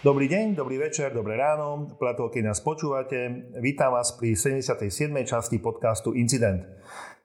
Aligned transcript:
Dobrý 0.00 0.32
deň, 0.32 0.56
dobrý 0.56 0.80
večer, 0.80 1.12
dobré 1.12 1.36
ráno, 1.36 1.92
priatelky 2.00 2.40
nás 2.40 2.64
počúvate. 2.64 3.52
Vítam 3.60 3.92
vás 3.92 4.16
pri 4.16 4.32
77. 4.32 4.88
časti 5.28 5.60
podcastu 5.60 6.16
Incident. 6.16 6.64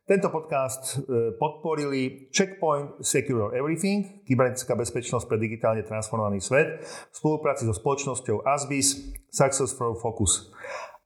Tento 0.03 0.27
podcast 0.27 0.99
e, 0.99 1.39
podporili 1.39 2.27
Checkpoint 2.35 2.99
Secure 2.99 3.55
Everything, 3.55 4.27
kybernetická 4.27 4.75
bezpečnosť 4.75 5.23
pre 5.23 5.39
digitálne 5.39 5.87
transformovaný 5.87 6.43
svet, 6.43 6.83
v 6.83 7.15
spolupráci 7.15 7.63
so 7.63 7.71
spoločnosťou 7.71 8.43
Asbis 8.43 9.15
Success 9.31 9.71
for 9.71 9.95
Focus. 9.95 10.51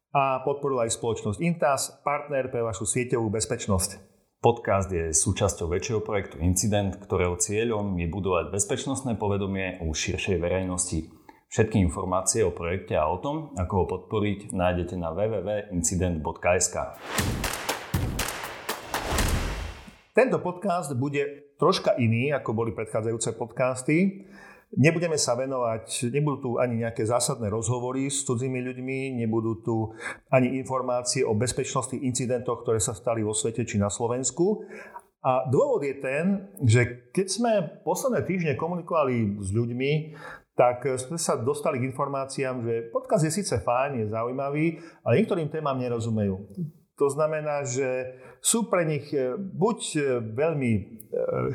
A 0.10 0.42
podporila 0.42 0.90
aj 0.90 0.98
spoločnosť 0.98 1.38
Intas, 1.38 1.94
partner 2.02 2.50
pre 2.50 2.66
vašu 2.66 2.90
sieťovú 2.90 3.30
bezpečnosť. 3.30 4.02
Podcast 4.42 4.90
je 4.90 5.14
súčasťou 5.14 5.70
väčšieho 5.70 6.02
projektu 6.02 6.42
Incident, 6.42 6.98
ktorého 6.98 7.38
cieľom 7.38 7.94
je 8.02 8.10
budovať 8.10 8.58
bezpečnostné 8.58 9.22
povedomie 9.22 9.78
u 9.86 9.94
širšej 9.94 10.42
verejnosti. 10.42 11.19
Všetky 11.50 11.82
informácie 11.82 12.46
o 12.46 12.54
projekte 12.54 12.94
a 12.94 13.10
o 13.10 13.18
tom, 13.18 13.58
ako 13.58 13.74
ho 13.74 13.86
podporiť, 13.98 14.54
nájdete 14.54 14.94
na 15.02 15.10
www.incident.sk. 15.10 16.76
Tento 20.14 20.38
podcast 20.46 20.94
bude 20.94 21.50
troška 21.58 21.98
iný, 21.98 22.30
ako 22.38 22.54
boli 22.54 22.70
predchádzajúce 22.78 23.34
podcasty. 23.34 24.30
Nebudeme 24.78 25.18
sa 25.18 25.34
venovať, 25.34 26.14
nebudú 26.14 26.38
tu 26.38 26.50
ani 26.62 26.86
nejaké 26.86 27.02
zásadné 27.10 27.50
rozhovory 27.50 28.14
s 28.14 28.30
cudzími 28.30 28.62
ľuďmi, 28.70 29.18
nebudú 29.18 29.66
tu 29.66 29.98
ani 30.30 30.54
informácie 30.62 31.26
o 31.26 31.34
bezpečnostných 31.34 32.06
incidentoch, 32.06 32.62
ktoré 32.62 32.78
sa 32.78 32.94
stali 32.94 33.26
vo 33.26 33.34
svete 33.34 33.66
či 33.66 33.82
na 33.82 33.90
Slovensku. 33.90 34.70
A 35.20 35.50
dôvod 35.50 35.82
je 35.84 35.98
ten, 36.00 36.48
že 36.64 37.10
keď 37.12 37.28
sme 37.28 37.52
posledné 37.84 38.24
týždne 38.24 38.54
komunikovali 38.56 39.42
s 39.42 39.50
ľuďmi, 39.52 39.92
tak 40.60 40.84
sme 41.00 41.16
sa 41.16 41.40
dostali 41.40 41.80
k 41.80 41.88
informáciám, 41.88 42.60
že 42.68 42.92
podcast 42.92 43.24
je 43.24 43.32
síce 43.32 43.56
fajn, 43.64 44.04
je 44.04 44.12
zaujímavý, 44.12 44.76
ale 45.08 45.24
niektorým 45.24 45.48
témam 45.48 45.80
nerozumejú. 45.80 46.36
To 47.00 47.08
znamená, 47.08 47.64
že 47.64 48.20
sú 48.44 48.68
pre 48.68 48.84
nich 48.84 49.08
e, 49.16 49.40
buď 49.40 49.80
e, 49.96 50.00
veľmi 50.36 50.72
e, 50.76 50.82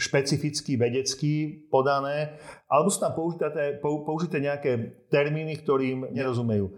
špecificky, 0.01 0.81
vedecky 0.81 1.69
podané, 1.69 2.41
alebo 2.65 2.89
sú 2.89 3.05
tam 3.05 3.13
použité, 3.13 3.77
použité 3.81 4.41
nejaké 4.41 5.05
termíny, 5.13 5.61
ktorým 5.61 6.09
nerozumejú. 6.17 6.73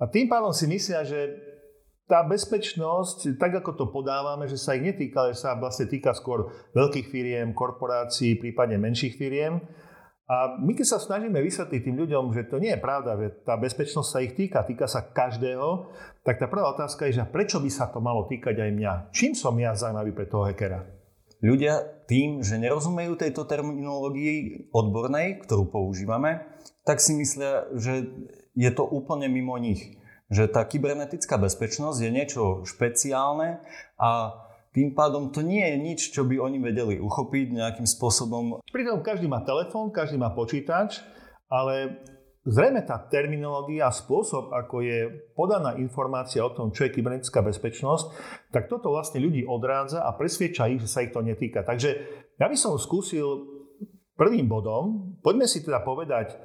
A 0.00 0.08
tým 0.08 0.32
pádom 0.32 0.56
si 0.56 0.64
myslia, 0.64 1.04
že 1.04 1.28
tá 2.08 2.24
bezpečnosť, 2.24 3.36
tak 3.36 3.60
ako 3.60 3.76
to 3.76 3.84
podávame, 3.92 4.48
že 4.48 4.56
sa 4.56 4.72
ich 4.78 4.84
netýka, 4.84 5.28
ale 5.28 5.36
sa 5.36 5.58
vlastne 5.60 5.84
týka 5.84 6.16
skôr 6.16 6.48
veľkých 6.72 7.12
firiem, 7.12 7.52
korporácií, 7.52 8.40
prípadne 8.40 8.80
menších 8.80 9.18
firiem, 9.20 9.60
a 10.26 10.58
my 10.58 10.74
keď 10.74 10.86
sa 10.90 10.98
snažíme 10.98 11.38
vysvetliť 11.38 11.80
tým 11.86 11.96
ľuďom, 12.02 12.34
že 12.34 12.50
to 12.50 12.58
nie 12.58 12.74
je 12.74 12.82
pravda, 12.82 13.14
že 13.14 13.46
tá 13.46 13.54
bezpečnosť 13.54 14.08
sa 14.10 14.18
ich 14.26 14.34
týka, 14.34 14.66
týka 14.66 14.90
sa 14.90 15.06
každého, 15.06 15.86
tak 16.26 16.42
tá 16.42 16.50
prvá 16.50 16.66
otázka 16.74 17.06
je, 17.06 17.22
že 17.22 17.30
prečo 17.30 17.62
by 17.62 17.70
sa 17.70 17.86
to 17.86 18.02
malo 18.02 18.26
týkať 18.26 18.58
aj 18.58 18.70
mňa? 18.74 18.92
Čím 19.14 19.38
som 19.38 19.54
ja 19.54 19.78
zaujímavý 19.78 20.10
pre 20.10 20.26
toho 20.26 20.50
hackera? 20.50 20.82
Ľudia 21.46 22.02
tým, 22.10 22.42
že 22.42 22.58
nerozumejú 22.58 23.14
tejto 23.14 23.46
terminológii 23.46 24.72
odbornej, 24.74 25.46
ktorú 25.46 25.70
používame, 25.70 26.42
tak 26.82 26.98
si 26.98 27.14
myslia, 27.14 27.70
že 27.78 28.10
je 28.58 28.70
to 28.74 28.82
úplne 28.82 29.30
mimo 29.30 29.54
nich. 29.62 29.94
Že 30.26 30.50
tá 30.50 30.66
kybernetická 30.66 31.38
bezpečnosť 31.38 32.02
je 32.02 32.10
niečo 32.10 32.42
špeciálne 32.66 33.62
a 33.94 34.42
tým 34.76 34.92
pádom 34.92 35.32
to 35.32 35.40
nie 35.40 35.64
je 35.64 35.76
nič, 35.80 36.00
čo 36.12 36.28
by 36.28 36.36
oni 36.36 36.60
vedeli 36.60 37.00
uchopiť 37.00 37.56
nejakým 37.56 37.88
spôsobom. 37.88 38.60
Pritom 38.68 39.00
každý 39.00 39.24
má 39.24 39.40
telefón, 39.40 39.88
každý 39.88 40.20
má 40.20 40.36
počítač, 40.36 41.00
ale 41.48 42.04
zrejme 42.44 42.84
tá 42.84 43.00
terminológia 43.08 43.88
spôsob, 43.88 44.52
ako 44.52 44.84
je 44.84 45.32
podaná 45.32 45.80
informácia 45.80 46.44
o 46.44 46.52
tom, 46.52 46.76
čo 46.76 46.84
je 46.84 46.92
kybernetická 46.92 47.40
bezpečnosť, 47.40 48.06
tak 48.52 48.68
toto 48.68 48.92
vlastne 48.92 49.24
ľudí 49.24 49.48
odrádza 49.48 50.04
a 50.04 50.12
presvieča 50.12 50.68
ich, 50.68 50.84
že 50.84 50.92
sa 50.92 51.00
ich 51.00 51.16
to 51.16 51.24
netýka. 51.24 51.64
Takže 51.64 51.96
ja 52.36 52.44
by 52.44 52.56
som 52.60 52.76
skúsil 52.76 53.48
prvým 54.12 54.44
bodom, 54.44 55.16
poďme 55.24 55.48
si 55.48 55.64
teda 55.64 55.80
povedať, 55.80 56.36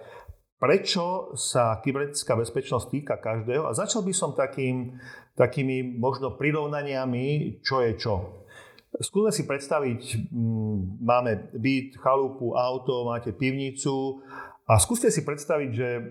prečo 0.61 1.33
sa 1.33 1.81
kybernetická 1.81 2.37
bezpečnosť 2.37 2.85
týka 2.93 3.15
každého 3.17 3.65
a 3.65 3.73
začal 3.73 4.05
by 4.05 4.13
som 4.13 4.37
takým 4.37 5.01
takými 5.33 5.97
možno 5.97 6.37
prirovnaniami, 6.37 7.57
čo 7.65 7.81
je 7.81 7.91
čo. 7.97 8.45
Skúsme 8.91 9.31
si 9.31 9.47
predstaviť, 9.47 10.29
mm, 10.29 10.99
máme 10.99 11.55
byt, 11.55 11.95
chalupu, 11.97 12.53
auto, 12.53 13.07
máte 13.07 13.31
pivnicu 13.31 14.19
a 14.69 14.77
skúste 14.77 15.09
si 15.09 15.25
predstaviť, 15.25 15.69
že 15.73 15.89
e, 15.89 16.01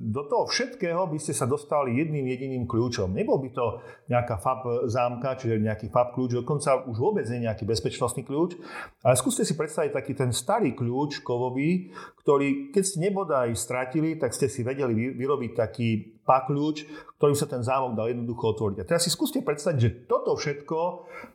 do 0.00 0.24
toho 0.24 0.48
všetkého 0.48 1.12
by 1.12 1.18
ste 1.20 1.36
sa 1.36 1.44
dostali 1.44 2.00
jedným 2.00 2.24
jediným 2.24 2.64
kľúčom. 2.64 3.12
Nebol 3.12 3.36
by 3.44 3.50
to 3.52 3.84
nejaká 4.08 4.40
FAB 4.40 4.88
zámka, 4.88 5.36
čiže 5.36 5.60
nejaký 5.60 5.92
FAB 5.92 6.16
kľúč, 6.16 6.40
dokonca 6.40 6.88
už 6.88 6.96
vôbec 6.96 7.28
nie 7.28 7.44
nejaký 7.44 7.68
bezpečnostný 7.68 8.24
kľúč, 8.24 8.56
ale 9.04 9.14
skúste 9.14 9.44
si 9.44 9.52
predstaviť 9.52 9.92
taký 9.92 10.16
ten 10.16 10.32
starý 10.32 10.72
kľúč 10.72 11.20
kovový, 11.20 11.92
ktorý 12.24 12.72
keď 12.72 12.82
ste 12.82 12.98
nebodaj 13.12 13.52
stratili, 13.60 14.16
tak 14.16 14.32
ste 14.32 14.48
si 14.48 14.64
vedeli 14.64 15.12
vyrobiť 15.12 15.52
taký 15.52 16.16
kľúč, 16.24 16.88
ktorým 17.20 17.36
sa 17.36 17.44
ten 17.44 17.60
zámok 17.60 17.92
dal 17.92 18.08
jednoducho 18.08 18.56
otvoriť. 18.56 18.76
A 18.80 18.88
teraz 18.88 19.04
si 19.04 19.12
skúste 19.12 19.44
predstaviť, 19.44 19.78
že 19.78 19.94
toto 20.08 20.32
všetko 20.32 20.78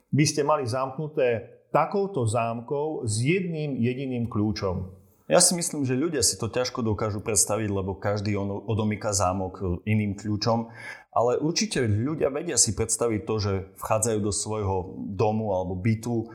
by 0.10 0.26
ste 0.26 0.42
mali 0.42 0.66
zamknuté 0.66 1.54
takouto 1.70 2.26
zámkou 2.26 3.06
s 3.06 3.22
jedným 3.22 3.78
jediným 3.78 4.26
kľúčom. 4.26 4.97
Ja 5.28 5.44
si 5.44 5.60
myslím, 5.60 5.84
že 5.84 6.00
ľudia 6.00 6.24
si 6.24 6.40
to 6.40 6.48
ťažko 6.48 6.88
dokážu 6.88 7.20
predstaviť, 7.20 7.68
lebo 7.68 8.00
každý 8.00 8.40
odomýka 8.40 9.12
zámok 9.12 9.84
iným 9.84 10.16
kľúčom. 10.16 10.72
Ale 11.12 11.36
určite 11.44 11.84
ľudia 11.84 12.32
vedia 12.32 12.56
si 12.56 12.72
predstaviť 12.72 13.28
to, 13.28 13.36
že 13.36 13.54
vchádzajú 13.76 14.20
do 14.24 14.32
svojho 14.32 14.96
domu 15.20 15.52
alebo 15.52 15.76
bytu 15.76 16.32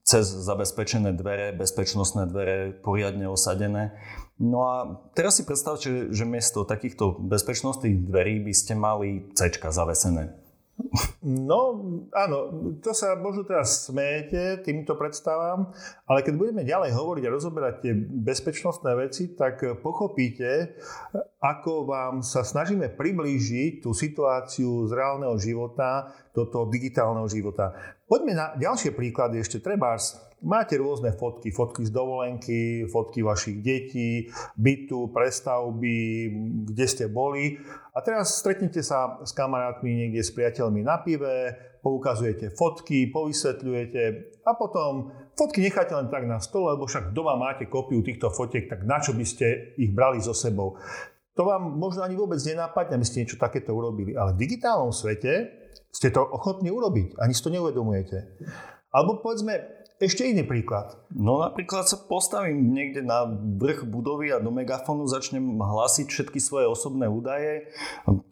cez 0.00 0.24
zabezpečené 0.24 1.12
dvere, 1.12 1.52
bezpečnostné 1.52 2.32
dvere, 2.32 2.72
poriadne 2.80 3.28
osadené. 3.28 3.92
No 4.40 4.64
a 4.64 5.04
teraz 5.12 5.36
si 5.36 5.44
predstavte, 5.44 6.08
že 6.08 6.24
miesto 6.24 6.64
takýchto 6.64 7.20
bezpečnostných 7.20 8.08
dverí 8.08 8.40
by 8.40 8.52
ste 8.56 8.72
mali 8.72 9.28
C 9.36 9.52
zavesené. 9.52 10.32
No, 11.20 11.60
áno, 12.14 12.38
to 12.80 12.96
sa 12.96 13.12
možno 13.18 13.44
teraz 13.44 13.90
smejete 13.90 14.64
týmto 14.64 14.96
predstavám, 14.96 15.68
ale 16.08 16.24
keď 16.24 16.34
budeme 16.38 16.62
ďalej 16.64 16.96
hovoriť 16.96 17.24
a 17.28 17.34
rozoberať 17.34 17.74
tie 17.84 17.92
bezpečnostné 17.98 18.92
veci, 18.96 19.36
tak 19.36 19.60
pochopíte, 19.84 20.80
ako 21.42 21.84
vám 21.84 22.14
sa 22.24 22.40
snažíme 22.40 22.92
priblížiť 22.96 23.84
tú 23.84 23.92
situáciu 23.92 24.88
z 24.88 24.92
reálneho 24.96 25.36
života 25.36 26.14
do 26.32 26.48
toho 26.48 26.70
digitálneho 26.70 27.28
života. 27.28 27.76
Poďme 28.08 28.32
na 28.34 28.46
ďalšie 28.56 28.96
príklady 28.96 29.44
ešte. 29.44 29.60
Trebárs, 29.60 30.29
máte 30.40 30.76
rôzne 30.80 31.12
fotky, 31.12 31.52
fotky 31.52 31.84
z 31.84 31.92
dovolenky, 31.92 32.88
fotky 32.88 33.20
vašich 33.20 33.60
detí, 33.60 34.28
bytu, 34.56 35.12
prestavby, 35.12 36.28
kde 36.68 36.86
ste 36.88 37.04
boli. 37.12 37.60
A 37.92 38.00
teraz 38.00 38.40
stretnete 38.40 38.80
sa 38.80 39.20
s 39.20 39.32
kamarátmi 39.36 39.92
niekde 39.92 40.24
s 40.24 40.32
priateľmi 40.32 40.80
na 40.80 41.00
pive, 41.00 41.56
poukazujete 41.80 42.52
fotky, 42.52 43.08
povysvetľujete 43.08 44.02
a 44.44 44.52
potom 44.56 45.12
fotky 45.36 45.64
necháte 45.64 45.96
len 45.96 46.12
tak 46.12 46.28
na 46.28 46.36
stole, 46.40 46.76
lebo 46.76 46.84
však 46.84 47.16
doma 47.16 47.36
máte 47.40 47.64
kópiu 47.68 48.04
týchto 48.04 48.28
fotiek, 48.28 48.68
tak 48.68 48.84
na 48.84 49.00
čo 49.00 49.16
by 49.16 49.24
ste 49.24 49.76
ich 49.80 49.92
brali 49.92 50.20
so 50.20 50.36
sebou? 50.36 50.76
To 51.40 51.48
vám 51.48 51.80
možno 51.80 52.04
ani 52.04 52.20
vôbec 52.20 52.36
nenápadne, 52.44 53.00
aby 53.00 53.06
ste 53.06 53.24
niečo 53.24 53.40
takéto 53.40 53.72
urobili. 53.72 54.12
Ale 54.12 54.36
v 54.36 54.44
digitálnom 54.44 54.92
svete 54.92 55.48
ste 55.88 56.12
to 56.12 56.20
ochotní 56.20 56.68
urobiť, 56.68 57.16
ani 57.16 57.32
si 57.32 57.40
to 57.40 57.48
neuvedomujete. 57.48 58.44
Alebo 58.90 59.22
povedzme, 59.22 59.79
ešte 60.00 60.24
iný 60.24 60.48
príklad. 60.48 60.96
No 61.12 61.44
napríklad 61.44 61.84
sa 61.84 62.00
postavím 62.00 62.72
niekde 62.72 63.04
na 63.04 63.28
vrch 63.60 63.84
budovy 63.84 64.32
a 64.32 64.40
do 64.40 64.48
megafónu 64.48 65.04
začnem 65.04 65.60
hlásiť 65.60 66.08
všetky 66.08 66.40
svoje 66.40 66.64
osobné 66.72 67.04
údaje, 67.04 67.68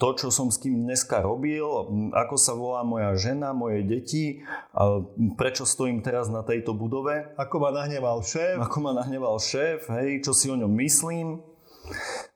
to, 0.01 0.09
čo 0.17 0.33
som 0.33 0.49
s 0.49 0.57
kým 0.57 0.89
dneska 0.89 1.21
robil, 1.21 1.69
ako 2.17 2.41
sa 2.41 2.57
volá 2.57 2.81
moja 2.89 3.13
žena, 3.21 3.53
moje 3.53 3.85
deti, 3.85 4.41
prečo 5.37 5.69
stojím 5.69 6.01
teraz 6.01 6.33
na 6.33 6.41
tejto 6.41 6.73
budove. 6.73 7.37
Ako 7.37 7.61
ma 7.61 7.69
nahneval 7.69 8.25
šéf. 8.25 8.57
Ako 8.65 8.81
ma 8.81 8.97
nahneval 8.97 9.37
šéf, 9.37 9.93
hej, 9.93 10.25
čo 10.25 10.33
si 10.33 10.49
o 10.49 10.57
ňom 10.57 10.73
myslím. 10.81 11.45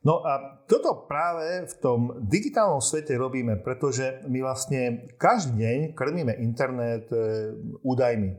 No 0.05 0.25
a 0.25 0.61
toto 0.69 1.07
práve 1.09 1.69
v 1.69 1.75
tom 1.81 2.01
digitálnom 2.21 2.81
svete 2.81 3.17
robíme, 3.17 3.61
pretože 3.61 4.25
my 4.29 4.45
vlastne 4.45 5.09
každý 5.17 5.61
deň 5.61 5.79
krmíme 5.93 6.33
internet 6.41 7.07
e, 7.13 7.53
údajmi. 7.85 8.31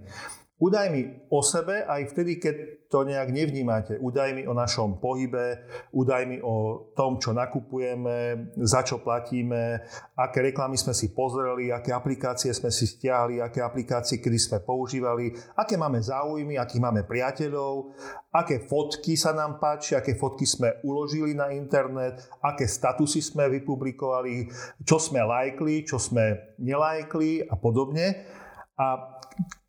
Udaj 0.64 0.88
mi 0.96 1.04
o 1.28 1.44
sebe 1.44 1.84
aj 1.84 2.16
vtedy, 2.16 2.40
keď 2.40 2.56
to 2.88 3.04
nejak 3.04 3.36
nevnímate. 3.36 4.00
Udaj 4.00 4.32
mi 4.32 4.48
o 4.48 4.56
našom 4.56 4.96
pohybe, 5.04 5.60
udaj 5.92 6.24
mi 6.24 6.40
o 6.40 6.88
tom, 6.96 7.20
čo 7.20 7.36
nakupujeme, 7.36 8.48
za 8.64 8.80
čo 8.88 9.04
platíme, 9.04 9.84
aké 10.16 10.40
reklamy 10.40 10.80
sme 10.80 10.96
si 10.96 11.12
pozreli, 11.12 11.68
aké 11.68 11.92
aplikácie 11.92 12.56
sme 12.56 12.72
si 12.72 12.88
stiahli, 12.88 13.44
aké 13.44 13.60
aplikácie 13.60 14.24
kedy 14.24 14.40
sme 14.40 14.58
používali, 14.64 15.36
aké 15.60 15.76
máme 15.76 16.00
záujmy, 16.00 16.56
akých 16.56 16.80
máme 16.80 17.04
priateľov, 17.04 18.00
aké 18.32 18.64
fotky 18.64 19.20
sa 19.20 19.36
nám 19.36 19.60
páči, 19.60 20.00
aké 20.00 20.16
fotky 20.16 20.48
sme 20.48 20.80
uložili 20.88 21.36
na 21.36 21.52
internet, 21.52 22.24
aké 22.40 22.72
statusy 22.72 23.20
sme 23.20 23.52
vypublikovali, 23.52 24.48
čo 24.88 24.96
sme 24.96 25.28
lajkli, 25.28 25.84
čo 25.84 26.00
sme 26.00 26.56
nelajkli 26.56 27.52
a 27.52 27.60
podobne. 27.60 28.32
A 28.80 29.20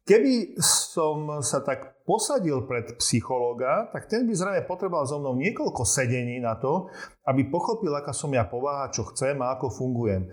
Keby 0.05 0.61
som 0.61 1.41
sa 1.41 1.65
tak 1.65 2.05
posadil 2.05 2.69
pred 2.69 3.01
psychológa, 3.01 3.89
tak 3.89 4.05
ten 4.05 4.29
by 4.29 4.37
zrejme 4.37 4.69
potreboval 4.69 5.09
so 5.09 5.17
mnou 5.17 5.33
niekoľko 5.41 5.81
sedení 5.89 6.45
na 6.45 6.61
to, 6.61 6.93
aby 7.25 7.49
pochopil, 7.49 7.89
aká 7.97 8.13
som 8.13 8.29
ja 8.29 8.45
povaha, 8.45 8.93
čo 8.93 9.09
chcem 9.09 9.41
a 9.41 9.57
ako 9.57 9.73
fungujem. 9.73 10.29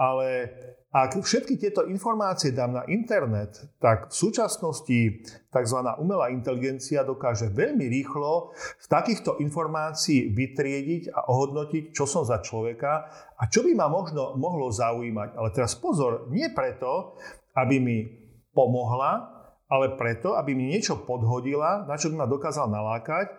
Ale 0.00 0.48
ak 0.92 1.20
všetky 1.20 1.60
tieto 1.60 1.84
informácie 1.88 2.56
dám 2.56 2.72
na 2.72 2.84
internet, 2.88 3.60
tak 3.80 4.08
v 4.08 4.14
súčasnosti 4.16 5.24
tzv. 5.48 5.78
umelá 6.00 6.32
inteligencia 6.32 7.04
dokáže 7.04 7.52
veľmi 7.52 7.88
rýchlo 7.92 8.56
z 8.80 8.86
takýchto 8.88 9.40
informácií 9.44 10.32
vytriediť 10.32 11.12
a 11.12 11.28
ohodnotiť, 11.28 11.92
čo 11.92 12.08
som 12.08 12.24
za 12.24 12.40
človeka 12.40 13.12
a 13.36 13.42
čo 13.48 13.60
by 13.60 13.76
ma 13.76 13.92
možno 13.92 14.40
mohlo 14.40 14.72
zaujímať. 14.72 15.36
Ale 15.36 15.48
teraz 15.52 15.76
pozor, 15.76 16.32
nie 16.32 16.48
preto, 16.52 17.16
aby 17.56 17.76
mi 17.76 18.21
pomohla, 18.52 19.42
ale 19.72 19.96
preto, 19.96 20.36
aby 20.36 20.52
mi 20.52 20.68
niečo 20.68 21.00
podhodila, 21.08 21.88
na 21.88 21.96
čo 21.96 22.12
by 22.12 22.24
ma 22.24 22.28
dokázal 22.28 22.68
nalákať, 22.68 23.32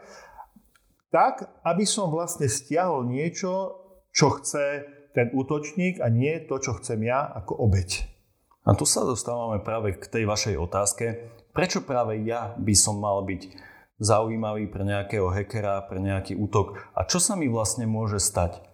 tak, 1.13 1.45
aby 1.61 1.85
som 1.85 2.09
vlastne 2.09 2.49
stiahol 2.49 3.05
niečo, 3.05 3.77
čo 4.09 4.33
chce 4.41 4.89
ten 5.13 5.29
útočník 5.29 6.01
a 6.01 6.09
nie 6.09 6.41
to, 6.49 6.57
čo 6.57 6.73
chcem 6.81 7.05
ja 7.05 7.29
ako 7.37 7.53
obeď. 7.69 8.09
A 8.65 8.73
tu 8.73 8.89
sa 8.89 9.05
dostávame 9.05 9.61
práve 9.61 9.93
k 9.93 10.09
tej 10.09 10.25
vašej 10.25 10.55
otázke. 10.57 11.05
Prečo 11.53 11.85
práve 11.85 12.17
ja 12.25 12.57
by 12.57 12.73
som 12.73 12.97
mal 12.97 13.21
byť 13.21 13.53
zaujímavý 14.01 14.73
pre 14.73 14.81
nejakého 14.81 15.29
hackera, 15.29 15.85
pre 15.85 16.01
nejaký 16.01 16.33
útok 16.33 16.81
a 16.97 17.05
čo 17.05 17.21
sa 17.21 17.37
mi 17.37 17.45
vlastne 17.45 17.85
môže 17.85 18.17
stať? 18.17 18.72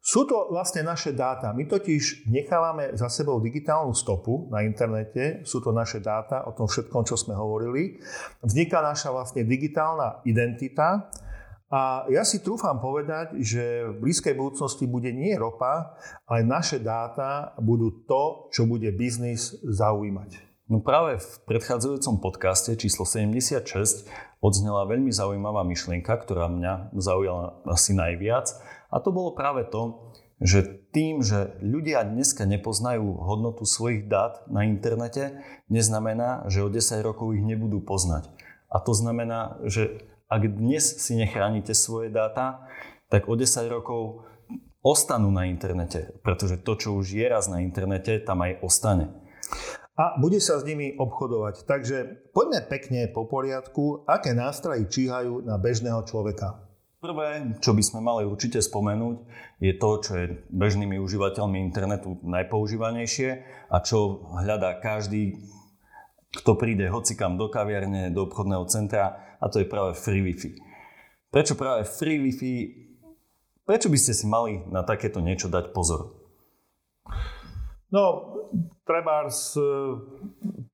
Sú 0.00 0.24
to 0.24 0.48
vlastne 0.48 0.80
naše 0.80 1.12
dáta. 1.12 1.52
My 1.52 1.68
totiž 1.68 2.24
nechávame 2.32 2.96
za 2.96 3.12
sebou 3.12 3.36
digitálnu 3.36 3.92
stopu 3.92 4.48
na 4.48 4.64
internete. 4.64 5.44
Sú 5.44 5.60
to 5.60 5.76
naše 5.76 6.00
dáta 6.00 6.48
o 6.48 6.56
tom 6.56 6.64
všetkom, 6.64 7.04
čo 7.04 7.20
sme 7.20 7.36
hovorili. 7.36 8.00
Vzniká 8.40 8.80
naša 8.80 9.12
vlastne 9.12 9.44
digitálna 9.44 10.24
identita. 10.24 11.12
A 11.70 12.08
ja 12.08 12.24
si 12.24 12.40
trúfam 12.40 12.80
povedať, 12.80 13.38
že 13.44 13.92
v 13.92 14.08
blízkej 14.08 14.34
budúcnosti 14.34 14.88
bude 14.88 15.12
nie 15.12 15.36
ropa, 15.36 15.94
ale 16.26 16.48
naše 16.48 16.80
dáta 16.80 17.54
budú 17.60 18.02
to, 18.08 18.50
čo 18.50 18.64
bude 18.66 18.88
biznis 18.96 19.54
zaujímať. 19.62 20.50
No 20.70 20.80
práve 20.80 21.18
v 21.18 21.30
predchádzajúcom 21.50 22.22
podcaste 22.24 22.74
číslo 22.78 23.02
76 23.02 24.08
odznela 24.38 24.86
veľmi 24.86 25.12
zaujímavá 25.12 25.66
myšlienka, 25.66 26.14
ktorá 26.14 26.46
mňa 26.46 26.94
zaujala 26.96 27.58
asi 27.68 27.92
najviac 27.92 28.48
a 28.90 28.96
to 28.98 29.14
bolo 29.14 29.32
práve 29.38 29.66
to, 29.70 30.12
že 30.40 30.88
tým, 30.90 31.20
že 31.20 31.54
ľudia 31.60 32.02
dneska 32.02 32.48
nepoznajú 32.48 33.04
hodnotu 33.22 33.68
svojich 33.68 34.08
dát 34.08 34.42
na 34.48 34.64
internete, 34.64 35.36
neznamená, 35.68 36.48
že 36.48 36.64
o 36.64 36.72
10 36.72 37.04
rokov 37.04 37.36
ich 37.36 37.44
nebudú 37.44 37.84
poznať. 37.84 38.26
A 38.72 38.80
to 38.80 38.96
znamená, 38.96 39.60
že 39.68 40.00
ak 40.32 40.42
dnes 40.48 41.02
si 41.02 41.18
nechránite 41.18 41.76
svoje 41.76 42.08
dáta, 42.08 42.66
tak 43.12 43.28
o 43.28 43.36
10 43.36 43.68
rokov 43.68 44.24
ostanú 44.80 45.28
na 45.28 45.44
internete, 45.44 46.16
pretože 46.24 46.62
to, 46.64 46.72
čo 46.78 46.96
už 46.96 47.12
je 47.12 47.26
raz 47.28 47.52
na 47.52 47.60
internete, 47.60 48.16
tam 48.24 48.40
aj 48.40 48.64
ostane. 48.64 49.12
A 50.00 50.16
bude 50.16 50.40
sa 50.40 50.56
s 50.56 50.64
nimi 50.64 50.96
obchodovať. 50.96 51.68
Takže 51.68 52.32
poďme 52.32 52.64
pekne 52.64 53.00
po 53.12 53.28
poriadku, 53.28 54.08
aké 54.08 54.32
nástroje 54.32 54.88
číhajú 54.88 55.44
na 55.44 55.60
bežného 55.60 56.00
človeka. 56.08 56.69
Prvé, 57.00 57.56
čo 57.64 57.72
by 57.72 57.80
sme 57.80 58.04
mali 58.04 58.28
určite 58.28 58.60
spomenúť, 58.60 59.24
je 59.56 59.72
to, 59.72 59.90
čo 60.04 60.12
je 60.20 60.26
bežnými 60.52 61.00
užívateľmi 61.00 61.56
internetu 61.56 62.20
najpoužívanejšie 62.20 63.30
a 63.72 63.76
čo 63.80 64.28
hľadá 64.36 64.76
každý, 64.84 65.40
kto 66.28 66.60
príde 66.60 66.92
hocikam 66.92 67.40
do 67.40 67.48
kaviarne, 67.48 68.12
do 68.12 68.28
obchodného 68.28 68.68
centra 68.68 69.16
a 69.40 69.48
to 69.48 69.64
je 69.64 69.72
práve 69.72 69.96
free 69.96 70.20
Wi-Fi. 70.20 70.60
Prečo 71.32 71.56
práve 71.56 71.88
free 71.88 72.20
Wi-Fi? 72.20 72.54
Prečo 73.64 73.88
by 73.88 73.96
ste 73.96 74.12
si 74.12 74.28
mali 74.28 74.60
na 74.68 74.84
takéto 74.84 75.24
niečo 75.24 75.48
dať 75.48 75.72
pozor? 75.72 76.20
No, 77.88 78.04
treba 78.84 79.24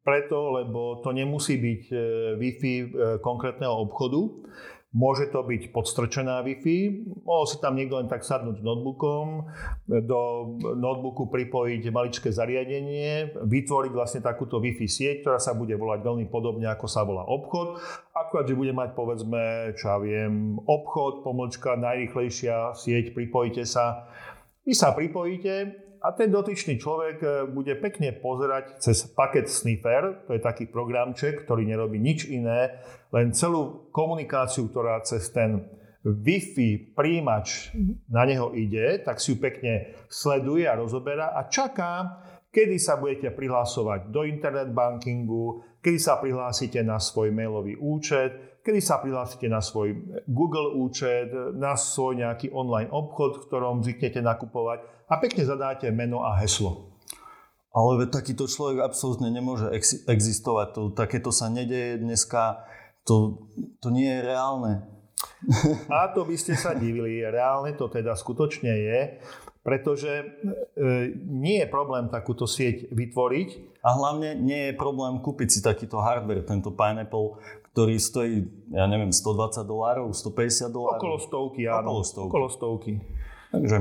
preto, 0.02 0.58
lebo 0.58 1.00
to 1.06 1.14
nemusí 1.14 1.54
byť 1.54 1.82
e, 1.90 1.96
Wi-Fi 2.34 2.74
e, 2.78 2.86
konkrétneho 3.22 3.74
obchodu. 3.78 4.42
Môže 4.96 5.28
to 5.28 5.44
byť 5.44 5.76
podstrčená 5.76 6.40
Wi-Fi, 6.40 7.04
mohol 7.20 7.44
si 7.44 7.60
tam 7.60 7.76
niekto 7.76 8.00
len 8.00 8.08
tak 8.08 8.24
sadnúť 8.24 8.64
notebookom, 8.64 9.44
do 9.84 10.20
notebooku 10.72 11.28
pripojiť 11.28 11.92
maličké 11.92 12.32
zariadenie, 12.32 13.36
vytvoriť 13.44 13.92
vlastne 13.92 14.24
takúto 14.24 14.56
Wi-Fi 14.56 14.88
sieť, 14.88 15.20
ktorá 15.20 15.36
sa 15.36 15.52
bude 15.52 15.76
volať 15.76 16.00
veľmi 16.00 16.32
podobne, 16.32 16.64
ako 16.72 16.88
sa 16.88 17.04
volá 17.04 17.28
obchod. 17.28 17.76
Akurát, 18.16 18.48
že 18.48 18.56
bude 18.56 18.72
mať 18.72 18.96
povedzme, 18.96 19.76
čo 19.76 19.84
ja 19.92 19.98
viem, 20.00 20.56
obchod, 20.64 21.20
pomlčka, 21.20 21.76
najrychlejšia 21.76 22.72
sieť, 22.72 23.12
pripojíte 23.12 23.68
sa. 23.68 24.08
Vy 24.64 24.72
sa 24.72 24.96
pripojíte, 24.96 25.85
a 26.06 26.14
ten 26.14 26.30
dotyčný 26.30 26.78
človek 26.78 27.16
e, 27.18 27.28
bude 27.50 27.74
pekne 27.82 28.14
pozerať 28.14 28.78
cez 28.78 29.10
paket 29.10 29.50
sniffer, 29.50 30.22
to 30.30 30.38
je 30.38 30.40
taký 30.40 30.70
programček, 30.70 31.42
ktorý 31.42 31.66
nerobí 31.66 31.98
nič 31.98 32.30
iné, 32.30 32.78
len 33.10 33.34
celú 33.34 33.90
komunikáciu, 33.90 34.70
ktorá 34.70 35.02
cez 35.02 35.34
ten 35.34 35.66
Wi-Fi 36.06 36.94
príjimač 36.94 37.74
na 38.06 38.22
neho 38.22 38.54
ide, 38.54 39.02
tak 39.02 39.18
si 39.18 39.34
ju 39.34 39.42
pekne 39.42 39.98
sleduje 40.06 40.62
a 40.70 40.78
rozoberá 40.78 41.34
a 41.34 41.50
čaká, 41.50 42.22
kedy 42.54 42.78
sa 42.78 42.94
budete 42.94 43.34
prihlásovať 43.34 44.14
do 44.14 44.22
internet 44.22 44.70
bankingu, 44.70 45.66
kedy 45.82 45.98
sa 45.98 46.22
prihlásite 46.22 46.78
na 46.86 47.02
svoj 47.02 47.34
mailový 47.34 47.74
účet, 47.74 48.55
kedy 48.66 48.82
sa 48.82 48.98
prihlásite 48.98 49.46
na 49.46 49.62
svoj 49.62 49.94
Google 50.26 50.74
účet, 50.74 51.30
na 51.54 51.78
svoj 51.78 52.18
nejaký 52.18 52.50
online 52.50 52.90
obchod, 52.90 53.38
v 53.38 53.46
ktorom 53.46 53.86
zvyknete 53.86 54.18
nakupovať 54.18 54.82
a 55.06 55.22
pekne 55.22 55.46
zadáte 55.46 55.86
meno 55.94 56.26
a 56.26 56.34
heslo. 56.42 56.90
Ale 57.70 58.10
takýto 58.10 58.50
človek 58.50 58.82
absolútne 58.82 59.30
nemôže 59.30 59.68
ex- 59.70 60.02
existovať. 60.08 60.68
To, 60.74 60.82
takéto 60.96 61.28
sa 61.28 61.52
nedeje 61.52 62.00
dneska. 62.00 62.64
To, 63.04 63.46
to 63.78 63.92
nie 63.92 64.08
je 64.08 64.20
reálne. 64.24 64.72
A 65.92 66.08
to 66.16 66.24
by 66.24 66.40
ste 66.40 66.56
sa 66.56 66.72
divili. 66.72 67.20
Reálne 67.20 67.76
to 67.76 67.92
teda 67.92 68.16
skutočne 68.16 68.72
je, 68.72 69.00
pretože 69.60 70.08
e, 70.08 70.24
nie 71.20 71.60
je 71.60 71.68
problém 71.68 72.08
takúto 72.08 72.48
sieť 72.48 72.88
vytvoriť. 72.96 73.78
A 73.84 73.92
hlavne 73.92 74.40
nie 74.40 74.72
je 74.72 74.80
problém 74.80 75.20
kúpiť 75.20 75.48
si 75.52 75.60
takýto 75.60 76.00
hardware, 76.00 76.48
tento 76.48 76.72
Pineapple, 76.72 77.38
ktorý 77.76 78.00
stojí, 78.00 78.48
ja 78.72 78.88
neviem, 78.88 79.12
120 79.12 79.60
dolárov, 79.68 80.08
150 80.08 80.72
dolárov. 80.72 80.96
Okolo 80.96 81.16
stovky, 81.20 81.68
áno. 81.68 82.00
Okolo 82.00 82.04
stovky. 82.08 82.28
Okolo 82.32 82.48
stovky. 82.48 82.92
Takže... 83.52 83.76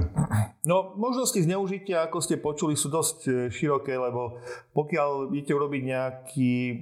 No, 0.67 0.93
možnosti 0.99 1.39
zneužitia, 1.39 2.03
ako 2.03 2.17
ste 2.19 2.35
počuli, 2.35 2.75
sú 2.75 2.91
dosť 2.91 3.17
e, 3.25 3.31
široké, 3.49 3.95
lebo 3.97 4.37
pokiaľ 4.75 5.31
idete 5.31 5.55
urobiť 5.55 5.81
nejaký... 5.87 6.53
E, 6.59 6.75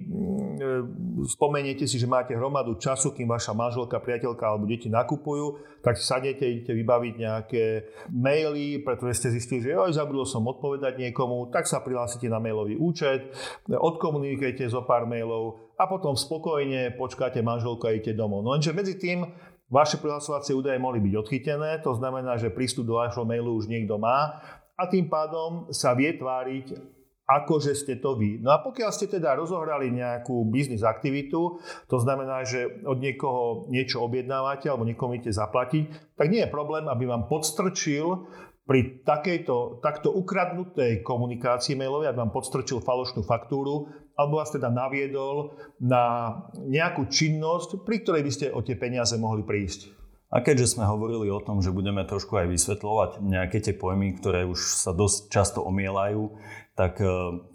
spomeniete 1.30 1.86
si, 1.86 2.02
že 2.02 2.10
máte 2.10 2.34
hromadu 2.34 2.82
času, 2.82 3.16
kým 3.16 3.30
vaša 3.30 3.54
manželka, 3.56 4.04
priateľka 4.04 4.44
alebo 4.44 4.66
deti 4.66 4.92
nakupujú, 4.92 5.80
tak 5.86 5.96
si 5.96 6.04
sadnete, 6.04 6.44
idete 6.44 6.74
vybaviť 6.76 7.14
nejaké 7.14 7.64
maily, 8.12 8.84
pretože 8.84 9.22
ste 9.22 9.38
zistili, 9.38 9.64
že 9.64 9.80
oj, 9.80 9.96
zabudol 9.96 10.28
som 10.28 10.44
odpovedať 10.44 11.00
niekomu, 11.00 11.54
tak 11.54 11.70
sa 11.70 11.80
prihlásite 11.80 12.26
na 12.26 12.42
mailový 12.42 12.76
účet, 12.76 13.32
odkomunikujete 13.70 14.68
zo 14.68 14.84
pár 14.84 15.08
mailov 15.08 15.63
a 15.78 15.84
potom 15.90 16.14
spokojne 16.14 16.94
počkáte 16.96 17.42
manželku 17.42 17.86
a 17.90 17.94
idete 17.98 18.14
domov. 18.14 18.46
No 18.46 18.54
lenže 18.54 18.74
medzi 18.76 18.96
tým 18.98 19.26
Vaše 19.74 19.98
prihlasovacie 19.98 20.54
údaje 20.54 20.78
mohli 20.78 21.02
byť 21.02 21.14
odchytené, 21.18 21.82
to 21.82 21.98
znamená, 21.98 22.38
že 22.38 22.54
prístup 22.54 22.86
do 22.86 23.02
vášho 23.02 23.26
mailu 23.26 23.58
už 23.58 23.66
niekto 23.66 23.98
má 23.98 24.38
a 24.78 24.84
tým 24.86 25.10
pádom 25.10 25.74
sa 25.74 25.98
vie 25.98 26.14
tváriť, 26.14 26.78
ako 27.26 27.58
že 27.58 27.74
ste 27.74 27.98
to 27.98 28.14
vy. 28.14 28.38
No 28.38 28.54
a 28.54 28.62
pokiaľ 28.62 28.94
ste 28.94 29.10
teda 29.10 29.34
rozohrali 29.34 29.90
nejakú 29.90 30.46
biznis 30.54 30.86
aktivitu, 30.86 31.58
to 31.90 31.98
znamená, 31.98 32.46
že 32.46 32.86
od 32.86 33.02
niekoho 33.02 33.72
niečo 33.74 34.06
objednávate 34.06 34.70
alebo 34.70 34.86
niekomu 34.86 35.18
idete 35.18 35.34
zaplatiť, 35.34 36.14
tak 36.22 36.30
nie 36.30 36.46
je 36.46 36.54
problém, 36.54 36.86
aby 36.86 37.10
vám 37.10 37.26
podstrčil 37.26 38.30
pri 38.70 39.02
takejto, 39.02 39.82
takto 39.82 40.14
ukradnutej 40.14 41.02
komunikácii 41.02 41.74
mailovej, 41.74 42.14
aby 42.14 42.22
vám 42.28 42.36
podstrčil 42.36 42.78
falošnú 42.78 43.26
faktúru, 43.26 43.90
alebo 44.14 44.40
vás 44.42 44.54
teda 44.54 44.70
naviedol 44.70 45.58
na 45.82 46.36
nejakú 46.62 47.10
činnosť, 47.10 47.82
pri 47.82 48.06
ktorej 48.06 48.24
by 48.26 48.32
ste 48.32 48.46
o 48.54 48.62
tie 48.62 48.78
peniaze 48.78 49.18
mohli 49.18 49.42
prísť. 49.42 50.04
A 50.34 50.42
keďže 50.42 50.78
sme 50.78 50.90
hovorili 50.90 51.30
o 51.30 51.38
tom, 51.46 51.62
že 51.62 51.70
budeme 51.70 52.02
trošku 52.10 52.34
aj 52.34 52.50
vysvetľovať 52.50 53.22
nejaké 53.22 53.62
tie 53.62 53.78
pojmy, 53.78 54.18
ktoré 54.18 54.50
už 54.50 54.82
sa 54.82 54.90
dosť 54.90 55.30
často 55.30 55.60
omielajú, 55.62 56.34
tak 56.74 56.98
e, 56.98 57.06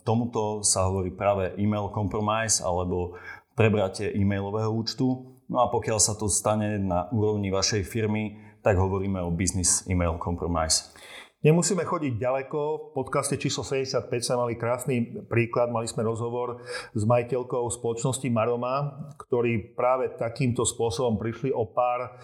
tomuto 0.07 0.63
sa 0.63 0.87
hovorí 0.87 1.11
práve 1.11 1.59
email 1.59 1.91
compromise 1.91 2.63
alebo 2.63 3.19
prebratie 3.59 4.15
e-mailového 4.15 4.71
účtu. 4.71 5.27
No 5.51 5.59
a 5.59 5.67
pokiaľ 5.75 5.99
sa 5.99 6.15
to 6.15 6.31
stane 6.31 6.79
na 6.79 7.11
úrovni 7.11 7.51
vašej 7.51 7.83
firmy, 7.83 8.39
tak 8.63 8.79
hovoríme 8.79 9.19
o 9.27 9.35
business 9.35 9.83
email 9.91 10.15
compromise. 10.23 10.95
Nemusíme 11.39 11.87
chodiť 11.87 12.19
ďaleko. 12.19 12.59
V 12.59 12.87
podcaste 12.99 13.39
číslo 13.39 13.63
75 13.63 14.11
sme 14.11 14.37
mali 14.43 14.55
krásny 14.59 15.23
príklad. 15.31 15.71
Mali 15.71 15.87
sme 15.87 16.03
rozhovor 16.03 16.67
s 16.91 17.03
majiteľkou 17.07 17.63
spoločnosti 17.79 18.27
Maroma, 18.27 19.07
ktorí 19.23 19.79
práve 19.79 20.11
takýmto 20.19 20.67
spôsobom 20.67 21.15
prišli 21.15 21.55
o 21.55 21.63
pár 21.71 22.19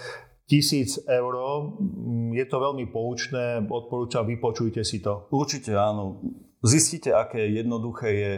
tisíc 0.51 0.99
eur. 1.07 1.35
Je 2.35 2.43
to 2.51 2.57
veľmi 2.59 2.91
poučné. 2.91 3.63
Odporúčam, 3.63 4.27
vypočujte 4.27 4.83
si 4.83 4.99
to. 4.99 5.31
Určite 5.31 5.79
áno. 5.79 6.19
Zistite, 6.67 7.15
aké 7.15 7.39
jednoduché 7.55 8.09
je 8.19 8.33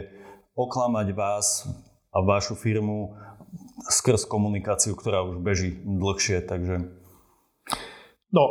oklamať 0.53 1.07
vás 1.17 1.65
a 2.13 2.21
vašu 2.21 2.53
firmu 2.53 3.17
skrz 3.89 4.29
komunikáciu, 4.29 4.93
ktorá 4.93 5.25
už 5.25 5.41
beží 5.41 5.73
dlhšie. 5.81 6.45
Takže... 6.45 6.85
No, 8.29 8.43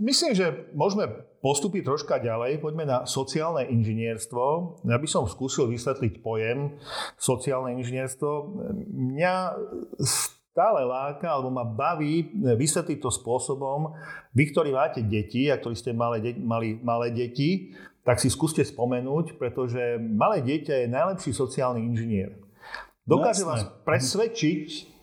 myslím, 0.00 0.32
že 0.34 0.46
môžeme 0.74 1.28
postúpiť 1.38 1.86
troška 1.86 2.18
ďalej. 2.18 2.58
Poďme 2.58 2.84
na 2.86 2.98
sociálne 3.06 3.66
inžinierstvo. 3.70 4.44
Ja 4.86 4.98
by 4.98 5.08
som 5.08 5.30
skúsil 5.30 5.70
vysvetliť 5.70 6.22
pojem 6.22 6.78
sociálne 7.14 7.78
inžinierstvo. 7.78 8.30
Mňa 8.90 9.34
stále 10.58 10.82
láka, 10.82 11.30
alebo 11.30 11.54
ma 11.54 11.62
baví 11.62 12.34
vysvetliť 12.34 12.98
to 12.98 13.14
spôsobom, 13.14 13.94
vy, 14.34 14.50
ktorí 14.50 14.74
máte 14.74 15.06
deti 15.06 15.46
a 15.46 15.54
ktorí 15.54 15.78
ste 15.78 15.94
malé, 15.94 16.18
de- 16.18 16.34
mali 16.34 16.74
malé 16.82 17.14
deti, 17.14 17.70
tak 18.02 18.18
si 18.18 18.26
skúste 18.26 18.66
spomenúť, 18.66 19.38
pretože 19.38 20.02
malé 20.02 20.42
dieťa 20.42 20.82
je 20.82 20.88
najlepší 20.90 21.30
sociálny 21.30 21.86
inžinier. 21.86 22.34
Dokáže 23.06 23.46
no, 23.46 23.54
vás 23.54 23.62
presvedčiť, 23.86 24.97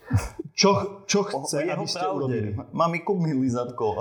čo, 0.55 1.03
čo 1.03 1.27
chce, 1.27 1.67
aby 1.67 1.83
ste 1.83 2.00
pravde. 2.00 2.15
urobili. 2.15 2.50
Mami, 2.71 3.03
kúp 3.03 3.17
mi 3.19 3.35
lizatko. 3.35 4.00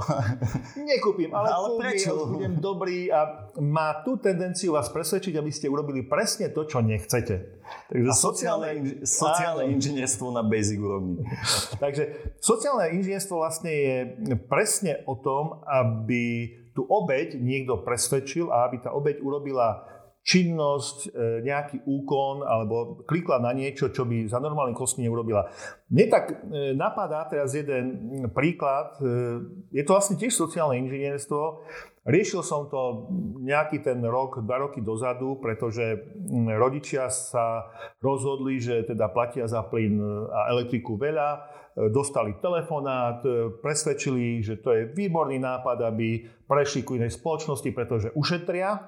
Nekúpim, 0.79 1.35
ale, 1.35 1.49
ale 1.51 1.69
prečo? 1.83 2.15
Mi, 2.31 2.39
budem 2.39 2.55
dobrý 2.63 3.11
a 3.11 3.51
má 3.59 4.05
tú 4.07 4.21
tendenciu 4.21 4.79
vás 4.79 4.87
presvedčiť, 4.93 5.35
aby 5.35 5.51
ste 5.51 5.67
urobili 5.67 6.07
presne 6.07 6.53
to, 6.55 6.63
čo 6.63 6.79
nechcete. 6.79 7.59
Takže 7.91 8.07
a 8.07 8.15
sociálne, 8.15 8.69
sociálne, 8.71 9.03
sociálne 9.03 9.65
inžinierstvo 9.75 10.31
na 10.31 10.47
basic 10.47 10.79
úrovni. 10.79 11.27
Takže 11.83 12.37
sociálne 12.39 12.93
inžinierstvo 13.03 13.35
vlastne 13.35 13.73
je 13.73 13.97
presne 14.47 15.03
o 15.11 15.19
tom, 15.19 15.65
aby 15.67 16.55
tú 16.75 16.87
obeď 16.87 17.39
niekto 17.39 17.83
presvedčil 17.83 18.51
a 18.51 18.67
aby 18.67 18.83
tá 18.83 18.91
obeď 18.91 19.23
urobila 19.23 19.94
činnosť, 20.25 21.13
e, 21.13 21.45
nejaký 21.45 21.85
úkon 21.85 22.49
alebo 22.49 23.05
klikla 23.05 23.45
na 23.45 23.53
niečo, 23.53 23.93
čo 23.93 24.09
by 24.09 24.25
za 24.25 24.41
normálnym 24.41 24.73
kostí 24.73 25.05
neurobila. 25.05 25.53
Mne 25.93 26.07
tak 26.09 26.25
e, 26.33 26.73
napadá 26.73 27.29
teraz 27.29 27.53
jeden 27.53 28.25
príklad. 28.33 28.97
E, 29.05 29.05
je 29.69 29.85
to 29.85 29.93
vlastne 29.93 30.17
tiež 30.17 30.33
sociálne 30.33 30.81
inžinierstvo. 30.81 31.69
Riešil 32.09 32.41
som 32.41 32.73
to 32.73 33.13
nejaký 33.45 33.85
ten 33.85 34.01
rok, 34.05 34.41
dva 34.45 34.65
roky 34.65 34.81
dozadu, 34.81 35.41
pretože 35.41 36.05
rodičia 36.57 37.09
sa 37.09 37.69
rozhodli, 38.01 38.61
že 38.61 38.85
teda 38.85 39.09
platia 39.09 39.49
za 39.49 39.65
plyn 39.65 40.01
a 40.29 40.53
elektriku 40.53 41.01
veľa, 41.01 41.49
dostali 41.89 42.37
telefonát, 42.45 43.25
presvedčili, 43.65 44.45
že 44.45 44.61
to 44.61 44.77
je 44.77 44.83
výborný 44.93 45.41
nápad, 45.41 45.81
aby 45.81 46.29
prešli 46.45 46.85
ku 46.85 47.01
inej 47.01 47.17
spoločnosti, 47.17 47.73
pretože 47.73 48.13
ušetria 48.13 48.85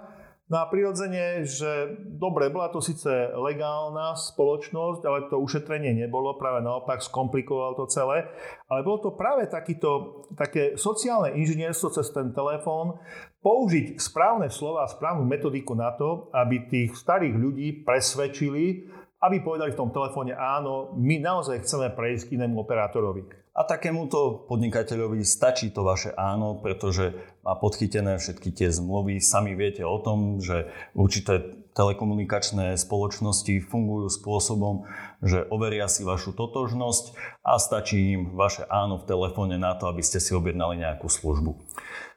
No 0.46 0.62
a 0.62 0.70
prirodzene, 0.70 1.42
že 1.42 1.98
dobre, 2.06 2.54
bola 2.54 2.70
to 2.70 2.78
síce 2.78 3.10
legálna 3.34 4.14
spoločnosť, 4.14 5.02
ale 5.02 5.26
to 5.26 5.42
ušetrenie 5.42 5.90
nebolo, 5.90 6.38
práve 6.38 6.62
naopak 6.62 7.02
skomplikovalo 7.02 7.74
to 7.74 7.90
celé. 7.90 8.30
Ale 8.70 8.86
bolo 8.86 9.02
to 9.02 9.10
práve 9.18 9.50
takýto, 9.50 10.22
také 10.38 10.78
sociálne 10.78 11.34
inžinierstvo 11.34 11.90
cez 11.98 12.14
ten 12.14 12.30
telefón, 12.30 12.94
použiť 13.42 13.98
správne 13.98 14.46
slova 14.46 14.86
a 14.86 14.92
správnu 14.92 15.26
metodiku 15.26 15.74
na 15.74 15.90
to, 15.98 16.30
aby 16.30 16.70
tých 16.70 16.94
starých 16.94 17.34
ľudí 17.34 17.82
presvedčili, 17.82 18.86
aby 19.26 19.42
povedali 19.42 19.74
v 19.74 19.80
tom 19.82 19.90
telefóne 19.90 20.38
áno, 20.38 20.94
my 20.94 21.26
naozaj 21.26 21.66
chceme 21.66 21.90
prejsť 21.90 22.30
k 22.30 22.34
inému 22.38 22.62
operátorovi. 22.62 23.45
A 23.56 23.64
takémuto 23.64 24.44
podnikateľovi 24.52 25.24
stačí 25.24 25.72
to 25.72 25.80
vaše 25.80 26.12
áno, 26.12 26.60
pretože 26.60 27.16
má 27.40 27.56
podchytené 27.56 28.20
všetky 28.20 28.52
tie 28.52 28.68
zmluvy. 28.68 29.16
Sami 29.16 29.56
viete 29.56 29.80
o 29.80 29.96
tom, 29.96 30.44
že 30.44 30.68
určité 30.92 31.40
telekomunikačné 31.72 32.76
spoločnosti 32.76 33.64
fungujú 33.64 34.12
spôsobom, 34.12 34.84
že 35.24 35.48
overia 35.48 35.88
si 35.88 36.04
vašu 36.04 36.36
totožnosť 36.36 37.16
a 37.44 37.56
stačí 37.56 38.16
im 38.16 38.36
vaše 38.36 38.68
áno 38.68 39.00
v 39.00 39.08
telefóne 39.08 39.56
na 39.56 39.72
to, 39.76 39.88
aby 39.88 40.04
ste 40.04 40.20
si 40.20 40.36
objednali 40.36 40.80
nejakú 40.80 41.08
službu. 41.08 41.56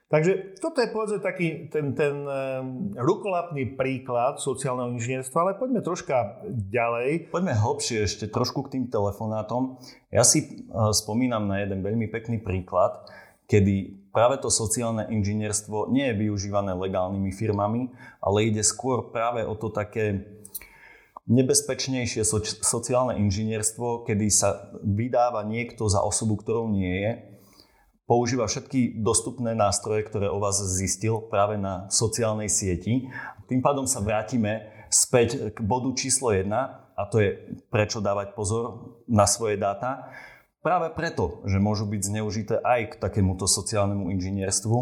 Takže 0.10 0.58
toto 0.58 0.82
je 0.82 0.90
povedzme 0.90 1.22
taký 1.22 1.70
ten, 1.70 1.94
ten 1.94 2.26
um, 2.26 2.90
rukolapný 2.98 3.78
príklad 3.78 4.42
sociálneho 4.42 4.90
inžinierstva, 4.98 5.38
ale 5.46 5.52
poďme 5.62 5.86
troška 5.86 6.42
ďalej. 6.50 7.30
Poďme 7.30 7.54
hlbšie 7.54 8.10
ešte 8.10 8.26
trošku 8.26 8.66
k 8.66 8.74
tým 8.74 8.86
telefonátom. 8.90 9.78
Ja 10.10 10.26
si 10.26 10.66
uh, 10.66 10.90
spomínam 10.90 11.46
na 11.46 11.62
jeden 11.62 11.86
veľmi 11.86 12.10
pekný 12.10 12.42
príklad, 12.42 13.06
kedy 13.46 14.10
práve 14.10 14.42
to 14.42 14.50
sociálne 14.50 15.06
inžinierstvo 15.14 15.94
nie 15.94 16.10
je 16.10 16.26
využívané 16.26 16.74
legálnymi 16.74 17.30
firmami, 17.30 17.94
ale 18.18 18.50
ide 18.50 18.66
skôr 18.66 19.14
práve 19.14 19.46
o 19.46 19.54
to 19.54 19.70
také 19.70 20.26
nebezpečnejšie 21.30 22.26
sociálne 22.66 23.14
inžinierstvo, 23.22 24.10
kedy 24.10 24.26
sa 24.34 24.74
vydáva 24.82 25.46
niekto 25.46 25.86
za 25.86 26.02
osobu, 26.02 26.42
ktorou 26.42 26.66
nie 26.66 26.98
je 26.98 27.29
používa 28.10 28.50
všetky 28.50 29.06
dostupné 29.06 29.54
nástroje, 29.54 30.10
ktoré 30.10 30.34
o 30.34 30.42
vás 30.42 30.58
zistil 30.58 31.22
práve 31.30 31.62
na 31.62 31.86
sociálnej 31.94 32.50
sieti. 32.50 33.06
Tým 33.46 33.62
pádom 33.62 33.86
sa 33.86 34.02
vrátime 34.02 34.74
späť 34.90 35.54
k 35.54 35.58
bodu 35.62 35.94
číslo 35.94 36.34
1 36.34 36.50
a 36.50 37.02
to 37.06 37.22
je 37.22 37.38
prečo 37.70 38.02
dávať 38.02 38.34
pozor 38.34 38.98
na 39.06 39.30
svoje 39.30 39.62
dáta. 39.62 40.10
Práve 40.66 40.90
preto, 40.92 41.46
že 41.46 41.62
môžu 41.62 41.86
byť 41.86 42.02
zneužité 42.02 42.56
aj 42.60 42.98
k 42.98 43.00
takémuto 43.00 43.46
sociálnemu 43.46 44.10
inžinierstvu 44.18 44.78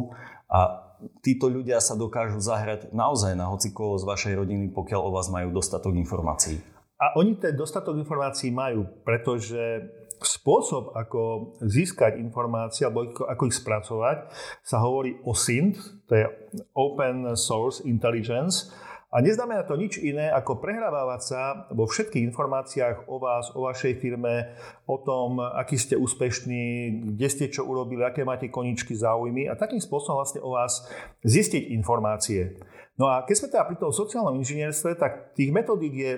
a 0.48 0.88
títo 1.22 1.51
ľudia 1.51 1.84
sa 1.84 1.93
dokážu 2.00 2.39
zahrať 2.41 2.96
naozaj 2.96 3.38
na 3.38 3.51
hocikoho 3.51 4.00
z 4.00 4.07
vašej 4.07 4.34
rodiny, 4.39 4.74
pokiaľ 4.74 5.01
o 5.03 5.13
vás 5.13 5.27
majú 5.29 5.53
dostatok 5.53 5.93
informácií. 6.00 6.57
A 6.98 7.13
oni 7.13 7.38
ten 7.38 7.53
dostatok 7.53 7.93
informácií 7.93 8.50
majú, 8.50 8.89
pretože 9.05 9.86
spôsob, 10.21 10.95
ako 10.97 11.53
získať 11.62 12.17
informácie 12.17 12.88
alebo 12.88 13.12
ako 13.25 13.43
ich 13.50 13.57
spracovať, 13.57 14.17
sa 14.63 14.77
hovorí 14.81 15.19
o 15.25 15.36
SINT, 15.38 15.77
to 16.09 16.13
je 16.17 16.25
Open 16.74 17.38
Source 17.38 17.83
Intelligence, 17.86 18.71
a 19.07 19.24
neznamená 19.24 19.63
to 19.63 19.79
nič 19.79 20.03
iné, 20.03 20.27
ako 20.27 20.59
prehrávať 20.59 21.21
sa 21.24 21.41
vo 21.71 21.88
všetkých 21.88 22.27
informáciách 22.27 23.07
o 23.07 23.24
vás, 23.24 23.47
o 23.55 23.63
vašej 23.63 24.03
firme, 24.03 24.51
o 24.83 25.00
tom, 25.00 25.39
aký 25.39 25.79
ste 25.79 25.95
úspešní, 25.95 26.91
kde 27.15 27.27
ste 27.31 27.45
čo 27.47 27.63
urobili, 27.63 28.03
aké 28.03 28.27
máte 28.27 28.51
koničky, 28.51 29.00
záujmy 29.00 29.47
a 29.47 29.55
takým 29.55 29.79
spôsobom 29.79 30.19
vlastne 30.19 30.43
o 30.43 30.51
vás 30.51 30.91
zistiť 31.24 31.71
informácie. 31.71 32.59
No 32.98 33.06
a 33.13 33.22
keď 33.22 33.36
sme 33.38 33.48
teda 33.54 33.63
pri 33.70 33.77
tom 33.77 33.94
sociálnom 33.94 34.34
inžinierstve, 34.42 34.98
tak 34.98 35.38
tých 35.38 35.54
metodík 35.54 35.94
je 35.94 36.12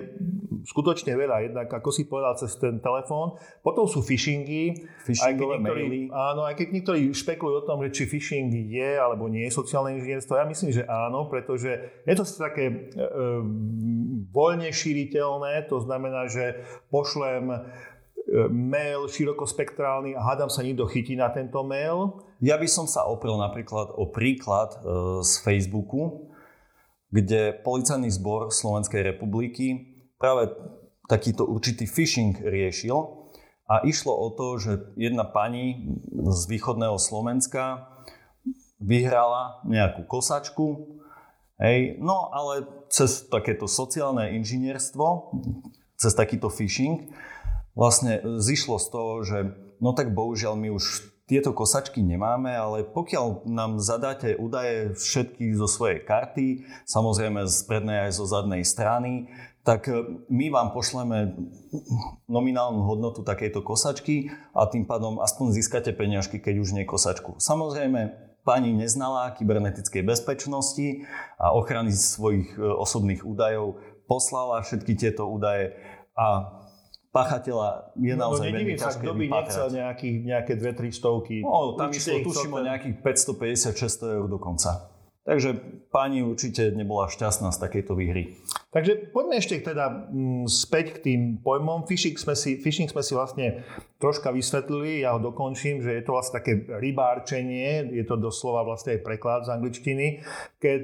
skutočne 0.64 1.12
veľa. 1.12 1.44
Jednak, 1.44 1.68
ako 1.68 1.92
si 1.92 2.08
povedal, 2.08 2.32
cez 2.40 2.56
ten 2.56 2.80
telefón. 2.80 3.36
Potom 3.60 3.84
sú 3.84 4.00
phishingy. 4.00 4.88
Phishingové 5.04 5.60
maily. 5.60 6.08
Áno, 6.08 6.48
aj 6.48 6.56
keď 6.56 6.68
niektorí 6.72 7.12
špekulujú 7.12 7.56
o 7.60 7.68
tom, 7.68 7.84
že 7.84 7.92
či 7.92 8.02
phishing 8.08 8.48
je 8.72 8.96
alebo 8.96 9.28
nie 9.28 9.44
je 9.44 9.52
sociálne 9.52 10.00
inžinierstvo. 10.00 10.40
Ja 10.40 10.48
myslím, 10.48 10.72
že 10.72 10.88
áno, 10.88 11.28
pretože 11.28 12.00
je 12.08 12.14
to 12.16 12.24
také 12.24 12.72
e, 12.72 12.72
e, 12.72 13.08
voľne 14.32 14.72
šíriteľné. 14.72 15.68
To 15.68 15.84
znamená, 15.84 16.32
že 16.32 16.64
pošlem 16.88 17.44
e, 17.52 17.58
mail 18.48 19.04
širokospektrálny 19.04 20.16
a 20.16 20.24
hádam 20.24 20.48
sa 20.48 20.64
nikto 20.64 20.88
chytí 20.88 21.12
na 21.12 21.28
tento 21.28 21.60
mail. 21.60 22.24
Ja 22.40 22.56
by 22.56 22.64
som 22.64 22.88
sa 22.88 23.04
oprel 23.04 23.36
napríklad 23.36 23.92
o 24.00 24.08
príklad 24.08 24.80
e, 24.80 25.20
z 25.20 25.44
Facebooku, 25.44 26.29
kde 27.10 27.60
policajný 27.66 28.10
zbor 28.10 28.54
Slovenskej 28.54 29.02
republiky 29.02 29.98
práve 30.16 30.54
takýto 31.10 31.42
určitý 31.42 31.90
phishing 31.90 32.38
riešil 32.38 32.96
a 33.66 33.82
išlo 33.82 34.14
o 34.14 34.28
to, 34.34 34.58
že 34.62 34.72
jedna 34.94 35.26
pani 35.26 35.90
z 36.10 36.40
východného 36.46 36.98
Slovenska 36.98 37.90
vyhrala 38.78 39.62
nejakú 39.66 40.06
kosačku, 40.06 40.98
hej, 41.58 41.98
no 41.98 42.30
ale 42.32 42.66
cez 42.88 43.26
takéto 43.26 43.66
sociálne 43.66 44.34
inžinierstvo, 44.38 45.36
cez 45.98 46.12
takýto 46.16 46.48
phishing, 46.48 47.10
vlastne 47.74 48.22
zišlo 48.40 48.78
z 48.80 48.86
toho, 48.90 49.12
že 49.22 49.38
no 49.78 49.92
tak 49.92 50.14
bohužiaľ 50.16 50.54
my 50.58 50.68
už 50.74 51.10
tieto 51.30 51.54
kosačky 51.54 52.02
nemáme, 52.02 52.50
ale 52.50 52.82
pokiaľ 52.82 53.46
nám 53.46 53.78
zadáte 53.78 54.34
údaje 54.34 54.98
všetky 54.98 55.54
zo 55.54 55.70
svojej 55.70 56.02
karty, 56.02 56.66
samozrejme 56.90 57.46
z 57.46 57.70
prednej 57.70 58.10
aj 58.10 58.18
zo 58.18 58.26
zadnej 58.26 58.66
strany, 58.66 59.30
tak 59.62 59.86
e, 59.86 60.26
my 60.26 60.50
vám 60.50 60.74
pošleme 60.74 61.38
nominálnu 62.26 62.82
hodnotu 62.82 63.22
takejto 63.22 63.62
kosačky 63.62 64.34
a 64.50 64.66
tým 64.66 64.90
pádom 64.90 65.22
aspoň 65.22 65.54
získate 65.54 65.94
peňažky, 65.94 66.42
keď 66.42 66.54
už 66.58 66.74
nie 66.74 66.82
kosačku. 66.82 67.38
Samozrejme, 67.38 68.10
pani 68.42 68.74
neznala 68.74 69.30
kybernetickej 69.38 70.02
bezpečnosti 70.02 71.06
a 71.38 71.54
ochrany 71.54 71.94
svojich 71.94 72.58
e, 72.58 72.66
osobných 72.66 73.22
údajov, 73.22 73.78
poslala 74.10 74.66
všetky 74.66 74.98
tieto 74.98 75.30
údaje 75.30 75.78
a 76.18 76.58
pachateľa 77.10 77.94
je 77.98 78.14
no, 78.14 78.22
naozaj 78.26 78.48
no, 78.50 78.56
veľmi 78.56 78.74
ťažké 78.78 79.02
kto 79.02 79.12
by 79.18 79.24
nechcel 79.26 79.66
nejaký, 79.74 80.10
nejaké 80.22 80.52
2-3 80.58 80.94
stovky. 80.94 81.36
No, 81.42 81.74
tam 81.74 81.90
išlo, 81.90 82.22
tuším, 82.22 82.52
o 82.54 82.60
nejakých 82.62 82.96
550-600 83.02 84.18
eur 84.18 84.26
dokonca. 84.30 84.90
Takže 85.20 85.52
pani 85.92 86.24
určite 86.24 86.72
nebola 86.72 87.06
šťastná 87.06 87.52
z 87.52 87.58
takejto 87.60 87.92
výhry. 87.92 88.40
Takže 88.72 89.12
poďme 89.12 89.36
ešte 89.36 89.60
teda 89.60 90.08
mm, 90.08 90.48
späť 90.48 90.96
k 90.96 90.98
tým 91.12 91.20
pojmom. 91.44 91.84
Phishing 91.84 92.16
sme, 92.16 92.32
si, 92.32 92.56
phishing 92.56 92.88
sme 92.88 93.04
si 93.04 93.12
vlastne 93.12 93.66
troška 94.00 94.32
vysvetlili, 94.32 95.04
ja 95.04 95.12
ho 95.14 95.20
dokončím, 95.20 95.84
že 95.84 96.00
je 96.00 96.02
to 96.06 96.16
vlastne 96.16 96.40
také 96.40 96.64
rybárčenie, 96.66 97.92
je 97.92 98.04
to 98.08 98.16
doslova 98.16 98.64
vlastne 98.64 98.96
aj 98.96 99.04
preklad 99.04 99.44
z 99.44 99.52
angličtiny, 99.60 100.06
keď 100.56 100.82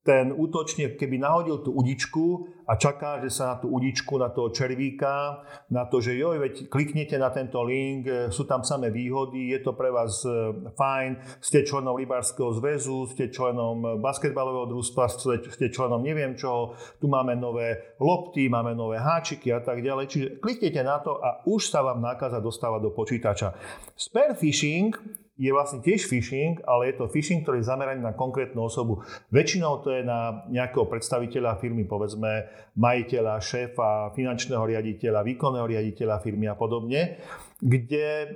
ten 0.00 0.32
útočník 0.32 0.96
keby 0.96 1.20
nahodil 1.20 1.60
tú 1.60 1.76
udičku 1.76 2.48
a 2.64 2.80
čaká, 2.80 3.20
že 3.20 3.28
sa 3.28 3.52
na 3.52 3.56
tú 3.60 3.68
udičku, 3.68 4.16
na 4.16 4.32
toho 4.32 4.48
červíka, 4.48 5.44
na 5.68 5.84
to, 5.84 6.00
že 6.00 6.16
joj, 6.16 6.40
veď 6.40 6.72
kliknite 6.72 7.20
na 7.20 7.28
tento 7.28 7.60
link, 7.60 8.08
e, 8.08 8.32
sú 8.32 8.48
tam 8.48 8.64
samé 8.64 8.88
výhody, 8.88 9.52
je 9.52 9.60
to 9.60 9.76
pre 9.76 9.92
vás 9.92 10.24
e, 10.24 10.32
fajn, 10.72 11.20
ste 11.44 11.68
členom 11.68 11.92
Rybárskeho 12.00 12.48
zväzu, 12.56 13.12
ste 13.12 13.28
členom 13.28 14.00
basketbalového 14.00 14.72
družstva, 14.72 15.04
ste 15.52 15.66
členom 15.68 16.00
neviem 16.00 16.32
čoho, 16.32 16.72
tu 16.96 17.04
máme 17.04 17.36
nové 17.36 17.96
lopty, 18.00 18.48
máme 18.48 18.72
nové 18.72 18.96
háčiky 18.96 19.52
a 19.52 19.60
tak 19.60 19.84
ďalej. 19.84 20.08
Čiže 20.08 20.26
kliknite 20.40 20.80
na 20.80 20.96
to 21.04 21.20
a 21.20 21.44
už 21.44 21.68
sa 21.68 21.84
vám 21.84 22.00
nákaza 22.00 22.40
dostáva 22.40 22.80
do 22.80 22.88
počítača. 22.88 23.52
Spear 23.92 24.32
phishing 24.32 24.96
je 25.40 25.48
vlastne 25.56 25.80
tiež 25.80 26.04
phishing, 26.04 26.60
ale 26.68 26.92
je 26.92 27.00
to 27.00 27.08
phishing, 27.08 27.40
ktorý 27.40 27.64
je 27.64 27.70
zameraný 27.72 28.04
na 28.04 28.12
konkrétnu 28.12 28.60
osobu. 28.60 29.00
Väčšinou 29.32 29.80
to 29.80 29.88
je 29.96 30.04
na 30.04 30.44
nejakého 30.52 30.84
predstaviteľa 30.84 31.56
firmy, 31.56 31.88
povedzme 31.88 32.44
majiteľa, 32.76 33.40
šéfa, 33.40 34.12
finančného 34.12 34.60
riaditeľa, 34.60 35.24
výkonného 35.24 35.64
riaditeľa 35.64 36.20
firmy 36.20 36.44
a 36.44 36.60
podobne, 36.60 37.16
kde 37.56 38.08
e, 38.20 38.26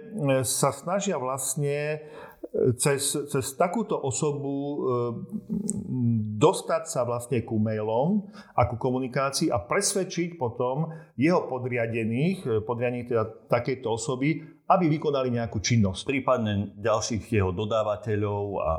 sa 0.49 0.73
snažia 0.73 1.21
vlastne 1.21 1.77
e, 1.77 2.73
cez, 2.81 3.13
cez 3.29 3.45
takúto 3.53 4.01
osobu 4.01 4.57
e, 4.57 4.79
dostať 6.41 6.89
sa 6.89 7.05
vlastne 7.05 7.45
ku 7.45 7.61
mailom 7.61 8.33
a 8.57 8.65
ku 8.65 8.81
komunikácii 8.81 9.53
a 9.53 9.61
presvedčiť 9.61 10.41
potom 10.41 10.89
jeho 11.21 11.45
podriadených, 11.53 12.65
podriadených 12.65 13.09
teda 13.13 13.25
takejto 13.53 13.93
osoby, 13.93 14.54
aby 14.69 14.89
vykonali 14.89 15.29
nejakú 15.33 15.61
činnosť. 15.61 16.09
Prípadne 16.09 16.73
ďalších 16.81 17.29
jeho 17.29 17.53
dodávateľov 17.53 18.45
a 18.65 18.71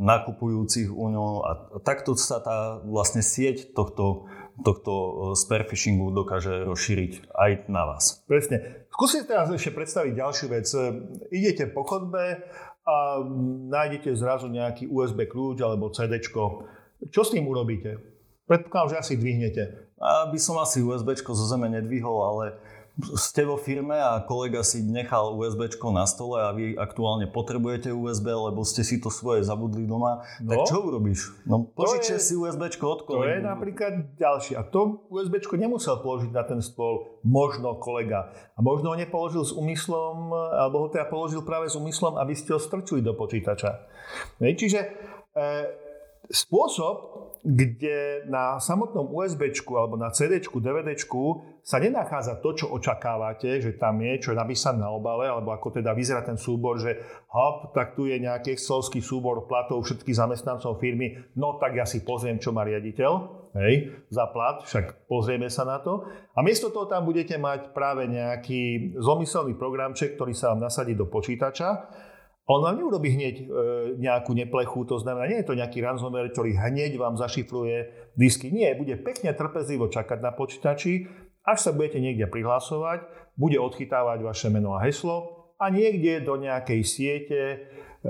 nakupujúcich 0.00 0.88
u 0.88 1.06
ňo 1.12 1.28
a 1.44 1.50
takto 1.84 2.16
sa 2.16 2.40
tá 2.40 2.80
vlastne 2.88 3.20
sieť 3.20 3.76
tohto, 3.76 4.32
tohto 4.64 4.92
e, 4.92 5.12
spearfishingu 5.36 6.08
dokáže 6.08 6.64
rozšíriť 6.64 7.28
aj 7.36 7.50
na 7.68 7.84
vás. 7.84 8.24
Presne. 8.24 8.88
Skúste 8.88 9.28
teraz 9.28 9.52
ešte 9.52 9.76
predstaviť 9.76 10.12
ďalšiu 10.16 10.46
vec. 10.48 10.66
E, 10.72 10.80
idete 11.36 11.68
po 11.68 11.84
chodbe 11.84 12.40
a 12.88 12.96
nájdete 13.68 14.16
zrazu 14.16 14.48
nejaký 14.48 14.88
USB 14.88 15.28
kľúč 15.28 15.60
alebo 15.60 15.92
CD. 15.92 16.16
Čo 17.12 17.20
s 17.20 17.30
tým 17.36 17.44
urobíte? 17.44 18.00
Predpokladám, 18.48 18.96
že 18.96 19.00
asi 19.04 19.14
dvihnete. 19.20 19.92
Aby 20.00 20.40
som 20.40 20.58
asi 20.58 20.80
USB 20.80 21.12
zo 21.14 21.44
zeme 21.46 21.68
nedvihol, 21.68 22.18
ale 22.24 22.44
ste 23.00 23.48
vo 23.48 23.56
firme 23.56 23.96
a 23.96 24.20
kolega 24.20 24.60
si 24.60 24.84
nechal 24.84 25.32
USB 25.32 25.64
na 25.88 26.04
stole 26.04 26.44
a 26.44 26.52
vy 26.52 26.76
aktuálne 26.76 27.24
potrebujete 27.24 27.88
USB, 27.88 28.28
lebo 28.28 28.60
ste 28.68 28.84
si 28.84 29.00
to 29.00 29.08
svoje 29.08 29.40
zabudli 29.48 29.88
doma, 29.88 30.20
no, 30.44 30.50
tak 30.52 30.58
čo 30.68 30.84
urobíš? 30.84 31.32
No 31.48 31.64
požičte 31.64 32.20
si 32.20 32.36
USB 32.36 32.68
od 32.68 33.00
kolegu. 33.08 33.24
To 33.24 33.32
je 33.32 33.40
napríklad 33.40 33.92
ďalší. 34.20 34.52
A 34.60 34.62
to 34.68 35.08
USB 35.08 35.40
nemusel 35.56 36.04
položiť 36.04 36.36
na 36.36 36.44
ten 36.44 36.60
stôl 36.60 37.16
možno 37.24 37.80
kolega. 37.80 38.28
A 38.56 38.60
možno 38.60 38.92
ho 38.92 38.96
nepoložil 39.00 39.40
s 39.40 39.56
úmyslom, 39.56 40.28
alebo 40.52 40.84
ho 40.84 40.88
teda 40.92 41.08
položil 41.08 41.40
práve 41.40 41.72
s 41.72 41.78
úmyslom, 41.80 42.20
aby 42.20 42.36
ste 42.36 42.52
ho 42.52 42.60
strčili 42.60 43.00
do 43.00 43.16
počítača. 43.16 43.88
Čiže 44.36 44.80
e, 44.84 44.88
spôsob, 46.28 46.94
kde 47.42 48.30
na 48.30 48.62
samotnom 48.62 49.10
USB 49.10 49.50
alebo 49.74 49.98
na 49.98 50.14
CD, 50.14 50.38
DVD 50.38 50.94
sa 51.62 51.82
nenachádza 51.82 52.38
to, 52.38 52.54
čo 52.54 52.66
očakávate, 52.70 53.58
že 53.58 53.74
tam 53.74 53.98
je, 53.98 54.18
čo 54.22 54.30
je 54.30 54.38
napísané 54.38 54.78
na 54.78 54.94
obale, 54.94 55.26
alebo 55.26 55.50
ako 55.50 55.74
teda 55.82 55.90
vyzerá 55.90 56.22
ten 56.22 56.38
súbor, 56.38 56.78
že 56.78 57.02
hop, 57.34 57.74
tak 57.74 57.98
tu 57.98 58.06
je 58.06 58.18
nejaký 58.22 58.54
excelovský 58.54 59.02
súbor 59.02 59.50
platov 59.50 59.82
všetkých 59.82 60.18
zamestnancov 60.22 60.78
firmy, 60.78 61.18
no 61.34 61.58
tak 61.58 61.74
ja 61.74 61.86
si 61.86 62.06
pozriem, 62.06 62.38
čo 62.38 62.54
má 62.54 62.62
riaditeľ, 62.62 63.10
hej, 63.58 63.90
za 64.06 64.30
plat, 64.30 64.62
však 64.62 65.10
pozrieme 65.10 65.50
sa 65.50 65.66
na 65.66 65.82
to. 65.82 66.06
A 66.38 66.46
miesto 66.46 66.70
toho 66.70 66.86
tam 66.86 67.06
budete 67.06 67.34
mať 67.38 67.74
práve 67.74 68.06
nejaký 68.06 68.94
zomyselný 69.02 69.58
programček, 69.58 70.14
ktorý 70.14 70.30
sa 70.30 70.54
vám 70.54 70.66
nasadí 70.66 70.94
do 70.94 71.10
počítača 71.10 71.90
on 72.50 72.60
vám 72.66 72.74
neurobi 72.74 73.14
hneď 73.14 73.34
e, 73.38 73.44
nejakú 74.02 74.34
neplechu, 74.34 74.82
to 74.82 74.98
znamená, 74.98 75.30
nie 75.30 75.40
je 75.42 75.48
to 75.48 75.54
nejaký 75.54 75.78
ransomware, 75.78 76.34
ktorý 76.34 76.58
hneď 76.58 76.98
vám 76.98 77.14
zašifruje 77.14 78.10
disky. 78.18 78.50
Nie, 78.50 78.74
bude 78.74 78.98
pekne 78.98 79.30
trpezlivo 79.30 79.86
čakať 79.86 80.18
na 80.18 80.34
počítači, 80.34 81.06
až 81.46 81.58
sa 81.58 81.70
budete 81.70 82.02
niekde 82.02 82.26
prihlasovať, 82.26 83.06
bude 83.38 83.62
odchytávať 83.62 84.26
vaše 84.26 84.48
meno 84.50 84.74
a 84.74 84.82
heslo 84.82 85.50
a 85.62 85.70
niekde 85.70 86.26
do 86.26 86.34
nejakej 86.34 86.82
siete 86.82 87.40
e, 87.42 87.58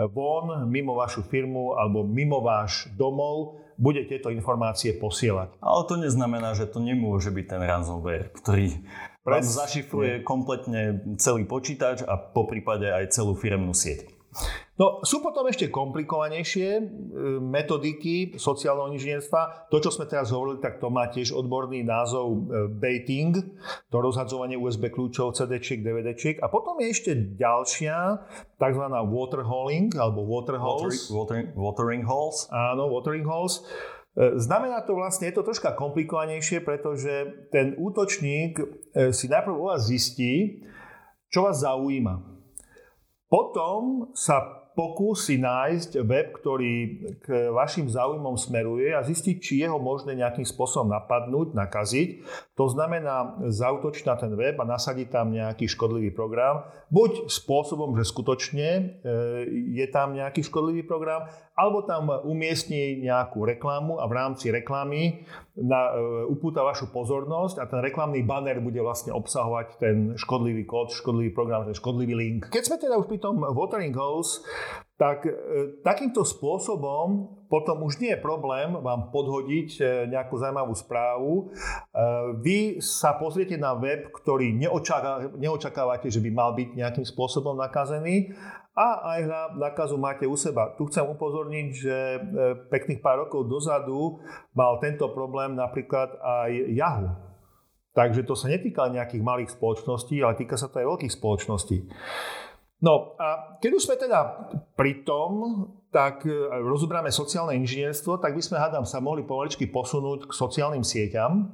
von, 0.09 0.64
mimo 0.64 0.97
vašu 0.97 1.29
firmu 1.29 1.77
alebo 1.77 2.01
mimo 2.01 2.40
váš 2.40 2.88
domov, 2.97 3.61
bude 3.77 4.05
tieto 4.09 4.29
informácie 4.29 4.97
posielať. 4.97 5.59
Ale 5.59 5.81
to 5.88 5.97
neznamená, 6.01 6.55
že 6.57 6.68
to 6.68 6.79
nemôže 6.81 7.33
byť 7.33 7.47
ten 7.49 7.62
ransomware, 7.64 8.31
ktorý 8.37 8.79
vám 9.23 9.42
zašifruje 9.42 10.27
kompletne 10.27 11.03
celý 11.16 11.47
počítač 11.47 12.03
a 12.03 12.18
po 12.18 12.47
prípade 12.47 12.90
aj 12.90 13.14
celú 13.14 13.38
firemnú 13.38 13.71
sieť. 13.75 14.12
No, 14.81 15.05
sú 15.05 15.21
potom 15.21 15.45
ešte 15.47 15.68
komplikovanejšie 15.68 16.68
e, 16.81 16.83
metodiky 17.45 18.33
sociálneho 18.40 18.97
inžinierstva. 18.97 19.68
To, 19.68 19.77
čo 19.77 19.92
sme 19.92 20.09
teraz 20.09 20.33
hovorili, 20.33 20.64
tak 20.64 20.81
to 20.81 20.88
má 20.88 21.12
tiež 21.12 21.37
odborný 21.37 21.85
názov 21.85 22.27
e, 22.33 22.38
baiting, 22.73 23.37
to 23.92 23.97
rozhadzovanie 24.01 24.57
USB 24.57 24.88
kľúčov, 24.88 25.37
CD-čiek, 25.37 25.85
DVD-čiek. 25.85 26.40
A 26.40 26.49
potom 26.49 26.81
je 26.81 26.88
ešte 26.88 27.12
ďalšia, 27.14 28.27
tzv. 28.57 28.85
waterholing, 28.88 29.92
alebo 29.92 30.25
waterholes. 30.25 31.12
Watering, 31.12 31.53
watering 31.53 32.05
holes. 32.09 32.49
Áno, 32.49 32.88
watering 32.88 33.29
holes. 33.29 33.61
E, 34.16 34.40
znamená 34.40 34.88
to 34.88 34.97
vlastne, 34.97 35.29
je 35.29 35.37
to 35.37 35.45
troška 35.45 35.77
komplikovanejšie, 35.77 36.64
pretože 36.64 37.45
ten 37.53 37.77
útočník 37.77 38.57
si 39.12 39.27
najprv 39.29 39.53
u 39.53 39.68
vás 39.68 39.85
zistí, 39.85 40.64
čo 41.29 41.45
vás 41.45 41.61
zaujíma. 41.61 42.32
Potom 43.33 44.12
sa 44.12 44.62
pokúsi 44.73 45.37
nájsť 45.37 46.01
web, 46.05 46.33
ktorý 46.33 46.75
k 47.21 47.53
vašim 47.53 47.88
záujmom 47.88 48.40
smeruje 48.40 48.92
a 48.92 49.05
zistiť, 49.05 49.37
či 49.40 49.53
jeho 49.61 49.77
možné 49.77 50.16
nejakým 50.16 50.45
spôsobom 50.49 50.88
napadnúť, 50.88 51.53
nakaziť. 51.53 52.25
To 52.57 52.68
znamená 52.68 53.40
zautočiť 53.53 54.05
na 54.09 54.16
ten 54.16 54.33
web 54.33 54.57
a 54.57 54.68
nasadiť 54.68 55.09
tam 55.12 55.33
nejaký 55.33 55.68
škodlivý 55.68 56.12
program. 56.12 56.64
Buď 56.88 57.29
spôsobom, 57.29 57.97
že 57.97 58.09
skutočne 58.09 58.68
e, 58.68 58.83
je 59.77 59.87
tam 59.92 60.16
nejaký 60.16 60.45
škodlivý 60.45 60.88
program, 60.88 61.29
alebo 61.53 61.85
tam 61.85 62.09
umiestni 62.25 63.01
nejakú 63.05 63.45
reklamu 63.45 64.01
a 64.01 64.09
v 64.09 64.16
rámci 64.16 64.49
reklamy 64.49 65.29
na, 65.53 65.93
e, 65.93 66.25
upúta 66.33 66.65
vašu 66.65 66.88
pozornosť 66.88 67.61
a 67.61 67.65
ten 67.69 67.85
reklamný 67.85 68.25
banner 68.25 68.57
bude 68.65 68.81
vlastne 68.81 69.12
obsahovať 69.12 69.69
ten 69.77 69.97
škodlivý 70.17 70.65
kód, 70.65 70.97
škodlivý 70.97 71.29
program, 71.37 71.69
ten 71.69 71.77
škodlivý 71.77 72.15
link. 72.17 72.49
Keď 72.49 72.65
sme 72.65 72.77
teda 72.81 72.97
už 72.97 73.05
pri 73.05 73.21
tom 73.21 73.45
Watering 73.45 73.93
Holes, 73.93 74.41
tak 74.97 75.29
e, 75.29 75.33
takýmto 75.85 76.25
spôsobom 76.25 77.37
potom 77.53 77.85
už 77.85 78.01
nie 78.01 78.17
je 78.17 78.25
problém 78.25 78.73
vám 78.81 79.12
podhodiť 79.12 79.71
e, 79.77 79.83
nejakú 80.09 80.41
zaujímavú 80.41 80.73
správu. 80.73 81.53
Vy 82.41 82.81
sa 82.81 83.21
pozriete 83.21 83.61
na 83.61 83.77
web, 83.77 84.09
ktorý 84.09 84.57
neočakávate, 85.37 86.09
že 86.09 86.25
by 86.25 86.31
mal 86.33 86.57
byť 86.57 86.69
nejakým 86.81 87.05
spôsobom 87.05 87.53
nakazený 87.61 88.33
a 88.73 89.17
aj 89.17 89.21
nákazu 89.61 90.01
máte 90.01 90.25
u 90.25 90.33
seba. 90.33 90.73
Tu 90.81 90.89
chcem 90.89 91.05
upozorniť, 91.05 91.69
že 91.77 91.97
e, 91.97 92.19
pekných 92.73 93.05
pár 93.05 93.29
rokov 93.29 93.45
dozadu 93.45 94.25
mal 94.57 94.81
tento 94.81 95.13
problém 95.13 95.53
napríklad 95.53 96.09
aj 96.17 96.51
Yahoo. 96.73 97.13
Takže 97.93 98.25
to 98.25 98.33
sa 98.33 98.49
netýka 98.49 98.89
nejakých 98.89 99.21
malých 99.21 99.53
spoločností, 99.53 100.25
ale 100.25 100.41
týka 100.41 100.57
sa 100.57 100.73
to 100.73 100.81
aj 100.81 100.89
veľkých 100.89 101.13
spoločností. 101.13 101.77
No 102.81 103.15
a 103.21 103.61
keď 103.61 103.71
už 103.77 103.85
sme 103.85 103.97
teda 104.01 104.21
pri 104.73 105.05
tom, 105.05 105.31
tak 105.93 106.25
e, 106.25 106.33
rozoberáme 106.65 107.13
sociálne 107.13 107.53
inžinierstvo, 107.61 108.25
tak 108.25 108.33
by 108.33 108.41
sme, 108.41 108.57
hádam, 108.57 108.89
sa 108.89 109.05
mohli 109.05 109.21
pomaličky 109.21 109.69
posunúť 109.69 110.27
k 110.27 110.33
sociálnym 110.33 110.81
sieťam. 110.81 111.53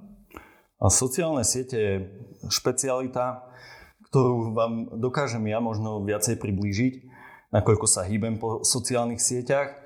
A 0.78 0.87
sociálne 0.87 1.42
siete 1.42 1.74
je 1.74 1.94
špecialita, 2.46 3.47
ktorú 4.08 4.56
vám 4.56 4.72
dokážem 4.96 5.44
ja 5.48 5.60
možno 5.60 6.00
viacej 6.04 6.40
priblížiť, 6.40 6.94
nakoľko 7.52 7.86
sa 7.88 8.04
hýbem 8.08 8.40
po 8.40 8.64
sociálnych 8.64 9.20
sieťach. 9.20 9.76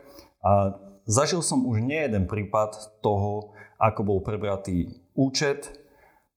A 0.42 0.78
zažil 1.06 1.42
som 1.42 1.66
už 1.66 1.82
nie 1.82 1.98
jeden 1.98 2.26
prípad 2.30 3.02
toho, 3.02 3.54
ako 3.82 4.00
bol 4.06 4.18
prebratý 4.22 5.02
účet, 5.18 5.74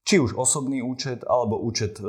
či 0.05 0.21
už 0.21 0.37
osobný 0.37 0.85
účet, 0.85 1.25
alebo 1.25 1.57
účet 1.61 1.97
e, 1.97 2.05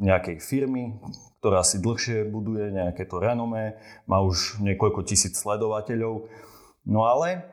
nejakej 0.00 0.40
firmy, 0.44 1.00
ktorá 1.40 1.64
si 1.64 1.80
dlhšie 1.80 2.28
buduje 2.28 2.72
nejaké 2.72 3.08
to 3.08 3.16
renomé, 3.16 3.80
má 4.04 4.20
už 4.20 4.60
niekoľko 4.60 5.04
tisíc 5.08 5.40
sledovateľov. 5.40 6.28
No 6.84 7.08
ale 7.08 7.44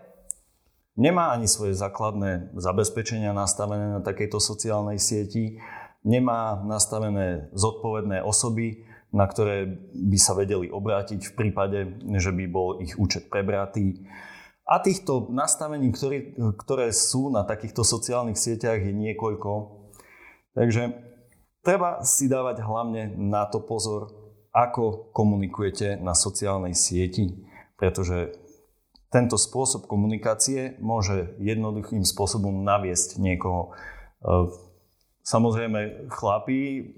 nemá 1.00 1.32
ani 1.32 1.48
svoje 1.48 1.76
základné 1.76 2.52
zabezpečenia 2.56 3.32
nastavené 3.32 4.00
na 4.00 4.02
takejto 4.04 4.40
sociálnej 4.44 5.00
sieti 5.00 5.60
nemá 6.08 6.64
nastavené 6.64 7.52
zodpovedné 7.52 8.24
osoby, 8.24 8.88
na 9.12 9.28
ktoré 9.28 9.68
by 9.92 10.18
sa 10.20 10.32
vedeli 10.36 10.72
obrátiť 10.72 11.32
v 11.32 11.36
prípade, 11.36 11.80
že 12.16 12.32
by 12.32 12.46
bol 12.48 12.80
ich 12.80 12.96
účet 12.96 13.28
prebratý. 13.28 14.08
A 14.68 14.80
týchto 14.84 15.32
nastavení, 15.32 15.92
ktoré, 15.92 16.36
ktoré 16.60 16.92
sú 16.92 17.32
na 17.32 17.44
takýchto 17.44 17.88
sociálnych 17.88 18.36
sieťach, 18.40 18.84
je 18.84 18.92
niekoľko. 18.92 19.52
Takže 20.56 20.92
treba 21.64 22.04
si 22.04 22.28
dávať 22.28 22.64
hlavne 22.64 23.16
na 23.16 23.48
to 23.48 23.64
pozor, 23.64 24.12
ako 24.52 25.12
komunikujete 25.16 26.00
na 26.04 26.12
sociálnej 26.12 26.76
sieti, 26.76 27.48
pretože 27.80 28.36
tento 29.08 29.40
spôsob 29.40 29.88
komunikácie 29.88 30.76
môže 30.84 31.32
jednoduchým 31.40 32.04
spôsobom 32.04 32.68
naviesť 32.68 33.24
niekoho 33.24 33.72
eh, 33.72 34.67
Samozrejme, 35.28 36.08
chlapí 36.08 36.96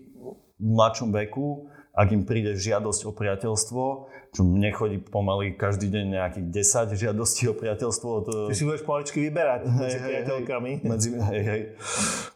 v 0.62 0.68
mladšom 0.70 1.10
veku, 1.10 1.66
ak 1.98 2.14
im 2.14 2.24
príde 2.30 2.54
žiadosť 2.54 3.10
o 3.10 3.12
priateľstvo, 3.12 3.84
čo 4.30 4.42
mne 4.46 4.70
chodí 4.70 5.02
pomaly 5.02 5.58
každý 5.58 5.90
deň 5.90 6.06
nejakých 6.14 6.46
10 6.94 6.94
žiadostí 6.94 7.50
o 7.50 7.58
priateľstvo. 7.58 8.10
To... 8.30 8.34
Ty 8.48 8.56
si 8.56 8.70
budeš 8.70 8.86
pomaličky 8.86 9.26
vyberať 9.26 9.66
medzi 9.66 9.98
hej, 9.98 10.06
priateľkami. 10.06 10.72
Hej, 10.78 10.86
medzi, 10.86 11.10
hej, 11.18 11.44
hej. 11.44 11.62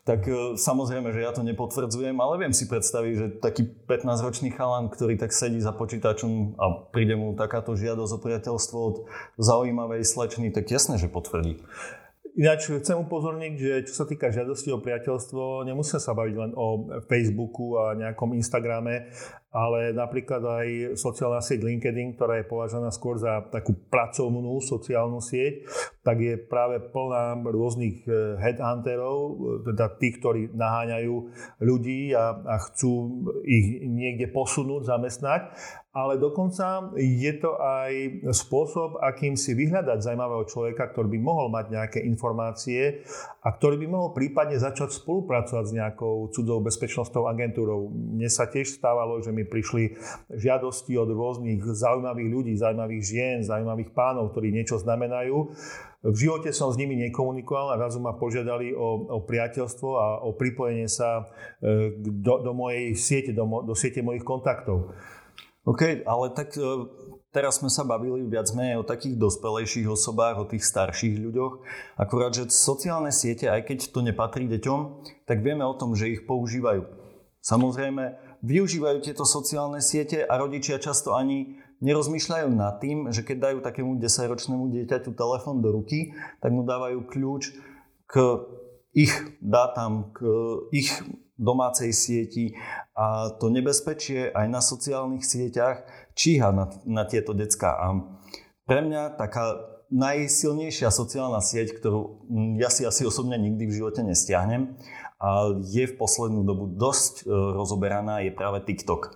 Tak 0.01 0.25
e, 0.25 0.57
samozrejme, 0.57 1.13
že 1.13 1.21
ja 1.21 1.31
to 1.31 1.45
nepotvrdzujem, 1.45 2.17
ale 2.17 2.33
viem 2.41 2.51
si 2.57 2.65
predstaviť, 2.65 3.13
že 3.13 3.27
taký 3.37 3.69
15-ročný 3.85 4.49
chalan, 4.57 4.89
ktorý 4.89 5.21
tak 5.21 5.29
sedí 5.29 5.61
za 5.61 5.71
počítačom 5.71 6.57
a 6.57 6.89
príde 6.89 7.13
mu 7.13 7.37
takáto 7.37 7.77
žiadosť 7.77 8.11
o 8.17 8.19
priateľstvo 8.19 8.77
od 8.81 8.95
zaujímavej 9.37 10.01
slečny, 10.01 10.49
tak 10.49 10.73
jasné, 10.73 10.97
že 10.97 11.05
potvrdí. 11.05 11.61
Ináč 12.33 12.65
chcem 12.65 12.97
upozorniť, 12.97 13.53
že 13.61 13.73
čo 13.85 13.93
sa 13.93 14.05
týka 14.09 14.33
žiadosti 14.33 14.73
o 14.73 14.81
priateľstvo, 14.81 15.69
nemusíme 15.69 16.01
sa 16.01 16.17
baviť 16.17 16.35
len 16.41 16.51
o 16.57 16.89
Facebooku 17.05 17.77
a 17.77 17.93
nejakom 17.93 18.33
Instagrame, 18.33 19.13
ale 19.53 19.93
napríklad 19.93 20.41
aj 20.41 20.67
sociálna 20.97 21.37
sieť 21.37 21.61
LinkedIn, 21.61 22.17
ktorá 22.17 22.41
je 22.41 22.49
považovaná 22.49 22.89
skôr 22.89 23.21
za 23.21 23.45
takú 23.53 23.77
pracovnú 23.93 24.57
sociálnu 24.57 25.21
sieť, 25.21 25.69
tak 26.01 26.17
je 26.17 26.41
práve 26.41 26.81
plná 26.89 27.37
rôznych 27.45 28.01
eh, 28.09 28.41
headhunterov, 28.41 29.17
teda 29.69 29.93
tých, 30.01 30.17
ktorí 30.17 30.41
naháňajú 30.57 31.15
ľudí 31.61 32.17
a, 32.17 32.33
a 32.33 32.55
chcú 32.65 33.23
ich 33.45 33.85
niekde 33.85 34.33
posunúť, 34.33 34.89
zamestnať 34.89 35.53
ale 35.93 36.17
dokonca 36.17 36.89
je 36.97 37.33
to 37.37 37.53
aj 37.61 38.25
spôsob, 38.33 38.97
akým 38.97 39.37
si 39.37 39.53
vyhľadať 39.53 40.01
zaujímavého 40.01 40.49
človeka, 40.49 40.89
ktorý 40.89 41.13
by 41.13 41.19
mohol 41.21 41.53
mať 41.53 41.69
nejaké 41.69 41.99
informácie 42.01 43.05
a 43.45 43.53
ktorý 43.53 43.77
by 43.85 43.87
mohol 43.93 44.09
prípadne 44.09 44.57
začať 44.57 44.89
spolupracovať 44.89 45.65
s 45.69 45.75
nejakou 45.77 46.33
cudzou 46.33 46.65
bezpečnostnou 46.65 47.29
agentúrou. 47.29 47.93
Mne 47.93 48.25
sa 48.25 48.49
tiež 48.49 48.73
stávalo, 48.73 49.21
že 49.21 49.29
mi 49.29 49.42
prišli 49.45 49.95
žiadosti 50.31 50.95
od 50.97 51.09
rôznych 51.11 51.63
zaujímavých 51.63 52.29
ľudí, 52.29 52.53
zaujímavých 52.55 53.03
žien, 53.03 53.37
zaujímavých 53.43 53.91
pánov, 53.91 54.31
ktorí 54.31 54.51
niečo 54.51 54.79
znamenajú. 54.79 55.53
V 56.03 56.17
živote 56.19 56.51
som 56.51 56.67
s 56.67 56.75
nimi 56.75 56.99
nekomunikoval 56.99 57.71
a 57.71 57.79
razu 57.79 58.03
ma 58.03 58.11
požiadali 58.19 58.75
o, 58.75 59.07
o 59.07 59.19
priateľstvo 59.23 59.89
a 59.95 60.05
o 60.27 60.35
pripojenie 60.35 60.91
sa 60.91 61.31
e, 61.63 61.95
do, 61.95 62.43
do 62.43 62.51
mojej 62.51 62.91
siete, 62.99 63.31
do, 63.31 63.47
do 63.63 63.71
siete 63.71 64.03
mojich 64.03 64.27
kontaktov. 64.27 64.91
OK, 65.63 66.03
ale 66.03 66.25
tak 66.35 66.59
e, 66.59 66.63
teraz 67.31 67.63
sme 67.63 67.71
sa 67.71 67.87
bavili 67.87 68.27
viac 68.27 68.51
menej 68.51 68.83
o 68.83 68.87
takých 68.87 69.15
dospelejších 69.15 69.87
osobách, 69.87 70.43
o 70.43 70.49
tých 70.51 70.67
starších 70.67 71.23
ľuďoch. 71.23 71.63
Akurát, 71.95 72.35
že 72.35 72.51
sociálne 72.51 73.15
siete, 73.15 73.47
aj 73.47 73.63
keď 73.71 73.95
to 73.95 74.03
nepatrí 74.03 74.51
deťom, 74.51 74.79
tak 75.23 75.39
vieme 75.39 75.63
o 75.63 75.71
tom, 75.79 75.95
že 75.95 76.11
ich 76.11 76.27
používajú. 76.27 76.83
Samozrejme, 77.39 78.32
využívajú 78.43 78.99
tieto 78.99 79.23
sociálne 79.23 79.79
siete 79.79 80.27
a 80.27 80.35
rodičia 80.35 80.77
často 80.77 81.15
ani 81.15 81.57
nerozmýšľajú 81.79 82.47
nad 82.51 82.77
tým, 82.83 83.09
že 83.09 83.23
keď 83.23 83.37
dajú 83.39 83.57
takému 83.63 83.91
10-ročnému 83.99 84.71
dieťaťu 84.71 85.15
telefón 85.15 85.63
do 85.63 85.71
ruky, 85.71 86.11
tak 86.43 86.51
mu 86.51 86.67
dávajú 86.67 87.07
kľúč 87.07 87.55
k 88.07 88.13
ich 88.93 89.11
dátam, 89.39 90.11
k 90.13 90.27
ich 90.75 90.91
domácej 91.39 91.89
sieti 91.91 92.53
a 92.93 93.33
to 93.41 93.49
nebezpečie 93.49 94.29
aj 94.29 94.45
na 94.47 94.61
sociálnych 94.61 95.25
sieťach 95.25 95.81
číha 96.13 96.53
na, 96.53 96.69
na 96.85 97.03
tieto 97.09 97.33
decka. 97.33 97.73
A 97.73 97.87
pre 98.69 98.85
mňa 98.85 99.17
taká 99.17 99.73
najsilnejšia 99.93 100.89
sociálna 100.89 101.37
sieť, 101.37 101.77
ktorú 101.77 102.25
ja 102.57 102.69
si 102.73 102.81
asi 102.81 103.05
osobne 103.05 103.37
nikdy 103.37 103.69
v 103.69 103.75
živote 103.81 104.01
nestiahnem 104.01 104.73
je 105.63 105.83
v 105.87 105.97
poslednú 105.97 106.43
dobu 106.43 106.67
dosť 106.67 107.23
e, 107.23 107.31
rozoberaná, 107.31 108.23
je 108.27 108.31
práve 108.35 108.63
TikTok. 108.67 109.15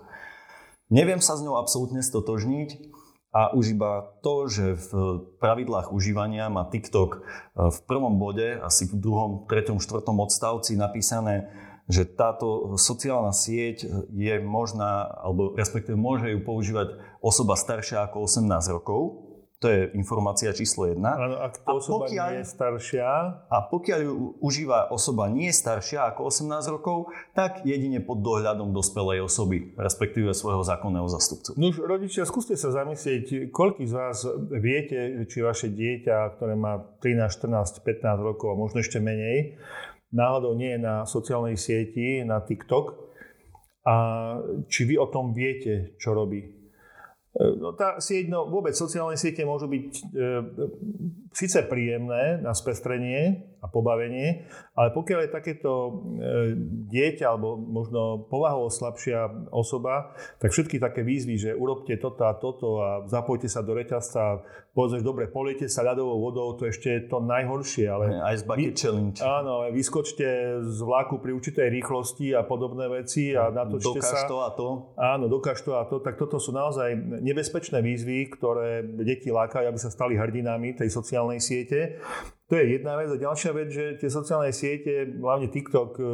Neviem 0.88 1.20
sa 1.20 1.36
s 1.36 1.44
ňou 1.44 1.60
absolútne 1.60 2.00
stotožniť 2.00 2.88
a 3.36 3.52
už 3.52 3.76
iba 3.76 4.16
to, 4.24 4.48
že 4.48 4.80
v 4.88 4.90
pravidlách 5.36 5.92
užívania 5.92 6.48
má 6.48 6.64
TikTok 6.64 7.10
e, 7.12 7.18
v 7.68 7.78
prvom 7.84 8.16
bode, 8.16 8.56
asi 8.64 8.88
v 8.88 8.96
druhom, 8.96 9.44
treťom, 9.44 9.78
štvrtom 9.80 10.16
odstavci 10.24 10.80
napísané 10.80 11.52
že 11.88 12.04
táto 12.04 12.76
sociálna 12.76 13.32
sieť 13.32 13.88
je 14.12 14.34
možná, 14.44 15.08
alebo 15.24 15.56
respektíve 15.56 15.96
môže 15.96 16.28
ju 16.28 16.44
používať 16.44 17.00
osoba 17.24 17.56
staršia 17.56 18.04
ako 18.04 18.28
18 18.28 18.76
rokov. 18.76 19.27
To 19.58 19.66
je 19.66 19.90
informácia 19.98 20.54
číslo 20.54 20.86
1. 20.86 21.02
Áno, 21.02 21.42
ak 21.42 21.66
to 21.66 21.82
osoba 21.82 22.06
pokiaľ, 22.06 22.26
nie 22.30 22.46
je 22.46 22.46
staršia. 22.46 23.06
A 23.50 23.56
pokiaľ 23.66 23.98
ju 24.06 24.12
užíva 24.38 24.86
osoba 24.94 25.26
nie 25.26 25.50
staršia 25.50 26.14
ako 26.14 26.30
18 26.30 26.74
rokov, 26.78 27.10
tak 27.34 27.66
jedine 27.66 27.98
pod 27.98 28.22
dohľadom 28.22 28.70
dospelej 28.70 29.26
osoby, 29.26 29.74
respektíve 29.74 30.30
svojho 30.30 30.62
zákonného 30.62 31.10
zastupcu. 31.10 31.58
Už 31.58 31.82
rodičia, 31.82 32.22
skúste 32.22 32.54
sa 32.54 32.70
zamyslieť, 32.70 33.50
koľký 33.50 33.82
z 33.90 33.94
vás 33.98 34.22
viete, 34.54 35.26
či 35.26 35.42
vaše 35.42 35.74
dieťa, 35.74 36.38
ktoré 36.38 36.54
má 36.54 36.78
13, 37.02 37.26
14, 37.26 37.82
15 37.82 38.14
rokov 38.22 38.54
a 38.54 38.60
možno 38.62 38.78
ešte 38.78 39.02
menej, 39.02 39.58
náhodou 40.14 40.54
nie 40.54 40.78
je 40.78 40.80
na 40.86 41.02
sociálnej 41.02 41.58
sieti, 41.58 42.22
na 42.22 42.38
TikTok. 42.46 43.10
A 43.88 43.94
či 44.68 44.84
vy 44.84 45.00
o 45.00 45.08
tom 45.10 45.32
viete, 45.32 45.96
čo 45.96 46.12
robí? 46.12 46.57
E, 47.36 47.42
no 47.60 47.76
tá 47.76 48.00
sieť, 48.00 48.32
no 48.32 48.48
vôbec 48.48 48.72
sociálne 48.72 49.20
siete 49.20 49.44
môžu 49.44 49.68
byť 49.68 49.88
e, 49.92 50.02
síce 51.36 51.60
príjemné 51.68 52.40
na 52.40 52.56
spestrenie 52.56 53.44
a 53.58 53.66
pobavenie, 53.66 54.46
ale 54.78 54.88
pokiaľ 54.94 55.18
je 55.26 55.30
takéto 55.34 55.72
e, 55.74 55.90
dieťa 56.88 57.24
alebo 57.26 57.58
možno 57.58 58.30
povahovo 58.30 58.70
slabšia 58.70 59.50
osoba, 59.50 60.14
tak 60.38 60.54
všetky 60.54 60.78
také 60.78 61.02
výzvy, 61.02 61.34
že 61.34 61.50
urobte 61.54 61.98
toto 61.98 62.22
a 62.26 62.38
toto 62.38 62.68
a 62.78 62.90
zapojte 63.10 63.50
sa 63.50 63.66
do 63.66 63.74
reťazca, 63.74 64.46
povedzme, 64.78 65.02
dobre, 65.02 65.26
poliete 65.26 65.66
sa 65.66 65.82
ľadovou 65.82 66.22
vodou, 66.22 66.54
to 66.54 66.70
ešte 66.70 66.88
je 66.88 67.00
to 67.10 67.18
najhoršie. 67.18 67.86
Ale 67.90 68.04
Ice 68.30 68.46
bucket 68.46 68.74
vy, 68.74 68.78
challenge. 68.78 69.18
Áno, 69.18 69.66
vyskočte 69.74 70.62
z 70.62 70.78
vlaku 70.86 71.18
pri 71.18 71.34
určitej 71.34 71.66
rýchlosti 71.66 72.38
a 72.38 72.46
podobné 72.46 72.86
veci 72.86 73.34
a 73.34 73.50
natočte 73.50 73.98
dokáž 73.98 74.18
sa. 74.22 74.30
to 74.30 74.36
a 74.38 74.50
to. 74.54 74.68
Áno, 74.94 75.26
dokáž 75.26 75.58
to 75.66 75.74
a 75.74 75.82
to. 75.82 75.98
Tak 75.98 76.14
toto 76.14 76.38
sú 76.38 76.54
naozaj 76.54 76.94
nebezpečné 77.18 77.82
výzvy, 77.82 78.30
ktoré 78.38 78.86
deti 79.02 79.34
lákajú, 79.34 79.66
aby 79.66 79.78
sa 79.82 79.90
stali 79.90 80.14
hrdinami 80.14 80.78
tej 80.78 80.94
sociálnej 80.94 81.42
siete. 81.42 81.98
To 82.48 82.56
je 82.56 82.80
jedna 82.80 82.96
vec. 82.96 83.12
A 83.12 83.20
ďalšia 83.20 83.52
vec, 83.52 83.68
že 83.68 84.00
tie 84.00 84.08
sociálne 84.08 84.52
siete, 84.56 85.04
hlavne 85.20 85.52
TikTok, 85.52 86.00
e, 86.00 86.04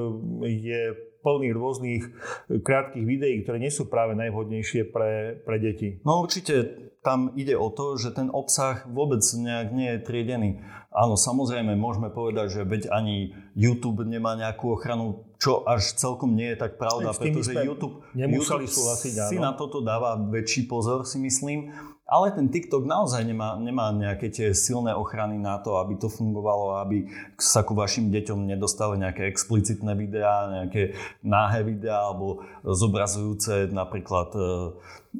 je 0.51 0.81
plný 1.25 1.57
rôznych 1.57 2.03
krátkých 2.51 3.07
videí, 3.09 3.41
ktoré 3.47 3.57
nie 3.57 3.73
sú 3.73 3.89
práve 3.89 4.13
najvhodnejšie 4.13 4.93
pre, 4.93 5.41
pre 5.41 5.57
deti. 5.57 6.05
No 6.05 6.21
určite 6.21 6.85
tam 7.01 7.33
ide 7.37 7.57
o 7.57 7.73
to, 7.73 7.97
že 7.97 8.13
ten 8.13 8.29
obsah 8.29 8.85
vôbec 8.89 9.21
nejak 9.21 9.69
nie 9.73 9.89
je 9.97 10.01
triedený. 10.05 10.51
Áno, 10.95 11.19
samozrejme, 11.19 11.75
môžeme 11.75 12.09
povedať, 12.09 12.61
že 12.61 12.63
veď 12.63 12.83
ani 12.89 13.35
YouTube 13.59 14.07
nemá 14.07 14.39
nejakú 14.39 14.79
ochranu, 14.79 15.27
čo 15.43 15.67
až 15.67 15.97
celkom 15.99 16.39
nie 16.39 16.55
je 16.55 16.59
tak 16.61 16.79
pravda, 16.79 17.11
pretože 17.11 17.51
YouTube, 17.51 18.07
YouTube 18.15 18.71
si 18.71 19.37
na 19.37 19.53
toto 19.59 19.83
dáva 19.83 20.15
väčší 20.17 20.71
pozor, 20.71 21.03
si 21.03 21.19
myslím. 21.19 21.75
Ale 22.05 22.37
ten 22.37 22.53
TikTok 22.53 22.85
naozaj 22.85 23.25
nemá, 23.25 23.57
nemá 23.57 23.89
nejaké 23.89 24.29
tie 24.29 24.53
silné 24.53 24.93
ochrany 24.93 25.41
na 25.41 25.57
to, 25.65 25.81
aby 25.81 25.97
to 25.97 26.13
fungovalo, 26.13 26.77
aby 26.85 27.09
sa 27.41 27.65
ku 27.65 27.73
vašim 27.73 28.13
deťom 28.13 28.45
nedostali 28.45 29.01
nejaké 29.01 29.25
explicitné 29.25 29.97
videá, 29.97 30.53
nejaké 30.53 30.93
náhe 31.25 31.65
videá 31.65 32.13
alebo 32.13 32.45
zobrazujúce 32.61 33.73
napríklad 33.73 34.37
e, 34.37 34.41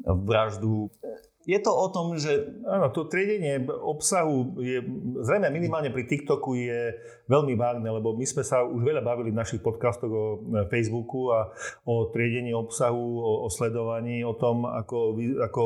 vraždu 0.05 0.93
je 1.45 1.59
to 1.61 1.69
o 1.69 1.87
tom, 1.93 2.17
že... 2.17 2.57
Áno, 2.65 2.89
to 2.89 3.05
triedenie 3.05 3.61
obsahu 3.69 4.57
je, 4.57 4.81
zrejme 5.21 5.53
minimálne 5.53 5.93
pri 5.93 6.09
TikToku 6.09 6.57
je 6.57 6.97
veľmi 7.29 7.53
vágne, 7.53 7.85
lebo 7.85 8.17
my 8.17 8.25
sme 8.25 8.41
sa 8.41 8.65
už 8.65 8.81
veľa 8.81 9.05
bavili 9.05 9.29
v 9.29 9.37
našich 9.37 9.61
podcastoch 9.61 10.09
o 10.09 10.25
e, 10.41 10.65
Facebooku 10.73 11.29
a 11.29 11.53
o 11.85 12.09
triedení 12.09 12.49
obsahu, 12.49 12.97
o, 12.97 13.45
o 13.45 13.47
sledovaní, 13.53 14.25
o 14.25 14.33
tom, 14.33 14.65
ako, 14.65 15.21
ako 15.45 15.61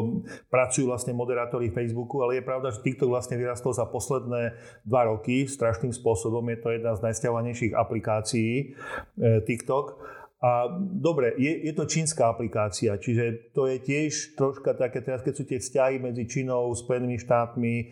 pracujú 0.52 0.92
vlastne 0.92 1.16
moderátori 1.16 1.72
Facebooku, 1.72 2.20
ale 2.28 2.44
je 2.44 2.48
pravda, 2.48 2.76
že 2.76 2.84
TikTok 2.84 3.16
vlastne 3.16 3.40
vyrastol 3.40 3.72
za 3.72 3.88
posledné 3.88 4.60
dva 4.84 5.08
roky 5.08 5.48
strašným 5.48 5.96
spôsobom. 5.96 6.44
Je 6.52 6.60
to 6.60 6.76
jedna 6.76 6.92
z 7.00 7.08
najsťahovanejších 7.08 7.72
aplikácií 7.72 8.52
e, 8.60 8.66
TikTok. 9.48 10.19
A 10.40 10.72
dobre, 10.80 11.36
je, 11.36 11.68
je 11.68 11.74
to 11.76 11.84
čínska 11.84 12.32
aplikácia, 12.32 12.96
čiže 12.96 13.52
to 13.52 13.68
je 13.68 13.76
tiež 13.76 14.40
troška 14.40 14.72
také, 14.72 15.04
teraz 15.04 15.20
keď 15.20 15.34
sú 15.36 15.44
tie 15.44 15.60
vzťahy 15.60 16.00
medzi 16.00 16.32
Čínou, 16.32 16.72
Spojenými 16.72 17.20
štátmi 17.20 17.74
e, 17.76 17.86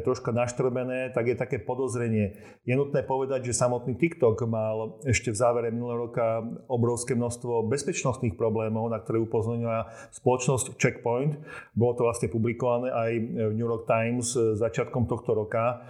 troška 0.00 0.32
naštrbené, 0.32 1.12
tak 1.12 1.28
je 1.28 1.36
také 1.36 1.60
podozrenie. 1.60 2.40
Je 2.64 2.72
nutné 2.72 3.04
povedať, 3.04 3.52
že 3.52 3.60
samotný 3.60 4.00
TikTok 4.00 4.48
mal 4.48 4.96
ešte 5.04 5.28
v 5.28 5.36
závere 5.44 5.68
minulého 5.68 6.08
roka 6.08 6.40
obrovské 6.72 7.12
množstvo 7.12 7.68
bezpečnostných 7.68 8.32
problémov, 8.32 8.88
na 8.88 8.96
ktoré 8.96 9.20
upozornila 9.20 9.92
spoločnosť 10.16 10.80
Checkpoint. 10.80 11.36
Bolo 11.76 12.00
to 12.00 12.08
vlastne 12.08 12.32
publikované 12.32 12.88
aj 12.96 13.10
v 13.12 13.52
New 13.52 13.68
York 13.68 13.84
Times 13.84 14.32
začiatkom 14.56 15.04
tohto 15.04 15.36
roka. 15.36 15.84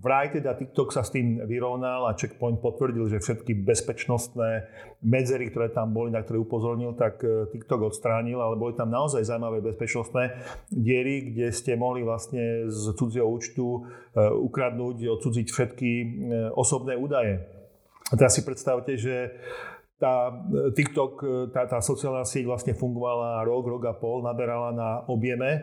Vraj 0.00 0.32
teda 0.32 0.56
TikTok 0.56 0.96
sa 0.96 1.04
s 1.04 1.12
tým 1.12 1.36
vyrovnal 1.44 2.08
a 2.08 2.16
Checkpoint 2.16 2.64
potvrdil, 2.64 3.12
že 3.12 3.20
všetky 3.20 3.52
bezpečnostné 3.60 4.64
medzery, 5.04 5.52
ktoré 5.52 5.68
tam 5.68 5.92
boli, 5.92 6.08
na 6.08 6.24
ktoré 6.24 6.40
upozornil, 6.40 6.96
tak 6.96 7.20
e, 7.20 7.52
TikTok 7.52 7.92
odstránil, 7.92 8.40
ale 8.40 8.56
boli 8.56 8.72
tam 8.72 8.88
naozaj 8.88 9.28
zaujímavé 9.28 9.60
bezpečnostné 9.60 10.40
diery, 10.72 11.36
kde 11.36 11.52
ste 11.52 11.76
mohli 11.76 12.00
vlastne 12.00 12.72
z 12.72 12.96
cudzieho 12.96 13.28
účtu 13.28 13.84
e, 14.16 14.24
ukradnúť, 14.24 15.20
odsúdziť 15.20 15.46
všetky 15.52 15.90
osobné 16.56 16.96
údaje. 16.96 17.44
A 18.08 18.16
teraz 18.16 18.32
si 18.32 18.48
predstavte, 18.48 18.96
že 18.96 19.36
tá 20.00 20.32
TikTok, 20.72 21.12
tá, 21.52 21.68
tá 21.68 21.78
sociálna 21.84 22.24
sieť 22.24 22.48
vlastne 22.48 22.72
fungovala 22.72 23.44
rok, 23.44 23.68
rok 23.68 23.84
a 23.84 23.94
pol, 23.94 24.24
naberala 24.24 24.72
na 24.72 24.90
objeme 25.12 25.60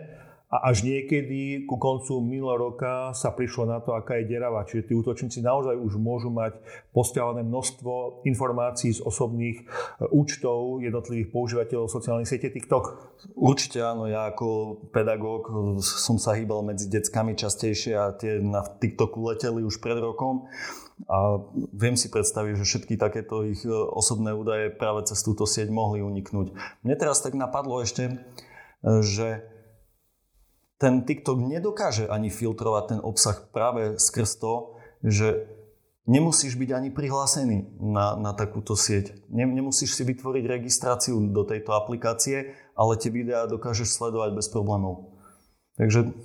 a 0.49 0.73
až 0.73 0.81
niekedy 0.81 1.69
ku 1.69 1.77
koncu 1.77 2.25
minulého 2.25 2.73
roka 2.73 3.13
sa 3.13 3.29
prišlo 3.29 3.69
na 3.69 3.77
to, 3.85 3.93
aká 3.93 4.17
je 4.17 4.33
derava. 4.33 4.65
Čiže 4.65 4.89
tí 4.89 4.93
útočníci 4.97 5.45
naozaj 5.45 5.77
už 5.77 6.01
môžu 6.01 6.33
mať 6.33 6.57
postiaľané 6.89 7.45
množstvo 7.45 8.25
informácií 8.25 8.97
z 8.97 9.05
osobných 9.05 9.61
e, 9.61 9.63
účtov 10.09 10.81
jednotlivých 10.81 11.29
používateľov 11.29 11.93
sociálnej 11.93 12.25
siete 12.25 12.49
TikTok. 12.49 13.13
Určite 13.37 13.85
áno, 13.85 14.09
ja 14.09 14.25
ako 14.25 14.81
pedagóg 14.89 15.53
som 15.85 16.17
sa 16.17 16.33
hýbal 16.33 16.65
medzi 16.65 16.89
deckami 16.89 17.37
častejšie 17.37 17.93
a 17.93 18.17
tie 18.17 18.41
na 18.41 18.65
TikToku 18.65 19.21
leteli 19.21 19.61
už 19.61 19.77
pred 19.77 20.01
rokom. 20.01 20.49
A 21.05 21.45
viem 21.77 21.93
si 21.93 22.09
predstaviť, 22.09 22.57
že 22.57 22.65
všetky 22.65 22.97
takéto 22.97 23.45
ich 23.45 23.61
e, 23.61 23.69
osobné 23.69 24.33
údaje 24.33 24.73
práve 24.73 25.05
cez 25.05 25.21
túto 25.21 25.45
sieť 25.45 25.69
mohli 25.69 26.01
uniknúť. 26.01 26.57
Mne 26.81 26.95
teraz 26.97 27.21
tak 27.21 27.37
napadlo 27.37 27.85
ešte, 27.85 28.09
e, 28.09 28.13
že 29.05 29.58
ten 30.79 31.03
TikTok 31.03 31.43
nedokáže 31.43 32.07
ani 32.07 32.31
filtrovať 32.31 32.83
ten 32.87 32.99
obsah 33.03 33.35
práve 33.51 33.99
skrz 33.99 34.39
to, 34.39 34.79
že 35.03 35.43
nemusíš 36.07 36.55
byť 36.55 36.69
ani 36.71 36.89
prihlásený 36.95 37.77
na, 37.83 38.15
na 38.15 38.31
takúto 38.31 38.79
sieť. 38.79 39.11
Nemusíš 39.27 39.99
si 39.99 40.03
vytvoriť 40.07 40.43
registráciu 40.47 41.19
do 41.19 41.43
tejto 41.43 41.75
aplikácie, 41.75 42.55
ale 42.79 42.95
tie 42.95 43.11
videá 43.11 43.43
dokážeš 43.43 43.91
sledovať 43.91 44.39
bez 44.39 44.47
problémov. 44.47 45.19
Takže 45.75 46.15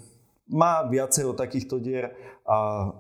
má 0.47 0.87
viacero 0.87 1.35
takýchto 1.35 1.83
dier 1.83 2.15
a 2.47 2.91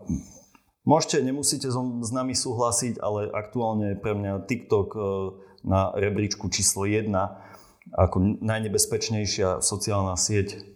môžete, 0.82 1.22
nemusíte 1.22 1.70
s 1.70 2.10
nami 2.10 2.34
súhlasiť, 2.34 2.98
ale 2.98 3.30
aktuálne 3.30 3.94
je 3.94 4.02
pre 4.02 4.18
mňa 4.18 4.42
TikTok 4.50 4.88
e, 4.94 5.00
na 5.62 5.94
rebríčku 5.94 6.50
číslo 6.50 6.82
1 6.82 7.14
ako 7.94 8.42
najnebezpečnejšia 8.42 9.62
sociálna 9.62 10.16
sieť 10.18 10.73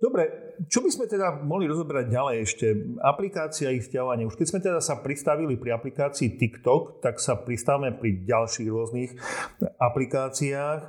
Dobre, 0.00 0.47
čo 0.66 0.82
by 0.82 0.90
sme 0.90 1.06
teda 1.06 1.46
mohli 1.46 1.70
rozoberať 1.70 2.10
ďalej 2.10 2.36
ešte? 2.42 2.66
Aplikácia 2.98 3.70
ich 3.70 3.86
stiahovanie. 3.86 4.26
Už 4.26 4.34
keď 4.34 4.46
sme 4.50 4.58
teda 4.58 4.80
sa 4.82 4.98
pristavili 4.98 5.54
pri 5.54 5.78
aplikácii 5.78 6.34
TikTok, 6.34 6.98
tak 6.98 7.22
sa 7.22 7.38
pristavíme 7.38 7.94
pri 7.94 8.26
ďalších 8.26 8.66
rôznych 8.66 9.14
aplikáciách. 9.78 10.80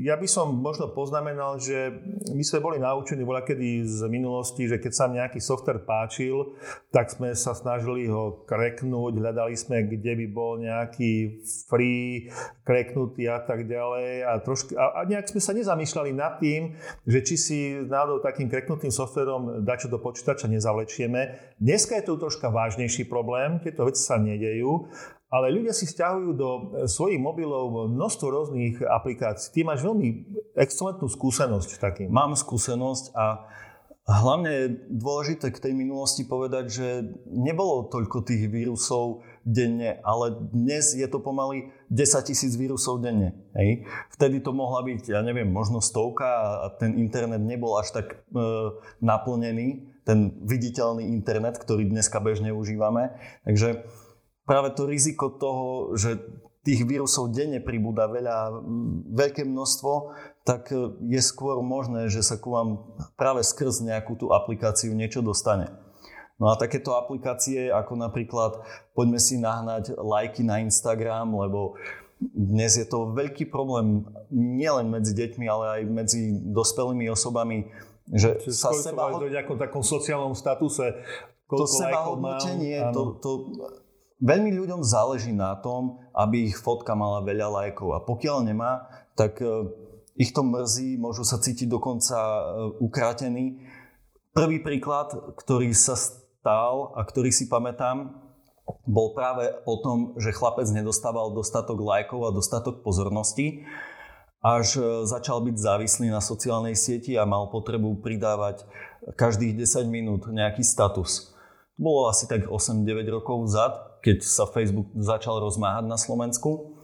Ja 0.00 0.16
by 0.16 0.24
som 0.24 0.56
možno 0.56 0.88
poznamenal, 0.96 1.60
že 1.60 2.00
my 2.32 2.40
sme 2.40 2.64
boli 2.64 2.80
naučení 2.80 3.20
voľa 3.20 3.44
kedy 3.44 3.84
z 3.84 4.00
minulosti, 4.08 4.64
že 4.64 4.80
keď 4.80 4.92
sa 4.96 5.12
nejaký 5.12 5.44
software 5.44 5.84
páčil, 5.84 6.56
tak 6.88 7.12
sme 7.12 7.36
sa 7.36 7.52
snažili 7.52 8.08
ho 8.08 8.48
kreknúť, 8.48 9.20
hľadali 9.20 9.52
sme, 9.52 9.84
kde 9.84 10.24
by 10.24 10.26
bol 10.32 10.56
nejaký 10.56 11.44
free, 11.68 12.32
kreknutý 12.64 13.28
a 13.28 13.44
tak 13.44 13.68
ďalej. 13.68 14.24
A, 14.24 14.32
trošky, 14.40 14.72
a, 14.72 14.96
a 14.96 15.00
nejak 15.04 15.28
sme 15.28 15.44
sa 15.44 15.52
nezamýšľali 15.52 16.10
nad 16.16 16.40
tým, 16.40 16.72
že 17.04 17.20
či 17.20 17.36
si 17.36 17.58
náhodou 17.84 18.24
takým 18.24 18.48
kreknutým 18.48 18.77
jednotným 18.78 18.94
softverom 18.94 19.42
dačo 19.66 19.90
do 19.90 19.98
počítača 19.98 20.46
nezavlečieme. 20.46 21.50
Dneska 21.58 21.98
je 21.98 22.06
to 22.06 22.14
troška 22.14 22.46
vážnejší 22.46 23.10
problém, 23.10 23.58
tieto 23.58 23.82
veci 23.82 23.98
sa 23.98 24.22
nedejú, 24.22 24.86
ale 25.34 25.50
ľudia 25.50 25.74
si 25.74 25.82
stiahujú 25.90 26.30
do 26.38 26.48
svojich 26.86 27.18
mobilov 27.18 27.90
množstvo 27.90 28.26
rôznych 28.30 28.78
aplikácií. 28.86 29.50
Ty 29.50 29.60
máš 29.66 29.82
veľmi 29.82 30.06
excelentnú 30.54 31.10
skúsenosť 31.10 31.82
takým. 31.82 32.06
Mám 32.06 32.38
skúsenosť 32.38 33.18
a 33.18 33.50
hlavne 34.06 34.50
je 34.54 34.66
dôležité 34.94 35.50
k 35.50 35.58
tej 35.58 35.74
minulosti 35.74 36.22
povedať, 36.22 36.64
že 36.70 36.88
nebolo 37.28 37.90
toľko 37.90 38.24
tých 38.24 38.46
vírusov 38.46 39.26
denne, 39.42 39.98
ale 40.06 40.38
dnes 40.54 40.94
je 40.94 41.04
to 41.10 41.18
pomaly 41.18 41.74
10 41.88 42.28
tisíc 42.28 42.52
vírusov 42.56 43.00
denne. 43.00 43.32
Hej. 43.56 43.88
Vtedy 44.12 44.44
to 44.44 44.52
mohla 44.52 44.84
byť, 44.84 45.08
ja 45.08 45.24
neviem, 45.24 45.48
možno 45.48 45.80
stovka 45.80 46.28
a 46.28 46.66
ten 46.76 47.00
internet 47.00 47.40
nebol 47.40 47.80
až 47.80 47.96
tak 47.96 48.06
e, 48.12 48.36
naplnený, 49.00 49.88
ten 50.04 50.36
viditeľný 50.44 51.08
internet, 51.08 51.56
ktorý 51.56 51.88
dneska 51.88 52.20
bežne 52.20 52.52
užívame. 52.52 53.16
Takže 53.48 53.88
práve 54.44 54.68
to 54.76 54.84
riziko 54.84 55.32
toho, 55.32 55.96
že 55.96 56.20
tých 56.60 56.84
vírusov 56.84 57.32
denne 57.32 57.64
pribúda 57.64 58.04
veľa, 58.12 58.60
veľké 59.08 59.48
množstvo, 59.48 59.92
tak 60.44 60.68
e, 60.68 60.92
je 61.08 61.20
skôr 61.24 61.64
možné, 61.64 62.12
že 62.12 62.20
sa 62.20 62.36
ku 62.36 62.52
vám 62.52 62.84
práve 63.16 63.40
skrz 63.40 63.80
nejakú 63.80 64.20
tú 64.20 64.36
aplikáciu 64.36 64.92
niečo 64.92 65.24
dostane. 65.24 65.72
No 66.38 66.50
a 66.50 66.54
takéto 66.54 66.94
aplikácie 66.94 67.66
ako 67.66 67.98
napríklad 67.98 68.62
poďme 68.94 69.18
si 69.18 69.42
nahnať 69.42 69.98
lajky 69.98 70.46
na 70.46 70.62
Instagram, 70.62 71.34
lebo 71.34 71.74
dnes 72.18 72.78
je 72.78 72.86
to 72.86 73.10
veľký 73.14 73.50
problém 73.50 74.06
nielen 74.30 74.90
medzi 74.90 75.14
deťmi, 75.14 75.46
ale 75.50 75.64
aj 75.78 75.82
medzi 75.86 76.22
dospelými 76.34 77.10
osobami, 77.10 77.66
že 78.10 78.38
Čiže 78.42 78.54
sa 78.54 78.70
seba... 78.74 79.10
Ho... 79.10 79.18
do 79.18 79.30
nejakom 79.30 79.58
takom 79.58 79.82
sociálnom 79.82 80.34
statuse. 80.34 80.98
To 81.50 81.64
seba 81.66 82.06
hodnotenie, 82.06 82.76
to, 82.92 83.18
to, 83.22 83.30
veľmi 84.20 84.50
ľuďom 84.52 84.82
záleží 84.82 85.30
na 85.32 85.56
tom, 85.58 86.02
aby 86.12 86.50
ich 86.50 86.58
fotka 86.58 86.92
mala 86.94 87.22
veľa 87.22 87.48
lajkov. 87.48 87.88
A 87.94 87.98
pokiaľ 88.02 88.44
nemá, 88.44 88.84
tak 89.14 89.38
e, 89.40 89.72
ich 90.18 90.34
to 90.34 90.42
mrzí, 90.42 90.98
môžu 90.98 91.22
sa 91.22 91.38
cítiť 91.38 91.70
dokonca 91.70 92.18
e, 92.18 92.42
ukrátení. 92.82 93.62
Prvý 94.34 94.60
príklad, 94.60 95.14
ktorý 95.38 95.72
sa 95.72 95.96
stál 96.48 96.96
a 96.96 97.04
ktorý 97.04 97.28
si 97.28 97.44
pamätám, 97.44 98.16
bol 98.88 99.12
práve 99.12 99.52
o 99.68 99.76
tom, 99.84 100.16
že 100.16 100.32
chlapec 100.32 100.64
nedostával 100.72 101.36
dostatok 101.36 101.76
lajkov 101.76 102.24
a 102.24 102.32
dostatok 102.32 102.80
pozornosti, 102.80 103.68
až 104.40 104.80
e, 104.80 104.84
začal 105.04 105.44
byť 105.44 105.56
závislý 105.60 106.08
na 106.08 106.24
sociálnej 106.24 106.72
sieti 106.72 107.20
a 107.20 107.28
mal 107.28 107.52
potrebu 107.52 108.00
pridávať 108.00 108.64
každých 109.20 109.60
10 109.60 109.92
minút 109.92 110.24
nejaký 110.24 110.64
status. 110.64 111.36
bolo 111.76 112.08
asi 112.08 112.24
tak 112.24 112.48
8-9 112.48 113.04
rokov 113.12 113.44
vzad, 113.44 114.00
keď 114.00 114.24
sa 114.24 114.48
Facebook 114.48 114.88
začal 114.96 115.44
rozmáhať 115.44 115.84
na 115.84 116.00
Slovensku. 116.00 116.80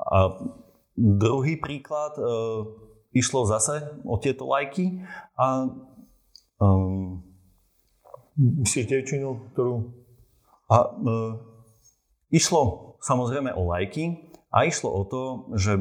A 0.00 0.32
druhý 0.96 1.60
príklad, 1.60 2.16
e, 2.16 2.24
išlo 3.12 3.44
zase 3.44 3.84
o 4.08 4.16
tieto 4.16 4.48
lajky 4.48 5.04
a 5.36 5.68
um, 6.58 7.33
Myslíš 8.38 8.86
devčinu, 8.90 9.50
ktorú... 9.54 9.94
A 10.66 10.76
e, 10.80 10.90
išlo 12.34 12.94
samozrejme 13.04 13.52
o 13.54 13.68
lajky 13.68 14.32
a 14.48 14.64
išlo 14.64 14.90
o 14.90 15.02
to, 15.04 15.22
že 15.54 15.76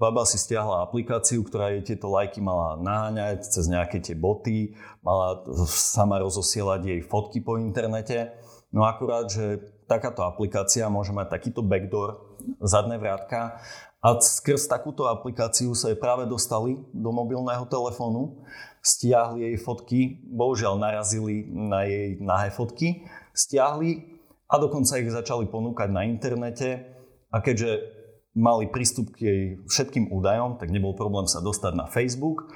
baba 0.00 0.24
si 0.24 0.40
stiahla 0.40 0.86
aplikáciu, 0.88 1.44
ktorá 1.44 1.76
jej 1.76 1.92
tieto 1.92 2.08
lajky 2.08 2.40
mala 2.40 2.80
naháňať 2.80 3.52
cez 3.52 3.68
nejaké 3.68 4.00
tie 4.00 4.16
boty, 4.16 4.72
mala 5.04 5.44
sama 5.68 6.16
rozosielať 6.24 6.80
jej 6.88 7.00
fotky 7.04 7.44
po 7.44 7.60
internete. 7.60 8.32
No 8.72 8.88
akurát, 8.88 9.28
že 9.28 9.60
takáto 9.84 10.24
aplikácia 10.24 10.88
môže 10.88 11.12
mať 11.12 11.36
takýto 11.36 11.60
backdoor, 11.60 12.38
zadné 12.64 12.96
vrátka 12.96 13.60
a 14.00 14.16
skrz 14.16 14.64
takúto 14.64 15.04
aplikáciu 15.04 15.76
sa 15.76 15.92
jej 15.92 15.98
práve 16.00 16.24
dostali 16.24 16.80
do 16.96 17.10
mobilného 17.12 17.68
telefónu, 17.68 18.40
stiahli 18.80 19.44
jej 19.44 19.56
fotky, 19.60 20.00
bohužiaľ 20.24 20.80
narazili 20.80 21.44
na 21.48 21.84
jej 21.84 22.16
nahé 22.20 22.48
fotky, 22.52 23.04
stiahli 23.36 24.20
a 24.50 24.58
dokonca 24.58 24.98
ich 24.98 25.12
začali 25.12 25.46
ponúkať 25.46 25.88
na 25.92 26.08
internete 26.08 26.88
a 27.30 27.38
keďže 27.38 28.00
mali 28.34 28.70
prístup 28.70 29.12
k 29.14 29.18
jej 29.20 29.42
všetkým 29.66 30.10
údajom, 30.10 30.58
tak 30.58 30.70
nebol 30.70 30.94
problém 30.94 31.26
sa 31.26 31.42
dostať 31.42 31.72
na 31.74 31.86
Facebook. 31.90 32.50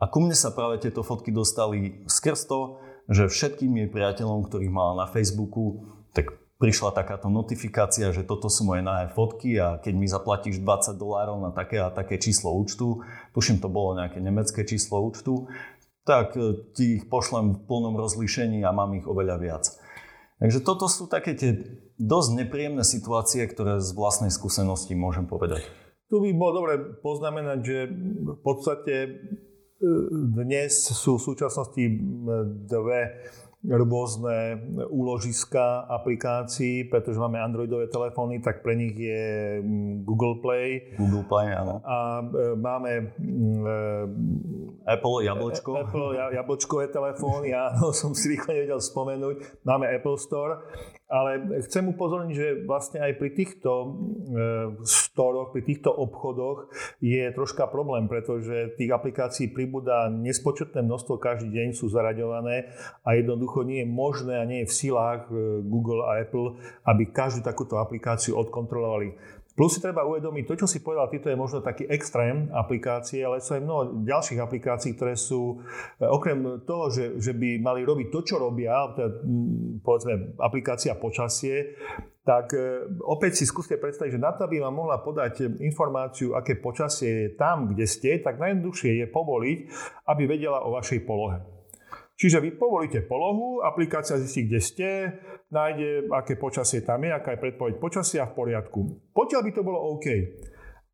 A 0.00 0.08
ku 0.08 0.24
mne 0.24 0.32
sa 0.32 0.52
práve 0.52 0.80
tieto 0.80 1.04
fotky 1.04 1.28
dostali 1.28 2.04
skrz 2.08 2.48
to, 2.48 2.80
že 3.12 3.28
všetkým 3.28 3.72
jej 3.84 3.88
priateľom, 3.92 4.48
ktorých 4.48 4.72
mala 4.72 5.04
na 5.04 5.06
Facebooku, 5.08 5.84
tak 6.16 6.32
prišla 6.60 6.92
takáto 6.92 7.32
notifikácia, 7.32 8.12
že 8.12 8.28
toto 8.28 8.52
sú 8.52 8.68
moje 8.68 8.84
nahé 8.84 9.08
fotky 9.08 9.56
a 9.56 9.80
keď 9.80 9.94
mi 9.96 10.04
zaplatíš 10.04 10.60
20 10.60 11.00
dolárov 11.00 11.40
na 11.40 11.50
také 11.56 11.80
a 11.80 11.88
také 11.88 12.20
číslo 12.20 12.52
účtu, 12.52 13.00
tuším 13.32 13.64
to 13.64 13.72
bolo 13.72 13.96
nejaké 13.96 14.20
nemecké 14.20 14.68
číslo 14.68 15.00
účtu, 15.00 15.48
tak 16.04 16.36
e, 16.36 16.68
ti 16.76 17.00
ich 17.00 17.08
pošlem 17.08 17.56
v 17.56 17.60
plnom 17.64 17.96
rozlíšení 17.96 18.60
a 18.60 18.76
mám 18.76 18.92
ich 18.92 19.08
oveľa 19.08 19.40
viac. 19.40 19.64
Takže 20.36 20.60
toto 20.60 20.84
sú 20.84 21.08
také 21.08 21.32
tie 21.32 21.56
dosť 21.96 22.44
nepríjemné 22.44 22.84
situácie, 22.84 23.40
ktoré 23.48 23.80
z 23.80 23.96
vlastnej 23.96 24.32
skúsenosti 24.32 24.92
môžem 24.92 25.24
povedať. 25.24 25.64
Tu 26.12 26.16
by 26.20 26.30
bolo 26.36 26.64
dobre 26.64 27.00
poznamenať, 27.00 27.58
že 27.64 27.78
v 28.20 28.40
podstate 28.44 28.94
e, 29.00 29.08
dnes 30.36 30.76
sú 30.76 31.16
v 31.16 31.24
súčasnosti 31.24 31.84
dve 32.68 33.00
rôzne 33.60 34.56
úložiska 34.88 35.84
aplikácií, 35.84 36.88
pretože 36.88 37.20
máme 37.20 37.36
Androidové 37.36 37.92
telefóny, 37.92 38.40
tak 38.40 38.64
pre 38.64 38.72
nich 38.72 38.96
je 38.96 39.60
Google 40.00 40.40
Play. 40.40 40.96
Google 40.96 41.28
Play, 41.28 41.52
áno. 41.52 41.84
A 41.84 42.24
e, 42.24 42.56
máme 42.56 43.12
Apple 44.88 45.28
jablčko. 45.28 45.70
Apple 45.76 46.16
jablčkové 46.16 46.88
telefóny, 46.88 47.52
áno, 47.52 47.92
som 48.00 48.16
si 48.16 48.32
rýchlo 48.32 48.56
nevedel 48.56 48.80
spomenúť. 48.80 49.60
Máme 49.68 49.92
Apple 49.92 50.16
Store. 50.16 50.64
Ale 51.10 51.58
chcem 51.66 51.90
upozorniť, 51.90 52.34
že 52.38 52.48
vlastne 52.70 53.02
aj 53.02 53.18
pri 53.18 53.30
týchto 53.34 53.70
e, 53.74 53.88
storoch, 54.86 55.50
pri 55.50 55.66
týchto 55.66 55.90
obchodoch 55.90 56.70
je 57.02 57.26
troška 57.34 57.66
problém, 57.66 58.06
pretože 58.06 58.78
tých 58.78 58.94
aplikácií 58.94 59.50
pribúda 59.50 60.06
nespočetné 60.06 60.86
množstvo, 60.86 61.18
každý 61.18 61.50
deň 61.50 61.68
sú 61.74 61.90
zaraďované 61.90 62.70
a 63.02 63.18
jednoducho 63.18 63.66
nie 63.66 63.82
je 63.82 63.90
možné 63.90 64.38
a 64.38 64.46
nie 64.46 64.62
je 64.62 64.70
v 64.70 64.78
silách 64.86 65.26
e, 65.34 65.66
Google 65.66 66.06
a 66.06 66.22
Apple, 66.22 66.62
aby 66.86 67.10
každú 67.10 67.42
takúto 67.42 67.82
aplikáciu 67.82 68.38
odkontrolovali. 68.38 69.18
Plus 69.60 69.76
si 69.76 69.84
treba 69.84 70.08
uvedomiť, 70.08 70.48
to, 70.48 70.64
čo 70.64 70.64
si 70.64 70.80
povedal, 70.80 71.12
ty, 71.12 71.20
to 71.20 71.28
je 71.28 71.36
možno 71.36 71.60
taký 71.60 71.84
extrém 71.84 72.48
aplikácie, 72.48 73.20
ale 73.20 73.44
sú 73.44 73.60
aj 73.60 73.60
mnoho 73.60 73.82
ďalších 74.08 74.40
aplikácií, 74.40 74.96
ktoré 74.96 75.20
sú, 75.20 75.60
e, 76.00 76.08
okrem 76.08 76.64
toho, 76.64 76.88
že, 76.88 77.20
že 77.20 77.36
by 77.36 77.60
mali 77.60 77.84
robiť 77.84 78.08
to, 78.08 78.24
čo 78.24 78.40
robia, 78.40 78.72
teda, 78.96 79.20
povedzme 79.84 80.40
aplikácia 80.40 80.96
počasie, 80.96 81.76
tak 82.24 82.56
e, 82.56 82.88
opäť 83.04 83.36
si 83.36 83.44
skúste 83.44 83.76
predstaviť, 83.76 84.16
že 84.16 84.24
na 84.24 84.32
to, 84.32 84.48
aby 84.48 84.64
vám 84.64 84.72
mohla 84.72 84.96
podať 85.04 85.60
informáciu, 85.60 86.32
aké 86.32 86.56
počasie 86.56 87.28
je 87.28 87.30
tam, 87.36 87.68
kde 87.68 87.84
ste, 87.84 88.16
tak 88.24 88.40
najjednoduchšie 88.40 89.04
je 89.04 89.06
povoliť, 89.12 89.58
aby 90.08 90.22
vedela 90.24 90.64
o 90.64 90.72
vašej 90.72 91.04
polohe. 91.04 91.59
Čiže 92.20 92.44
vy 92.44 92.52
povolíte 92.60 93.00
polohu, 93.08 93.64
aplikácia 93.64 94.20
zistí, 94.20 94.44
kde 94.44 94.60
ste, 94.60 94.88
nájde, 95.48 96.12
aké 96.12 96.36
počasie 96.36 96.84
tam 96.84 97.00
je, 97.00 97.16
aká 97.16 97.32
je 97.32 97.42
predpoveď 97.48 97.80
počasia 97.80 98.28
v 98.28 98.36
poriadku. 98.36 98.80
Pokiaľ 99.16 99.40
by 99.40 99.50
to 99.56 99.62
bolo 99.64 99.96
OK. 99.96 100.06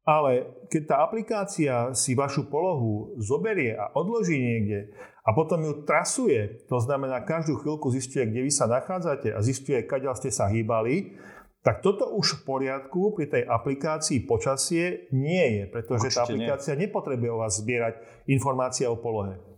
Ale 0.07 0.63
keď 0.71 0.83
tá 0.87 0.97
aplikácia 1.03 1.91
si 1.99 2.15
vašu 2.15 2.47
polohu 2.47 3.19
zoberie 3.19 3.75
a 3.75 3.91
odloží 3.99 4.39
niekde 4.39 4.95
a 5.27 5.35
potom 5.35 5.67
ju 5.67 5.83
trasuje, 5.83 6.63
to 6.71 6.79
znamená 6.79 7.27
každú 7.27 7.59
chvíľku 7.59 7.91
zistuje, 7.91 8.23
kde 8.31 8.47
vy 8.47 8.53
sa 8.55 8.71
nachádzate 8.71 9.35
a 9.35 9.43
zistuje, 9.43 9.83
kadiaľ 9.83 10.15
ste 10.15 10.31
sa 10.31 10.47
hýbali, 10.47 11.19
tak 11.67 11.83
toto 11.83 12.15
už 12.15 12.39
v 12.39 12.41
poriadku 12.47 13.19
pri 13.19 13.27
tej 13.27 13.43
aplikácii 13.51 14.31
počasie 14.31 15.11
nie 15.11 15.59
je, 15.59 15.63
pretože 15.75 16.07
Určite 16.07 16.23
tá 16.23 16.23
aplikácia 16.23 16.75
nie. 16.79 16.87
nepotrebuje 16.87 17.31
o 17.35 17.43
vás 17.43 17.59
zbierať 17.59 17.99
informácie 18.31 18.87
o 18.87 18.95
polohe. 18.95 19.56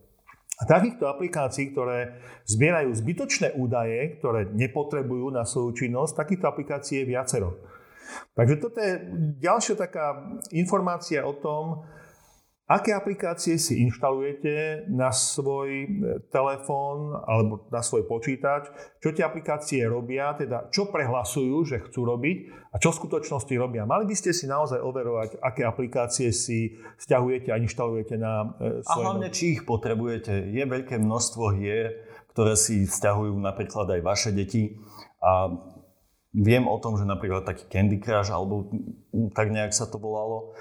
A 0.59 0.66
takýchto 0.66 1.07
aplikácií, 1.07 1.71
ktoré 1.71 2.18
zbierajú 2.42 2.90
zbytočné 2.90 3.55
údaje, 3.55 4.18
ktoré 4.18 4.51
nepotrebujú 4.51 5.31
na 5.31 5.47
svoju 5.47 5.87
činnosť, 5.87 6.18
takýchto 6.18 6.51
aplikácií 6.51 7.03
je 7.03 7.11
viacero. 7.14 7.62
Takže 8.35 8.55
toto 8.59 8.83
je 8.83 8.99
ďalšia 9.38 9.75
taká 9.79 10.18
informácia 10.51 11.23
o 11.23 11.37
tom, 11.37 11.87
Aké 12.68 12.92
aplikácie 12.92 13.57
si 13.57 13.81
inštalujete 13.81 14.85
na 14.92 15.09
svoj 15.09 15.68
e, 15.72 15.88
telefón 16.28 17.16
alebo 17.24 17.64
na 17.72 17.81
svoj 17.81 18.04
počítač? 18.04 18.68
Čo 19.00 19.16
tie 19.16 19.24
aplikácie 19.24 19.81
robia? 19.88 20.37
Teda 20.37 20.68
čo 20.68 20.92
prehlasujú, 20.92 21.64
že 21.64 21.81
chcú 21.88 22.04
robiť 22.04 22.37
a 22.68 22.76
čo 22.76 22.92
v 22.92 23.00
skutočnosti 23.00 23.54
robia? 23.57 23.88
Mali 23.88 24.04
by 24.04 24.12
ste 24.12 24.37
si 24.37 24.44
naozaj 24.44 24.85
overovať, 24.85 25.40
aké 25.40 25.64
aplikácie 25.64 26.28
si 26.28 26.76
stiahujete 27.00 27.48
a 27.48 27.57
inštalujete 27.57 28.20
na 28.20 28.52
e, 28.61 28.85
svoje... 28.85 29.00
A 29.00 29.04
hlavne, 29.16 29.28
či 29.33 29.57
ich 29.57 29.64
potrebujete. 29.64 30.52
Je 30.52 30.61
veľké 30.61 31.00
množstvo 31.00 31.57
hier, 31.57 32.04
ktoré 32.37 32.52
si 32.52 32.85
stiahujú 32.85 33.33
napríklad 33.33 33.96
aj 33.96 34.00
vaše 34.04 34.31
deti 34.37 34.76
a 35.24 35.57
viem 36.37 36.68
o 36.68 36.76
tom, 36.76 37.00
že 37.00 37.09
napríklad 37.09 37.48
taký 37.48 37.64
Candy 37.64 37.96
Crush 37.96 38.28
alebo 38.28 38.68
tak 39.33 39.48
nejak 39.48 39.72
sa 39.72 39.88
to 39.88 39.96
volalo, 39.96 40.52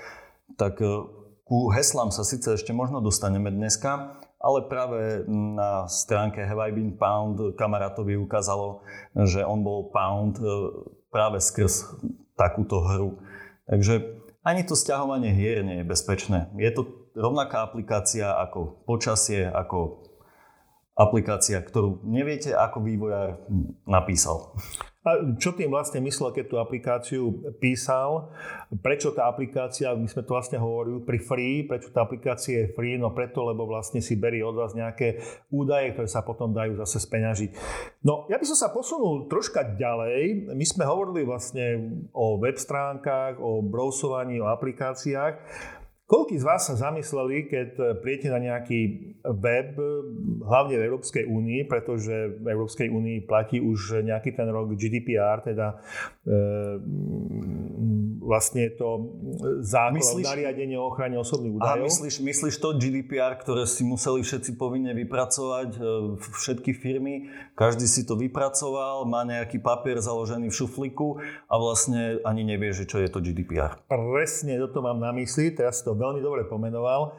tak 0.55 0.79
e, 0.79 1.16
ku 1.47 1.71
heslám 1.71 2.11
sa 2.11 2.27
síce 2.27 2.59
ešte 2.59 2.75
možno 2.75 2.99
dostaneme 2.99 3.47
dneska, 3.47 4.19
ale 4.37 4.67
práve 4.67 5.23
na 5.31 5.87
stránke 5.87 6.43
Have 6.43 6.59
I 6.59 6.71
Been 6.75 6.99
Pound 6.99 7.55
kamarátovi 7.55 8.19
ukázalo, 8.19 8.83
že 9.15 9.41
on 9.47 9.63
bol 9.63 9.87
Pound 9.89 10.43
e, 10.43 10.45
práve 11.07 11.39
skrz 11.39 11.87
takúto 12.35 12.83
hru. 12.83 13.23
Takže 13.65 14.19
ani 14.43 14.67
to 14.67 14.75
stiahovanie 14.75 15.31
hier 15.31 15.63
nie 15.63 15.81
je 15.81 15.89
bezpečné. 15.89 16.51
Je 16.59 16.69
to 16.75 17.11
rovnaká 17.15 17.63
aplikácia 17.63 18.27
ako 18.27 18.83
počasie, 18.83 19.47
ako 19.47 20.03
aplikácia, 20.99 21.63
ktorú 21.63 22.03
neviete, 22.03 22.51
ako 22.51 22.83
vývojár 22.83 23.39
napísal. 23.87 24.51
A 25.07 25.23
čo 25.39 25.55
tým 25.55 25.71
vlastne 25.71 26.03
myslel, 26.03 26.35
keď 26.35 26.45
tú 26.51 26.55
aplikáciu 26.59 27.31
písal? 27.63 28.27
Prečo 28.83 29.15
tá 29.15 29.31
aplikácia, 29.31 29.95
my 29.95 30.03
sme 30.03 30.27
to 30.27 30.35
vlastne 30.35 30.59
hovorili 30.59 30.99
pri 30.99 31.19
free, 31.23 31.55
prečo 31.63 31.95
tá 31.95 32.03
aplikácia 32.03 32.67
je 32.67 32.75
free? 32.75 32.99
No 32.99 33.15
preto, 33.15 33.47
lebo 33.47 33.63
vlastne 33.63 34.03
si 34.03 34.19
berie 34.19 34.43
od 34.43 34.59
vás 34.59 34.75
nejaké 34.75 35.23
údaje, 35.47 35.95
ktoré 35.95 36.11
sa 36.11 36.27
potom 36.27 36.51
dajú 36.51 36.75
zase 36.83 36.99
speňažiť. 37.07 37.49
No, 38.03 38.27
ja 38.27 38.35
by 38.35 38.43
som 38.51 38.59
sa 38.59 38.67
posunul 38.67 39.31
troška 39.31 39.79
ďalej. 39.79 40.51
My 40.51 40.65
sme 40.67 40.83
hovorili 40.83 41.23
vlastne 41.23 42.03
o 42.11 42.35
web 42.35 42.59
stránkach, 42.59 43.39
o 43.39 43.63
browsovaní, 43.63 44.43
o 44.43 44.51
aplikáciách. 44.51 45.39
Koľký 46.07 46.39
z 46.39 46.47
vás 46.47 46.63
sa 46.63 46.79
zamysleli, 46.79 47.51
keď 47.51 47.69
eh, 47.75 47.85
prijete 47.99 48.31
na 48.31 48.39
nejaký 48.39 48.79
web, 49.27 49.75
hlavne 50.47 50.79
v 50.79 50.85
Európskej 50.87 51.27
únii, 51.27 51.67
pretože 51.67 52.39
v 52.39 52.47
Európskej 52.47 52.87
únii 52.87 53.27
platí 53.27 53.59
už 53.59 54.07
nejaký 54.07 54.31
ten 54.31 54.47
rok 54.47 54.71
GDPR, 54.71 55.43
teda 55.43 55.83
e, 56.23 56.35
vlastne 58.27 58.67
to 58.75 59.15
zákon 59.63 60.03
myslíš, 60.03 60.27
nariadenie 60.27 60.75
o 60.75 60.91
ochrane 60.91 61.15
osobných 61.15 61.55
údajov. 61.55 61.79
A 61.79 61.87
myslíš, 61.87 62.19
myslíš 62.19 62.55
to 62.59 62.75
GDPR, 62.75 63.39
ktoré 63.39 63.63
si 63.63 63.87
museli 63.87 64.19
všetci 64.19 64.59
povinne 64.59 64.91
vypracovať, 64.91 65.69
eh, 65.79 65.87
všetky 66.19 66.75
firmy, 66.75 67.31
každý 67.55 67.87
si 67.87 68.03
to 68.03 68.19
vypracoval, 68.19 69.07
má 69.07 69.23
nejaký 69.23 69.63
papier 69.63 70.03
založený 70.03 70.51
v 70.51 70.57
šuflíku 70.59 71.23
a 71.47 71.55
vlastne 71.55 72.19
ani 72.27 72.43
nevie, 72.43 72.75
že 72.75 72.83
čo 72.83 72.99
je 72.99 73.07
to 73.07 73.23
GDPR. 73.23 73.79
Presne 73.87 74.59
toto 74.59 74.83
mám 74.83 74.99
na 74.99 75.15
mysli, 75.15 75.55
teraz 75.55 75.79
to 75.79 75.95
veľmi 75.95 76.19
dobre 76.19 76.43
pomenoval. 76.43 77.15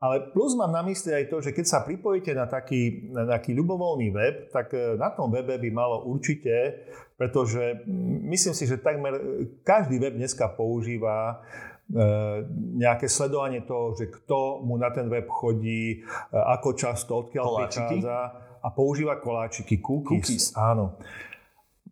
Ale 0.00 0.32
plus 0.32 0.56
mám 0.56 0.72
na 0.72 0.80
mysli 0.88 1.12
aj 1.12 1.28
to, 1.28 1.44
že 1.44 1.52
keď 1.52 1.66
sa 1.68 1.84
pripojíte 1.84 2.32
na 2.32 2.48
taký, 2.48 3.12
na 3.12 3.28
taký 3.28 3.52
ľubovoľný 3.52 4.08
web, 4.16 4.48
tak 4.48 4.72
e, 4.72 4.96
na 4.96 5.12
tom 5.12 5.28
webe 5.28 5.60
by 5.60 5.68
malo 5.68 6.08
určite, 6.08 6.88
pretože 7.20 7.84
myslím 8.32 8.56
si, 8.56 8.64
že 8.64 8.80
takmer 8.80 9.12
každý 9.60 10.00
web 10.00 10.16
dneska 10.16 10.56
používa 10.56 11.44
e, 11.92 12.48
nejaké 12.80 13.12
sledovanie 13.12 13.60
toho, 13.68 13.92
že 13.92 14.08
kto 14.08 14.64
mu 14.64 14.80
na 14.80 14.88
ten 14.88 15.12
web 15.12 15.28
chodí, 15.28 16.00
e, 16.00 16.32
ako 16.32 16.72
často, 16.72 17.28
odkiaľ 17.28 17.44
koláčiky? 17.44 18.00
prichádza 18.00 18.18
a 18.64 18.68
používa 18.72 19.20
koláčiky, 19.20 19.84
cookies. 19.84 20.24
cookies. 20.24 20.44
Áno. 20.56 20.96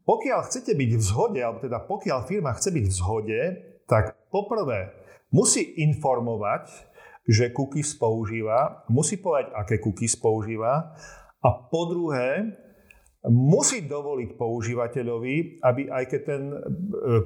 Pokiaľ 0.09 0.49
chcete 0.49 0.72
byť 0.72 0.91
v 0.97 1.03
zhode, 1.05 1.41
alebo 1.45 1.61
teda 1.61 1.85
pokiaľ 1.85 2.24
firma 2.24 2.57
chce 2.57 2.72
byť 2.72 2.85
v 2.89 2.95
zhode, 2.97 3.41
tak 3.85 4.16
poprvé 4.33 4.97
musí 5.29 5.61
informovať 5.85 6.89
že 7.29 7.53
cookies 7.53 7.93
používa, 8.01 8.89
musí 8.89 9.20
povedať, 9.20 9.53
aké 9.53 9.76
cookies 9.85 10.16
používa 10.16 10.97
a 11.45 11.49
po 11.53 11.85
druhé, 11.85 12.57
musí 13.29 13.85
dovoliť 13.85 14.41
používateľovi, 14.41 15.61
aby 15.61 15.83
aj 15.93 16.05
keď 16.09 16.20
ten 16.24 16.43
e, 16.49 16.57
e, 16.57 17.22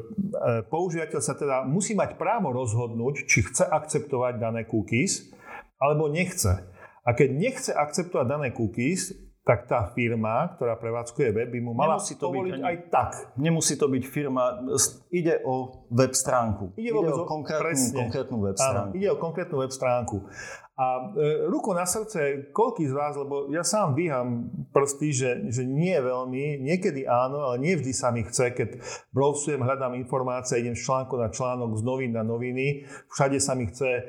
používateľ 0.66 1.20
sa 1.22 1.38
teda 1.38 1.62
musí 1.64 1.94
mať 1.94 2.18
právo 2.18 2.50
rozhodnúť, 2.50 3.24
či 3.30 3.46
chce 3.46 3.64
akceptovať 3.70 4.42
dané 4.42 4.66
cookies, 4.66 5.30
alebo 5.78 6.10
nechce. 6.10 6.66
A 7.02 7.10
keď 7.14 7.28
nechce 7.34 7.70
akceptovať 7.74 8.26
dané 8.26 8.48
cookies, 8.54 9.14
tak 9.42 9.66
tá 9.66 9.90
firma, 9.90 10.54
ktorá 10.54 10.78
prevádzkuje 10.78 11.34
web, 11.34 11.50
by 11.50 11.58
mu 11.58 11.74
mala 11.74 11.98
nemusí 11.98 12.14
to 12.14 12.30
byť 12.30 12.62
aj 12.62 12.76
tak. 12.94 13.10
Nemusí 13.34 13.74
to 13.74 13.90
byť 13.90 14.04
firma, 14.06 14.62
ide 15.10 15.42
o 15.42 15.82
web 15.90 16.14
stránku. 16.14 16.78
Ide, 16.78 16.94
ide 16.94 17.10
o 17.10 17.26
konkrétnu, 17.26 17.90
konkrétnu 18.06 18.38
web 18.38 18.54
stránku. 18.54 18.94
Áno, 18.94 18.98
ide 19.02 19.08
o 19.10 19.18
konkrétnu 19.18 19.56
web 19.58 19.74
stránku. 19.74 20.30
A 20.72 21.12
e, 21.12 21.52
ruku 21.52 21.76
na 21.76 21.84
srdce, 21.84 22.48
koľký 22.48 22.88
z 22.88 22.96
vás, 22.96 23.12
lebo 23.12 23.52
ja 23.52 23.60
sám 23.60 23.92
dvíham 23.92 24.48
prsty, 24.72 25.12
že, 25.12 25.30
že 25.52 25.68
nie 25.68 25.92
veľmi, 25.92 26.64
niekedy 26.64 27.04
áno, 27.04 27.44
ale 27.44 27.60
nie 27.60 27.76
vždy 27.76 27.92
sa 27.92 28.08
mi 28.08 28.24
chce, 28.24 28.56
keď 28.56 28.80
browsujem, 29.12 29.60
hľadám 29.60 29.92
informácie, 30.00 30.64
idem 30.64 30.72
z 30.72 30.88
článku 30.88 31.20
na 31.20 31.28
článok, 31.28 31.76
z 31.76 31.84
novín 31.84 32.16
na 32.16 32.24
noviny, 32.24 32.88
všade 33.12 33.36
sa 33.36 33.52
mi 33.52 33.68
chce 33.68 33.90
e, 34.00 34.02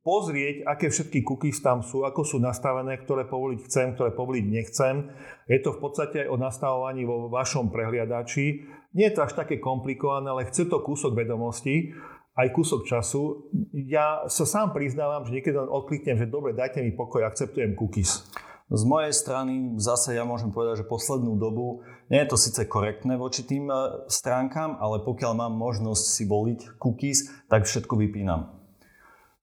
pozrieť, 0.00 0.64
aké 0.64 0.88
všetky 0.88 1.20
cookies 1.20 1.60
tam 1.60 1.84
sú, 1.84 2.00
ako 2.00 2.24
sú 2.24 2.40
nastavené, 2.40 2.96
ktoré 3.04 3.28
povoliť 3.28 3.60
chcem, 3.68 3.92
ktoré 3.92 4.16
povoliť 4.16 4.44
nechcem. 4.48 5.12
Je 5.52 5.60
to 5.60 5.76
v 5.76 5.84
podstate 5.84 6.24
aj 6.24 6.32
o 6.32 6.40
nastavovaní 6.40 7.04
vo 7.04 7.28
vašom 7.28 7.68
prehliadači. 7.68 8.64
Nie 8.96 9.12
je 9.12 9.20
to 9.20 9.24
až 9.28 9.36
také 9.36 9.60
komplikované, 9.60 10.32
ale 10.32 10.48
chce 10.48 10.64
to 10.64 10.80
kúsok 10.80 11.12
vedomostí 11.12 11.92
aj 12.38 12.48
kúsok 12.54 12.86
času. 12.86 13.50
Ja 13.74 14.30
sa 14.30 14.46
sám 14.46 14.70
priznávam, 14.70 15.26
že 15.26 15.34
niekedy 15.34 15.58
len 15.58 15.66
odkliknem, 15.66 16.22
že 16.22 16.30
dobre, 16.30 16.54
dajte 16.54 16.78
mi 16.78 16.94
pokoj, 16.94 17.26
akceptujem 17.26 17.74
cookies. 17.74 18.22
Z 18.68 18.84
mojej 18.84 19.16
strany 19.16 19.80
zase 19.80 20.12
ja 20.12 20.28
môžem 20.28 20.52
povedať, 20.52 20.84
že 20.84 20.90
poslednú 20.92 21.40
dobu 21.40 21.80
nie 22.12 22.20
je 22.20 22.28
to 22.28 22.36
síce 22.36 22.60
korektné 22.68 23.16
voči 23.16 23.40
tým 23.40 23.72
e, 23.72 24.04
stránkam, 24.12 24.76
ale 24.76 25.00
pokiaľ 25.08 25.32
mám 25.40 25.56
možnosť 25.56 26.04
si 26.04 26.28
voliť 26.28 26.60
cookies, 26.76 27.48
tak 27.48 27.64
všetko 27.64 27.96
vypínam. 27.96 28.57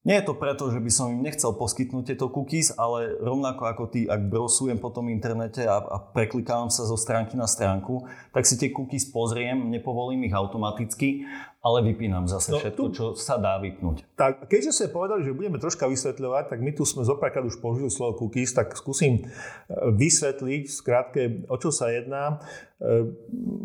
Nie 0.06 0.22
je 0.22 0.30
to 0.30 0.38
preto, 0.38 0.70
že 0.70 0.78
by 0.78 0.91
som 0.93 1.10
im 1.10 1.26
nechcel 1.26 1.58
poskytnúť 1.58 2.14
tieto 2.14 2.30
cookies, 2.30 2.78
ale 2.78 3.18
rovnako 3.18 3.66
ako 3.66 3.84
ty, 3.89 4.06
ak 4.06 4.30
brosujem 4.30 4.78
po 4.78 4.93
tom 4.93 5.10
internete 5.10 5.66
a, 5.66 5.82
a 5.82 5.97
preklikávam 5.97 6.70
sa 6.70 6.86
zo 6.86 6.93
stránky 6.93 7.34
na 7.34 7.49
stránku, 7.49 8.06
tak 8.30 8.45
si 8.45 8.53
tie 8.53 8.70
cookies 8.70 9.10
pozriem, 9.10 9.58
nepovolím 9.74 10.30
ich 10.30 10.38
automaticky, 10.38 11.26
ale 11.66 11.82
vypínam 11.82 12.30
zase 12.30 12.53
no, 12.53 12.62
všetko, 12.62 12.78
tu, 12.78 12.84
čo 12.93 13.06
sa 13.18 13.41
dá 13.41 13.58
vypnúť. 13.58 14.06
Tak, 14.14 14.45
keďže 14.45 14.72
ste 14.78 14.93
povedali, 14.93 15.26
že 15.26 15.34
budeme 15.34 15.58
troška 15.58 15.89
vysvetľovať, 15.89 16.53
tak 16.53 16.62
my 16.62 16.72
tu 16.78 16.86
sme 16.86 17.01
zopakať 17.01 17.41
už 17.49 17.58
použili 17.58 17.89
slovo 17.89 18.22
cookies, 18.22 18.53
tak 18.53 18.78
skúsim 18.78 19.26
e, 19.26 19.34
vysvetliť 19.74 20.70
skrátke, 20.70 21.49
o 21.49 21.58
čo 21.58 21.74
sa 21.74 21.89
jedná. 21.89 22.38
E, 22.78 23.10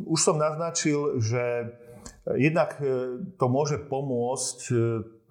už 0.08 0.16
som 0.16 0.40
naznačil, 0.40 1.20
že 1.20 1.76
jednak 2.32 2.80
e, 2.80 3.20
to 3.36 3.46
môže 3.52 3.76
pomôcť 3.92 4.60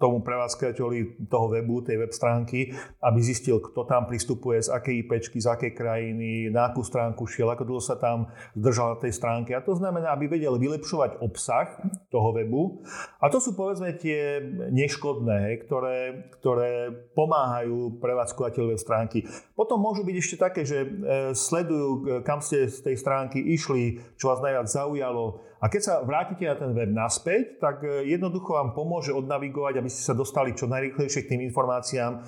tomu 0.00 0.24
prevádzkateľovi 0.24 1.28
toho 1.28 1.46
webu, 1.52 1.84
tej 1.84 2.00
web 2.00 2.12
stránky, 2.16 2.72
aby 3.04 3.20
zistil, 3.20 3.60
kto 3.60 3.84
tam 3.84 4.08
pristupuje, 4.08 4.64
z 4.64 4.72
akej 4.72 5.04
IPčky, 5.04 5.44
z 5.44 5.52
akej 5.52 5.72
krajiny, 5.76 6.48
na 6.48 6.72
akú 6.72 6.80
stránku 6.80 7.28
šiel, 7.28 7.52
ako 7.52 7.68
dlho 7.68 7.82
sa 7.84 8.00
tam 8.00 8.32
zdržal 8.56 8.96
na 8.96 8.98
tej 8.98 9.12
stránke. 9.12 9.52
A 9.52 9.60
to 9.60 9.76
znamená, 9.76 10.16
aby 10.16 10.32
vedel 10.32 10.56
vylepšovať 10.56 11.20
obsah 11.20 11.76
toho 12.08 12.32
webu. 12.32 12.80
A 13.20 13.28
to 13.28 13.36
sú 13.44 13.52
povedzme 13.52 13.92
tie 14.00 14.40
neškodné, 14.72 15.60
ktoré, 15.68 16.32
ktoré 16.40 16.88
pomáhajú 17.12 18.00
prevádzkovateľ 18.00 18.64
web 18.72 18.80
stránky. 18.80 19.28
Potom 19.52 19.76
môžu 19.84 20.00
byť 20.08 20.16
ešte 20.16 20.36
také, 20.40 20.64
že 20.64 20.80
e, 20.80 20.88
sledujú, 21.36 22.24
kam 22.24 22.40
ste 22.40 22.72
z 22.72 22.80
tej 22.80 22.96
stránky 22.96 23.36
išli, 23.36 24.00
čo 24.16 24.32
vás 24.32 24.40
najviac 24.40 24.64
zaujalo, 24.64 25.49
a 25.60 25.68
keď 25.68 25.80
sa 25.84 25.94
vrátite 26.00 26.48
na 26.48 26.56
ten 26.56 26.72
web 26.72 26.88
naspäť, 26.88 27.60
tak 27.60 27.84
e, 27.84 28.08
jednoducho 28.08 28.56
vám 28.56 28.72
pomôže 28.72 29.12
odnavigovať, 29.12 29.76
aby 29.76 29.92
ste 29.92 30.00
sa 30.00 30.16
dostali 30.16 30.56
čo 30.56 30.64
najrychlejšie 30.64 31.28
k 31.28 31.36
tým 31.36 31.44
informáciám, 31.52 32.12
e, 32.16 32.20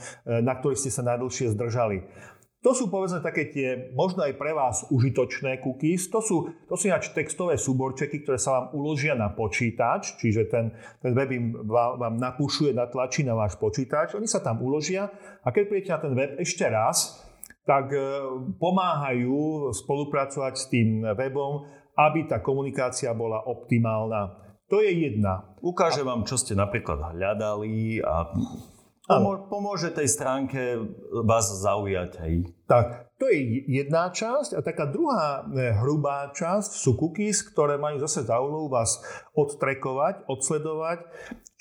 na 0.45 0.53
ktorých 0.53 0.77
ste 0.77 0.93
sa 0.93 1.01
najdlhšie 1.09 1.57
zdržali. 1.57 2.05
To 2.63 2.71
sú 2.71 2.95
povedzme 2.95 3.19
také 3.19 3.51
tie 3.51 3.91
možno 3.91 4.23
aj 4.23 4.39
pre 4.39 4.55
vás 4.55 4.87
užitočné 4.87 5.59
cookies. 5.67 6.07
To 6.15 6.23
sú, 6.23 6.47
to 6.71 6.79
sú 6.79 6.95
ináč 6.95 7.11
textové 7.11 7.59
súborčeky, 7.59 8.23
ktoré 8.23 8.39
sa 8.39 8.55
vám 8.55 8.67
uložia 8.79 9.19
na 9.19 9.35
počítač, 9.35 10.15
čiže 10.23 10.47
ten, 10.47 10.71
ten 11.03 11.11
web 11.11 11.27
im 11.35 11.59
vám, 11.67 11.99
vám 11.99 12.15
natlačí 12.71 13.27
na 13.27 13.35
váš 13.35 13.59
počítač. 13.59 14.15
Oni 14.15 14.31
sa 14.31 14.39
tam 14.39 14.63
uložia 14.63 15.11
a 15.43 15.51
keď 15.51 15.65
príjete 15.67 15.91
na 15.91 16.01
ten 16.07 16.15
web 16.15 16.31
ešte 16.39 16.63
raz, 16.71 17.19
tak 17.67 17.91
e, 17.95 17.99
pomáhajú 18.59 19.71
spolupracovať 19.75 20.55
s 20.55 20.65
tým 20.71 21.03
webom 21.19 21.67
aby 21.97 22.29
tá 22.29 22.41
komunikácia 22.41 23.13
bola 23.13 23.45
optimálna. 23.45 24.41
To 24.73 24.81
je 24.81 25.11
jedna. 25.11 25.53
Ukáže 25.61 26.01
vám, 26.01 26.25
čo 26.25 26.41
ste 26.41 26.57
napríklad 26.57 27.13
hľadali 27.13 28.01
a 28.01 28.33
pomôže 29.51 29.93
tej 29.93 30.09
stránke 30.09 30.79
vás 31.27 31.51
zaujať. 31.61 32.11
Hej. 32.25 32.35
Tak, 32.65 33.13
to 33.19 33.29
je 33.29 33.67
jedna 33.69 34.09
časť 34.09 34.57
a 34.57 34.61
taká 34.65 34.89
druhá 34.89 35.45
e, 35.45 35.75
hrubá 35.77 36.31
časť 36.33 36.71
sú 36.79 36.97
cookies, 36.97 37.45
ktoré 37.53 37.77
majú 37.77 38.01
zase 38.01 38.25
za 38.25 38.39
vás 38.71 39.03
odtrekovať, 39.37 40.25
odsledovať, 40.31 40.99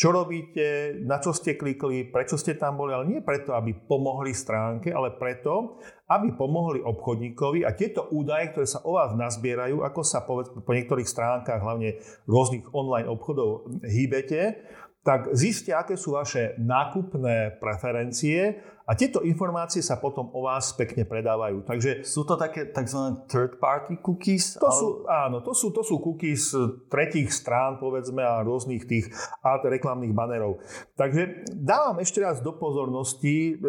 čo 0.02 0.10
robíte, 0.10 0.98
na 1.06 1.22
čo 1.22 1.30
ste 1.30 1.54
klikli, 1.54 2.10
prečo 2.10 2.34
ste 2.34 2.58
tam 2.58 2.82
boli, 2.82 2.90
ale 2.90 3.06
nie 3.06 3.22
preto, 3.22 3.54
aby 3.54 3.86
pomohli 3.86 4.34
stránke, 4.34 4.90
ale 4.90 5.14
preto, 5.14 5.78
aby 6.10 6.34
pomohli 6.34 6.82
obchodníkovi 6.82 7.62
a 7.62 7.78
tieto 7.78 8.10
údaje, 8.10 8.50
ktoré 8.50 8.66
sa 8.66 8.82
o 8.82 8.98
vás 8.98 9.14
nazbierajú, 9.14 9.86
ako 9.86 10.02
sa 10.02 10.26
povedz, 10.26 10.50
po 10.58 10.74
niektorých 10.74 11.06
stránkach, 11.06 11.62
hlavne 11.62 12.02
rôznych 12.26 12.66
online 12.74 13.06
obchodov, 13.14 13.70
hýbete, 13.86 14.66
tak 15.06 15.38
zistia, 15.38 15.86
aké 15.86 15.94
sú 15.94 16.18
vaše 16.18 16.58
nákupné 16.58 17.62
preferencie 17.62 18.58
a 18.92 18.96
tieto 19.00 19.24
informácie 19.24 19.80
sa 19.80 19.96
potom 20.04 20.28
o 20.36 20.44
vás 20.44 20.76
pekne 20.76 21.08
predávajú. 21.08 21.64
Takže 21.64 22.04
sú 22.04 22.28
to 22.28 22.36
také 22.36 22.68
tzv. 22.76 23.24
third 23.32 23.56
party 23.56 24.04
cookies? 24.04 24.60
To 24.60 24.68
ale... 24.68 24.76
sú, 24.76 24.88
áno, 25.08 25.38
to 25.40 25.56
sú, 25.56 25.72
to 25.72 25.80
sú 25.80 26.04
cookies 26.04 26.52
tretích 26.92 27.32
strán, 27.32 27.80
povedzme, 27.80 28.20
a 28.20 28.44
rôznych 28.44 28.84
tých 28.84 29.08
ad 29.40 29.64
reklamných 29.64 30.12
banerov. 30.12 30.60
Takže 31.00 31.48
dávam 31.56 32.04
ešte 32.04 32.20
raz 32.20 32.44
do 32.44 32.52
pozornosti 32.52 33.56
e, 33.56 33.64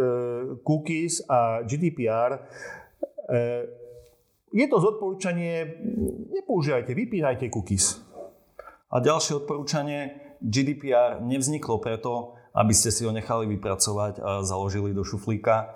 cookies 0.67 1.23
a 1.31 1.63
GDPR. 1.71 2.43
E, 3.31 3.39
je 4.51 4.67
to 4.67 4.83
zodporúčanie, 4.83 5.71
nepoužívajte, 6.35 6.99
vypínajte 6.99 7.47
cookies. 7.47 8.03
A 8.91 8.99
ďalšie 8.99 9.39
odporúčanie, 9.39 10.35
GDPR 10.43 11.23
nevzniklo 11.23 11.79
preto, 11.79 12.42
aby 12.53 12.73
ste 12.77 12.93
si 12.93 13.05
ho 13.05 13.13
nechali 13.13 13.49
vypracovať 13.57 14.21
a 14.21 14.31
založili 14.45 14.93
do 14.93 15.05
šuflíka, 15.05 15.73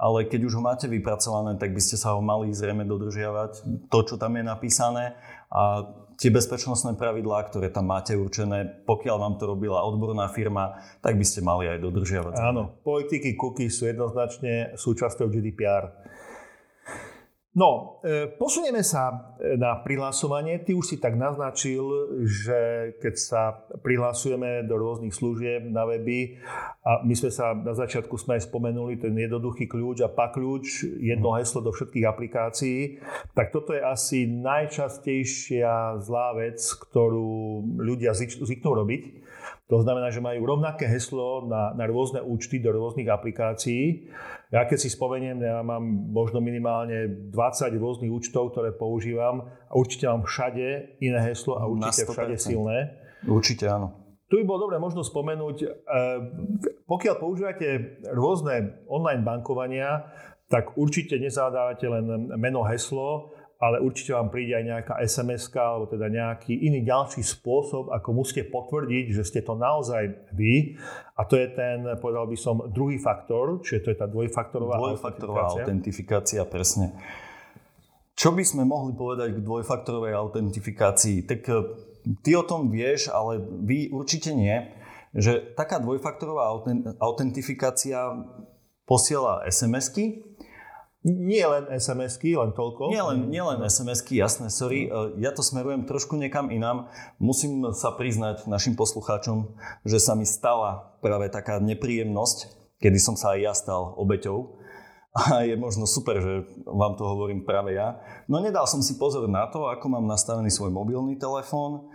ale 0.00 0.24
keď 0.24 0.48
už 0.48 0.56
ho 0.56 0.62
máte 0.64 0.88
vypracované, 0.88 1.60
tak 1.60 1.76
by 1.76 1.82
ste 1.84 2.00
sa 2.00 2.16
ho 2.16 2.24
mali 2.24 2.56
zrejme 2.56 2.88
dodržiavať, 2.88 3.52
to, 3.92 3.98
čo 4.08 4.14
tam 4.16 4.32
je 4.40 4.44
napísané 4.48 5.12
a 5.52 5.92
tie 6.16 6.32
bezpečnostné 6.32 6.96
pravidlá, 7.00 7.48
ktoré 7.48 7.68
tam 7.68 7.88
máte 7.88 8.12
určené, 8.16 8.84
pokiaľ 8.88 9.16
vám 9.16 9.34
to 9.36 9.44
robila 9.48 9.84
odborná 9.84 10.28
firma, 10.28 10.80
tak 11.00 11.16
by 11.16 11.24
ste 11.24 11.44
mali 11.44 11.68
aj 11.68 11.80
dodržiavať. 11.80 12.32
Áno, 12.36 12.80
politiky 12.84 13.36
cookies 13.36 13.76
sú 13.76 13.88
jednoznačne 13.88 14.76
súčasťou 14.76 15.28
GDPR. 15.32 15.84
No, 17.50 17.98
e, 18.06 18.30
posunieme 18.38 18.78
sa 18.86 19.10
e, 19.10 19.58
na 19.58 19.82
prihlasovanie. 19.82 20.62
Ty 20.62 20.78
už 20.78 20.94
si 20.94 20.96
tak 21.02 21.18
naznačil, 21.18 21.82
že 22.22 22.94
keď 23.02 23.14
sa 23.18 23.42
prihlasujeme 23.82 24.62
do 24.70 24.78
rôznych 24.78 25.10
služieb 25.10 25.66
na 25.66 25.82
weby 25.82 26.38
a 26.86 27.02
my 27.02 27.10
sme 27.10 27.26
sa 27.34 27.50
na 27.58 27.74
začiatku 27.74 28.14
sme 28.22 28.38
aj 28.38 28.46
spomenuli 28.46 29.02
ten 29.02 29.18
jednoduchý 29.18 29.66
kľúč 29.66 29.98
a 30.06 30.14
pak 30.14 30.38
kľúč, 30.38 30.94
jedno 31.02 31.34
mhm. 31.34 31.42
heslo 31.42 31.58
do 31.66 31.74
všetkých 31.74 32.06
aplikácií, 32.06 33.02
tak 33.34 33.50
toto 33.50 33.74
je 33.74 33.82
asi 33.82 34.30
najčastejšia 34.30 35.98
zlá 36.06 36.38
vec, 36.38 36.62
ktorú 36.62 37.66
ľudia 37.82 38.14
zvyknú 38.14 38.70
robiť. 38.78 39.02
To 39.70 39.78
znamená, 39.78 40.10
že 40.10 40.18
majú 40.18 40.42
rovnaké 40.50 40.90
heslo 40.90 41.46
na, 41.46 41.70
na 41.78 41.86
rôzne 41.86 42.18
účty 42.18 42.58
do 42.58 42.74
rôznych 42.74 43.06
aplikácií. 43.06 44.10
Ja 44.50 44.66
keď 44.66 44.78
si 44.82 44.90
spomeniem, 44.90 45.38
ja 45.38 45.62
mám 45.62 45.86
možno 46.10 46.42
minimálne 46.42 47.30
20 47.30 47.78
rôznych 47.78 48.10
účtov, 48.10 48.50
ktoré 48.50 48.74
používam 48.74 49.46
a 49.70 49.72
určite 49.78 50.10
mám 50.10 50.26
všade 50.26 50.98
iné 50.98 51.22
heslo 51.22 51.62
a 51.62 51.70
určite 51.70 52.02
všade 52.02 52.34
silné. 52.34 52.98
Určite 53.30 53.70
áno. 53.70 53.94
Tu 54.26 54.42
by 54.42 54.44
bolo 54.46 54.66
dobre 54.66 54.82
možno 54.82 55.06
spomenúť, 55.06 55.56
e, 55.62 55.68
pokiaľ 56.86 57.14
používate 57.18 57.98
rôzne 58.10 58.86
online 58.90 59.22
bankovania, 59.22 60.06
tak 60.50 60.74
určite 60.74 61.14
nezadávate 61.18 61.86
len 61.86 62.30
meno, 62.34 62.66
heslo, 62.66 63.30
ale 63.60 63.76
určite 63.84 64.16
vám 64.16 64.32
príde 64.32 64.56
aj 64.56 64.64
nejaká 64.64 64.94
sms 65.04 65.52
alebo 65.52 65.84
teda 65.84 66.08
nejaký 66.08 66.56
iný 66.64 66.80
ďalší 66.80 67.20
spôsob, 67.20 67.92
ako 67.92 68.08
musíte 68.16 68.48
potvrdiť, 68.48 69.12
že 69.12 69.22
ste 69.22 69.40
to 69.44 69.52
naozaj 69.52 70.32
vy. 70.32 70.80
A 71.20 71.28
to 71.28 71.36
je 71.36 71.52
ten, 71.52 71.84
povedal 72.00 72.24
by 72.24 72.40
som, 72.40 72.64
druhý 72.72 72.96
faktor, 72.96 73.60
čiže 73.60 73.84
to 73.84 73.88
je 73.92 73.98
tá 74.00 74.08
dvojfaktorová, 74.08 74.80
dvojfaktorová 74.80 75.52
autentifikácia. 75.52 76.40
autentifikácia. 76.40 76.42
presne. 76.48 76.86
Čo 78.16 78.32
by 78.32 78.44
sme 78.48 78.64
mohli 78.64 78.96
povedať 78.96 79.36
k 79.36 79.44
dvojfaktorovej 79.44 80.12
autentifikácii? 80.16 81.28
Tak 81.28 81.40
e, 81.44 81.52
ty 82.24 82.32
o 82.32 82.44
tom 82.48 82.72
vieš, 82.72 83.12
ale 83.12 83.44
vy 83.44 83.92
určite 83.92 84.32
nie, 84.32 84.56
že 85.12 85.52
taká 85.52 85.76
dvojfaktorová 85.84 86.64
autentifikácia 86.96 88.08
posiela 88.88 89.44
SMS-ky, 89.44 90.29
nie 91.00 91.40
len 91.40 91.64
SMS-ky, 91.72 92.36
len 92.36 92.52
toľko. 92.52 92.92
Nie 92.92 93.00
len, 93.00 93.32
nie 93.32 93.40
len 93.40 93.64
SMS-ky, 93.64 94.20
jasné, 94.20 94.52
sorry. 94.52 94.84
E, 94.84 95.16
ja 95.24 95.32
to 95.32 95.40
smerujem 95.40 95.88
trošku 95.88 96.12
niekam 96.20 96.52
inám. 96.52 96.92
Musím 97.16 97.72
sa 97.72 97.96
priznať 97.96 98.44
našim 98.44 98.76
poslucháčom, 98.76 99.56
že 99.88 99.96
sa 99.96 100.12
mi 100.12 100.28
stala 100.28 101.00
práve 101.00 101.32
taká 101.32 101.56
nepríjemnosť, 101.56 102.52
kedy 102.84 102.98
som 103.00 103.16
sa 103.16 103.32
aj 103.32 103.40
ja 103.40 103.52
stal 103.56 103.96
obeťou. 103.96 104.60
A 105.10 105.42
je 105.42 105.56
možno 105.56 105.88
super, 105.88 106.20
že 106.20 106.46
vám 106.68 106.94
to 106.94 107.02
hovorím 107.02 107.48
práve 107.48 107.74
ja. 107.74 107.98
No 108.28 108.38
nedal 108.38 108.68
som 108.68 108.84
si 108.84 108.94
pozor 109.00 109.24
na 109.26 109.48
to, 109.48 109.72
ako 109.72 109.88
mám 109.88 110.06
nastavený 110.06 110.52
svoj 110.52 110.70
mobilný 110.70 111.16
telefón. 111.16 111.90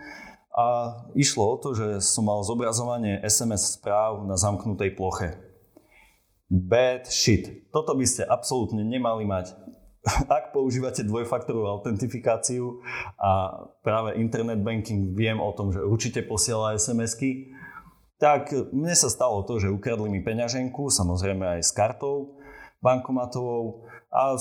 A 0.56 0.98
išlo 1.14 1.56
o 1.56 1.60
to, 1.62 1.78
že 1.78 2.02
som 2.02 2.26
mal 2.26 2.42
zobrazovanie 2.42 3.22
SMS 3.22 3.76
správ 3.76 4.24
na 4.26 4.34
zamknutej 4.34 4.98
ploche. 4.98 5.36
Bad 6.46 7.10
shit. 7.10 7.70
Toto 7.74 7.98
by 7.98 8.06
ste 8.06 8.22
absolútne 8.22 8.86
nemali 8.86 9.26
mať. 9.26 9.58
Ak 10.30 10.54
používate 10.54 11.02
dvojfaktorovú 11.02 11.66
autentifikáciu 11.66 12.78
a 13.18 13.62
práve 13.82 14.14
internet 14.22 14.62
banking 14.62 15.18
viem 15.18 15.42
o 15.42 15.50
tom, 15.50 15.74
že 15.74 15.82
určite 15.82 16.22
posiela 16.22 16.78
SMS-ky, 16.78 17.50
tak 18.16 18.54
mne 18.72 18.94
sa 18.96 19.12
stalo 19.12 19.44
to, 19.44 19.60
že 19.60 19.68
ukradli 19.68 20.08
mi 20.08 20.24
peňaženku, 20.24 20.88
samozrejme 20.88 21.58
aj 21.58 21.60
s 21.66 21.74
kartou 21.74 22.40
bankomatovou 22.80 23.84
a 24.08 24.38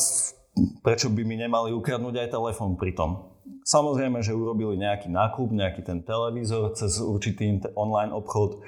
prečo 0.85 1.11
by 1.11 1.21
mi 1.27 1.35
nemali 1.35 1.75
ukradnúť 1.75 2.15
aj 2.23 2.29
telefón 2.31 2.79
pri 2.79 2.95
tom. 2.95 3.34
Samozrejme, 3.65 4.21
že 4.21 4.33
urobili 4.33 4.77
nejaký 4.77 5.09
nákup, 5.09 5.49
nejaký 5.49 5.81
ten 5.85 6.01
televízor 6.05 6.77
cez 6.77 7.01
určitý 7.01 7.61
online 7.73 8.13
obchod, 8.13 8.57
e, 8.57 8.59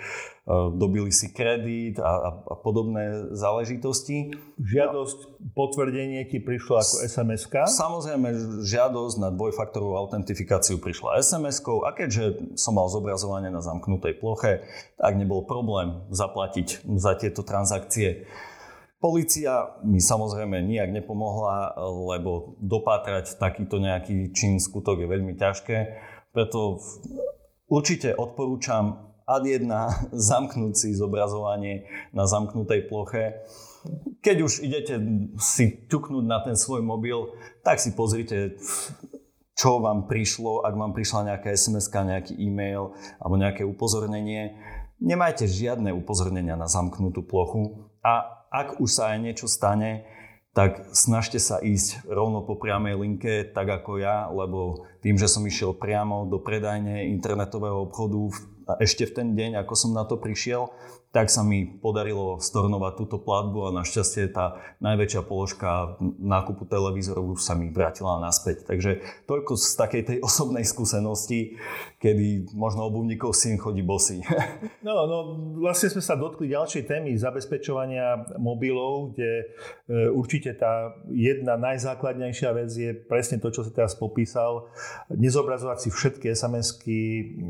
dobili 0.73 1.13
si 1.13 1.34
kredit 1.34 2.01
a, 2.01 2.41
a 2.41 2.53
podobné 2.57 3.34
záležitosti. 3.34 4.34
Žiadosť, 4.57 5.49
potvrdenie 5.53 6.25
ti 6.30 6.41
prišlo 6.41 6.82
ako 6.82 6.93
sms 7.09 7.45
Samozrejme, 7.78 8.30
žiadosť 8.65 9.15
na 9.21 9.30
dvojfaktorovú 9.34 9.97
autentifikáciu 9.97 10.82
prišla 10.82 11.21
SMS-kou 11.21 11.86
a 11.86 11.93
keďže 11.93 12.57
som 12.57 12.78
mal 12.78 12.89
zobrazovanie 12.89 13.53
na 13.53 13.61
zamknutej 13.61 14.17
ploche, 14.17 14.65
tak 14.97 15.13
nebol 15.13 15.45
problém 15.45 16.05
zaplatiť 16.09 16.86
za 16.97 17.17
tieto 17.17 17.45
transakcie. 17.45 18.25
Polícia 18.98 19.78
mi 19.86 20.02
samozrejme 20.02 20.58
nijak 20.66 20.89
nepomohla, 20.89 21.78
lebo 22.18 22.58
dopátrať 22.58 23.38
takýto 23.38 23.78
nejaký 23.78 24.34
čin 24.34 24.58
skutok 24.58 25.06
je 25.06 25.08
veľmi 25.08 25.38
ťažké. 25.38 25.78
Preto 26.34 26.82
určite 27.70 28.18
odporúčam 28.18 29.14
ad 29.30 29.45
1 29.45 29.70
zamknúť 30.34 30.74
si 30.74 30.89
zobrazovanie 30.98 31.86
na 32.10 32.26
zamknutej 32.26 32.89
ploche. 32.89 33.38
Keď 34.26 34.38
už 34.41 34.66
idete 34.66 34.98
si 35.38 35.86
ťuknúť 35.86 36.26
na 36.26 36.41
ten 36.41 36.58
svoj 36.58 36.82
mobil, 36.82 37.30
tak 37.62 37.78
si 37.78 37.93
pozrite, 37.93 38.58
čo 39.54 39.78
vám 39.78 40.10
prišlo, 40.10 40.66
ak 40.66 40.74
vám 40.74 40.98
prišla 40.98 41.38
nejaká 41.38 41.54
sms 41.54 41.93
nejaký 41.93 42.34
e-mail 42.34 42.98
alebo 43.22 43.38
nejaké 43.38 43.62
upozornenie. 43.62 44.58
Nemajte 44.98 45.45
žiadne 45.45 45.93
upozornenia 45.93 46.58
na 46.58 46.66
zamknutú 46.66 47.22
plochu 47.22 47.93
a 48.02 48.36
ak 48.52 48.80
už 48.80 48.89
sa 48.89 49.16
aj 49.16 49.20
niečo 49.24 49.48
stane, 49.50 50.08
tak 50.58 50.89
snažte 50.89 51.38
sa 51.38 51.62
ísť 51.62 52.10
rovno 52.10 52.41
po 52.41 52.58
priamej 52.58 52.98
linke, 52.98 53.45
tak 53.45 53.70
ako 53.70 54.02
ja, 54.02 54.26
lebo 54.34 54.89
tým, 55.06 55.14
že 55.14 55.30
som 55.30 55.45
išiel 55.45 55.78
priamo 55.78 56.26
do 56.26 56.41
predajne 56.41 57.14
internetového 57.14 57.86
obchodu 57.86 58.34
ešte 58.82 59.06
v 59.06 59.14
ten 59.14 59.28
deň, 59.38 59.62
ako 59.62 59.74
som 59.78 59.91
na 59.93 60.04
to 60.04 60.18
prišiel, 60.18 60.74
tak 61.16 61.32
sa 61.32 61.41
mi 61.41 61.64
podarilo 61.66 62.38
stornovať 62.38 62.93
túto 62.99 63.18
platbu 63.18 63.72
a 63.72 63.76
našťastie 63.80 64.28
tá 64.30 64.60
najväčšia 64.84 65.22
položka 65.24 65.95
nákupu 66.20 66.68
televízorov 66.68 67.39
už 67.39 67.41
sa 67.41 67.55
mi 67.55 67.72
vrátila 67.72 68.20
naspäť. 68.20 68.68
Takže 68.68 69.01
toľko 69.24 69.55
z 69.55 69.68
takej 69.80 70.03
tej 70.03 70.18
osobnej 70.20 70.68
skúsenosti, 70.68 71.55
kedy 72.03 72.51
možno 72.51 72.91
obuvníkov 72.91 73.32
syn 73.32 73.55
chodí 73.58 73.82
bosý. 73.82 74.20
No, 74.88 75.03
no, 75.03 75.18
vlastne 75.60 75.91
sme 75.91 75.99
sa 75.99 76.16
dotkli 76.16 76.47
ďalšej 76.47 76.88
témy 76.88 77.12
zabezpečovania 77.20 78.39
mobilov, 78.39 79.12
kde 79.12 79.32
e, 79.36 79.45
určite 80.16 80.55
tá 80.55 80.95
jedna 81.12 81.60
najzákladnejšia 81.60 82.55
vec 82.55 82.72
je 82.72 82.95
presne 82.95 83.36
to, 83.43 83.51
čo 83.51 83.68
si 83.68 83.76
teraz 83.76 83.99
popísal. 83.99 84.72
Nezobrazovať 85.12 85.78
si 85.84 85.89
všetky 85.91 86.32
SMS-ky 86.32 86.99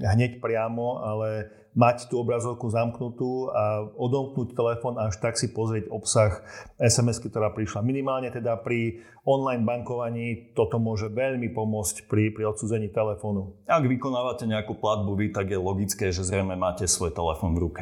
hneď 0.02 0.42
priamo, 0.42 0.98
ale 0.98 1.54
mať 1.78 2.10
tú 2.10 2.18
obrazovku 2.26 2.74
zamknutú 2.74 3.54
a 3.54 3.86
odomknúť 3.94 4.58
telefón 4.58 4.98
a 4.98 5.14
až 5.14 5.22
tak 5.22 5.38
si 5.38 5.54
pozrieť 5.54 5.94
obsah 5.94 6.42
sms 6.82 7.22
ktorá 7.22 7.54
prišla. 7.54 7.86
Minimálne 7.86 8.34
teda 8.34 8.58
pri 8.58 9.06
online 9.22 9.62
bankovaní 9.62 10.58
toto 10.58 10.82
môže 10.82 11.14
veľmi 11.14 11.54
pomôcť 11.54 12.10
pri, 12.10 12.34
pri 12.34 12.50
odsudzení 12.50 12.90
telefónu. 12.90 13.62
Ak 13.70 13.86
vykonávate 13.86 14.50
nejakú 14.50 14.82
platbu 14.82 15.14
vy, 15.14 15.30
tak 15.30 15.54
je 15.54 15.60
logické, 15.62 16.10
že 16.10 16.26
zrejme 16.26 16.58
máte 16.58 16.90
svoj 16.90 17.14
telefón 17.14 17.54
v 17.54 17.62
ruke. 17.70 17.82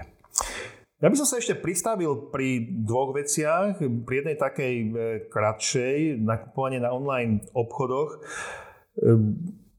Ja 1.00 1.08
by 1.12 1.16
som 1.16 1.28
sa 1.28 1.40
ešte 1.40 1.56
pristavil 1.60 2.32
pri 2.32 2.68
dvoch 2.84 3.16
veciach. 3.16 3.80
Pri 3.80 4.16
jednej 4.24 4.40
takej 4.40 4.74
e, 4.74 4.88
kratšej, 5.28 6.20
nakupovanie 6.24 6.80
na 6.80 6.96
online 6.96 7.44
obchodoch 7.52 8.16
e, 8.16 8.20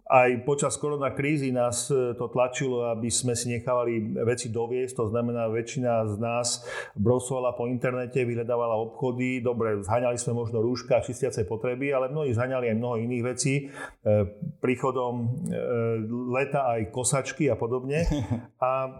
aj 0.06 0.46
počas 0.46 0.78
korona 0.78 1.10
krízy 1.10 1.50
nás 1.50 1.90
e, 1.90 2.14
to 2.14 2.30
tlačilo, 2.30 2.86
aby 2.94 3.10
sme 3.10 3.34
si 3.34 3.50
nechávali 3.50 4.14
veci 4.22 4.54
doviesť. 4.54 5.02
To 5.02 5.10
znamená, 5.10 5.50
väčšina 5.50 6.06
z 6.06 6.14
nás 6.22 6.62
brosovala 6.94 7.58
po 7.58 7.66
internete, 7.66 8.22
vyhľadávala 8.22 8.78
obchody. 8.78 9.42
Dobre, 9.42 9.82
zhaňali 9.82 10.14
sme 10.14 10.38
možno 10.38 10.62
rúška, 10.62 11.02
čistiace 11.02 11.42
potreby, 11.42 11.90
ale 11.90 12.14
mnohí 12.14 12.30
zhaňali 12.30 12.70
aj 12.70 12.76
mnoho 12.78 12.96
iných 13.02 13.24
vecí. 13.26 13.54
E, 13.66 14.30
príchodom 14.62 15.12
e, 15.18 15.26
leta 16.30 16.70
aj 16.70 16.94
kosačky 16.94 17.50
a 17.50 17.58
podobne. 17.58 18.06
A 18.56 18.98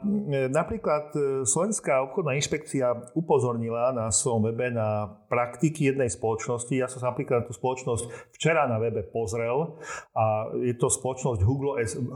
napríklad 0.52 1.10
Slovenská 1.42 2.04
obchodná 2.06 2.36
inšpekcia 2.38 3.14
upozornila 3.18 3.90
na 3.90 4.12
svojom 4.12 4.46
webe 4.52 4.70
na 4.70 5.10
praktiky 5.26 5.92
jednej 5.92 6.10
spoločnosti. 6.10 6.72
Ja 6.74 6.90
som 6.90 7.02
sa 7.02 7.12
napríklad 7.14 7.42
na 7.42 7.46
tú 7.46 7.54
spoločnosť 7.54 8.34
včera 8.34 8.66
na 8.70 8.80
webe 8.82 9.04
pozrel 9.06 9.78
a 10.16 10.50
je 10.58 10.74
to 10.74 10.90
spoločnosť 10.90 11.42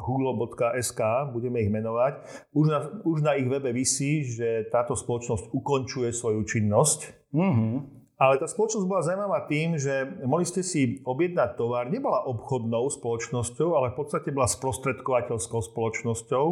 huglo.sk, 0.00 1.00
budeme 1.34 1.62
ich 1.62 1.70
menovať, 1.70 2.12
už 2.54 2.66
na, 2.66 2.80
už 3.04 3.18
na 3.22 3.32
ich 3.36 3.46
webe 3.46 3.70
vysí, 3.74 4.24
že 4.26 4.70
táto 4.72 4.94
spoločnosť 4.98 5.52
ukončuje 5.52 6.14
svoju 6.14 6.42
činnosť. 6.46 7.30
Mm-hmm. 7.34 8.00
Ale 8.20 8.36
tá 8.36 8.44
spoločnosť 8.44 8.84
bola 8.84 9.00
zaujímavá 9.00 9.48
tým, 9.48 9.80
že 9.80 10.04
mohli 10.28 10.44
ste 10.44 10.60
si 10.60 11.00
objednať 11.08 11.56
tovar, 11.56 11.88
nebola 11.88 12.28
obchodnou 12.28 12.92
spoločnosťou, 12.92 13.72
ale 13.72 13.96
v 13.96 14.04
podstate 14.04 14.28
bola 14.28 14.44
sprostredkovateľskou 14.44 15.60
spoločnosťou. 15.72 16.44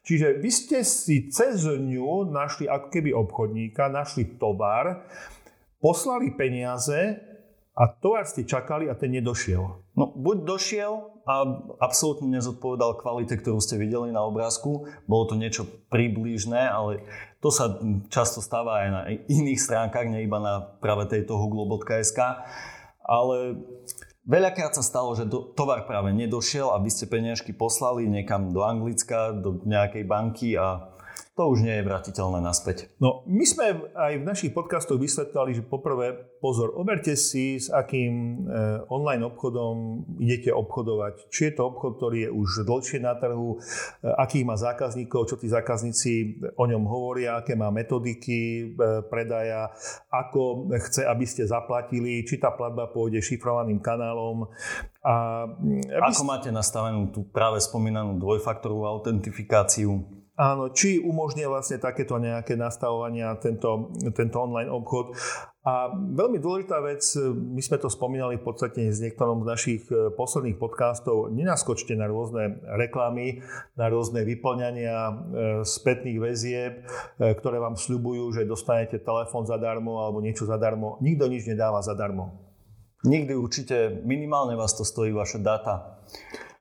Čiže 0.00 0.40
vy 0.40 0.48
ste 0.48 0.80
si 0.80 1.28
cez 1.28 1.68
ňu 1.68 2.24
našli 2.32 2.64
ako 2.72 2.88
keby 2.88 3.12
obchodníka, 3.12 3.92
našli 3.92 4.40
tovar, 4.40 5.04
poslali 5.80 6.36
peniaze 6.36 7.18
a 7.74 7.88
tovar 7.88 8.28
ste 8.28 8.44
čakali 8.44 8.86
a 8.86 8.94
ten 8.94 9.16
nedošiel. 9.16 9.64
No, 9.96 10.04
buď 10.12 10.36
došiel, 10.44 11.10
a 11.30 11.46
absolútne 11.78 12.26
nezodpovedal 12.32 12.98
kvalite, 12.98 13.38
ktorú 13.38 13.62
ste 13.62 13.78
videli 13.78 14.10
na 14.10 14.26
obrázku. 14.26 14.90
Bolo 15.06 15.30
to 15.30 15.34
niečo 15.38 15.62
približné, 15.92 16.58
ale 16.58 17.06
to 17.38 17.54
sa 17.54 17.78
často 18.10 18.42
stáva 18.42 18.82
aj 18.82 18.88
na 18.90 19.00
iných 19.30 19.60
stránkach, 19.62 20.10
nie 20.10 20.26
iba 20.26 20.42
na 20.42 20.58
práve 20.82 21.06
tejto 21.06 21.38
huglo.sk. 21.38 22.18
Ale 23.06 23.36
veľakrát 24.26 24.74
sa 24.74 24.82
stalo, 24.82 25.14
že 25.14 25.30
tovar 25.54 25.86
práve 25.86 26.10
nedošiel 26.10 26.74
a 26.74 26.82
vy 26.82 26.90
ste 26.90 27.06
peniažky 27.06 27.54
poslali 27.54 28.10
niekam 28.10 28.50
do 28.50 28.66
Anglicka, 28.66 29.30
do 29.36 29.62
nejakej 29.62 30.04
banky 30.10 30.58
a 30.58 30.90
to 31.38 31.56
už 31.56 31.62
nie 31.62 31.78
je 31.78 31.86
vratiteľné 31.86 32.42
naspäť. 32.42 32.92
No, 32.98 33.22
my 33.24 33.46
sme 33.46 33.88
aj 33.94 34.12
v 34.18 34.28
našich 34.28 34.52
podcastoch 34.52 34.98
vysvetlali, 34.98 35.56
že 35.56 35.62
poprvé, 35.62 36.12
pozor, 36.42 36.74
oberte 36.74 37.14
si, 37.14 37.56
s 37.56 37.70
akým 37.70 38.12
e, 38.12 38.36
online 38.90 39.24
obchodom 39.30 40.04
idete 40.20 40.50
obchodovať. 40.50 41.30
Či 41.30 41.40
je 41.48 41.52
to 41.54 41.62
obchod, 41.70 41.96
ktorý 41.96 42.18
je 42.28 42.30
už 42.34 42.66
dlhšie 42.66 42.98
na 43.00 43.14
trhu, 43.16 43.56
e, 43.56 43.58
akých 44.10 44.44
má 44.44 44.58
zákazníkov, 44.58 45.30
čo 45.30 45.40
tí 45.40 45.46
zákazníci 45.46 46.42
o 46.58 46.64
ňom 46.66 46.84
hovoria, 46.84 47.38
aké 47.38 47.54
má 47.54 47.70
metodiky 47.72 48.38
e, 48.38 48.64
predaja, 49.06 49.70
ako 50.10 50.68
chce, 50.76 51.06
aby 51.06 51.24
ste 51.24 51.46
zaplatili, 51.46 52.26
či 52.26 52.42
tá 52.42 52.52
platba 52.52 52.90
pôjde 52.90 53.22
šifrovaným 53.22 53.78
kanálom. 53.78 54.50
A, 55.00 55.46
aby... 55.48 56.10
Ako 56.10 56.26
máte 56.26 56.52
nastavenú 56.52 57.08
tú 57.14 57.24
práve 57.24 57.62
spomínanú 57.64 58.20
dvojfaktorovú 58.20 58.84
autentifikáciu? 58.84 60.19
Áno, 60.40 60.72
či 60.72 60.96
umožňuje 60.96 61.52
vlastne 61.52 61.76
takéto 61.76 62.16
nejaké 62.16 62.56
nastavovania, 62.56 63.36
tento, 63.36 63.92
tento 64.16 64.40
online 64.40 64.72
obchod. 64.72 65.12
A 65.68 65.92
veľmi 65.92 66.40
dôležitá 66.40 66.80
vec, 66.80 67.04
my 67.28 67.60
sme 67.60 67.76
to 67.76 67.92
spomínali 67.92 68.40
v 68.40 68.44
podstate 68.48 68.88
z 68.88 69.04
niektorom 69.04 69.44
z 69.44 69.46
našich 69.52 69.82
e, 69.92 70.08
posledných 70.16 70.56
podcastov, 70.56 71.28
nenaskočte 71.36 71.92
na 71.92 72.08
rôzne 72.08 72.56
reklamy, 72.80 73.44
na 73.76 73.92
rôzne 73.92 74.24
vyplňania 74.24 74.96
e, 74.96 75.12
spätných 75.68 76.16
väzieb, 76.16 76.88
e, 77.20 77.36
ktoré 77.36 77.60
vám 77.60 77.76
sľubujú, 77.76 78.40
že 78.40 78.48
dostanete 78.48 78.96
telefón 78.96 79.44
zadarmo 79.44 80.00
alebo 80.00 80.24
niečo 80.24 80.48
zadarmo. 80.48 80.96
Nikto 81.04 81.28
nič 81.28 81.52
nedáva 81.52 81.84
zadarmo. 81.84 82.40
Nikdy 83.04 83.36
určite 83.36 83.76
minimálne 84.08 84.56
vás 84.56 84.72
to 84.72 84.88
stojí 84.88 85.12
vaše 85.12 85.36
dáta. 85.44 86.00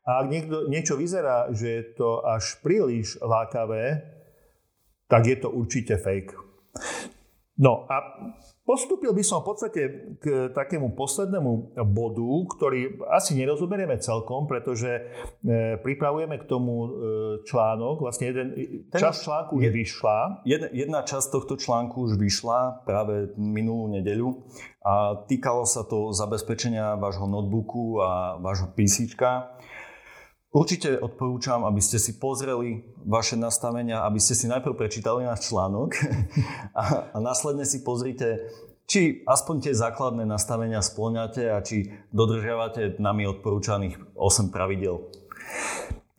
A 0.10 0.26
ak 0.26 0.28
niekto, 0.34 0.66
niečo 0.66 0.98
vyzerá, 0.98 1.54
že 1.54 1.68
je 1.70 1.84
to 1.94 2.26
až 2.26 2.58
príliš 2.66 3.22
lákavé, 3.22 4.02
tak 5.06 5.30
je 5.30 5.38
to 5.38 5.54
určite 5.54 6.02
fake. 6.02 6.34
No 7.60 7.84
a 7.92 8.00
postúpil 8.64 9.12
by 9.12 9.20
som 9.20 9.44
v 9.44 9.48
podstate 9.52 9.82
k 10.24 10.48
takému 10.56 10.96
poslednému 10.96 11.76
bodu, 11.92 12.32
ktorý 12.56 13.04
asi 13.12 13.36
nerozoberieme 13.36 14.00
celkom, 14.00 14.48
pretože 14.48 14.88
e, 14.88 15.02
pripravujeme 15.84 16.40
k 16.40 16.48
tomu 16.48 16.74
e, 16.74 16.90
článok. 17.44 18.00
Vlastne 18.00 18.32
jeden 18.32 18.48
Ten 18.88 19.02
časť 19.04 19.28
článku 19.28 19.60
už 19.60 19.76
vyšla. 19.76 20.48
Jedna, 20.48 20.68
jedna 20.72 21.00
časť 21.04 21.36
tohto 21.36 21.60
článku 21.60 22.08
už 22.08 22.16
vyšla 22.16 22.88
práve 22.88 23.36
minulú 23.36 23.92
nedeľu 23.92 24.48
a 24.80 25.20
týkalo 25.28 25.68
sa 25.68 25.84
to 25.84 26.16
zabezpečenia 26.16 26.96
vášho 26.96 27.28
notebooku 27.28 28.00
a 28.00 28.40
vášho 28.40 28.72
písička. 28.72 29.60
Určite 30.50 30.98
odporúčam, 30.98 31.62
aby 31.62 31.78
ste 31.78 32.02
si 32.02 32.18
pozreli 32.18 32.82
vaše 33.06 33.38
nastavenia, 33.38 34.02
aby 34.02 34.18
ste 34.18 34.34
si 34.34 34.50
najprv 34.50 34.74
prečítali 34.74 35.22
náš 35.22 35.54
článok 35.54 35.94
a, 36.82 37.14
a 37.14 37.18
následne 37.22 37.70
si 37.70 37.86
pozrite, 37.86 38.50
či 38.90 39.22
aspoň 39.30 39.70
tie 39.70 39.74
základné 39.78 40.26
nastavenia 40.26 40.82
splňate 40.82 41.54
a 41.54 41.62
či 41.62 41.94
dodržiavate 42.10 42.98
nami 42.98 43.30
odporúčaných 43.30 44.18
8 44.18 44.50
pravidel. 44.50 45.06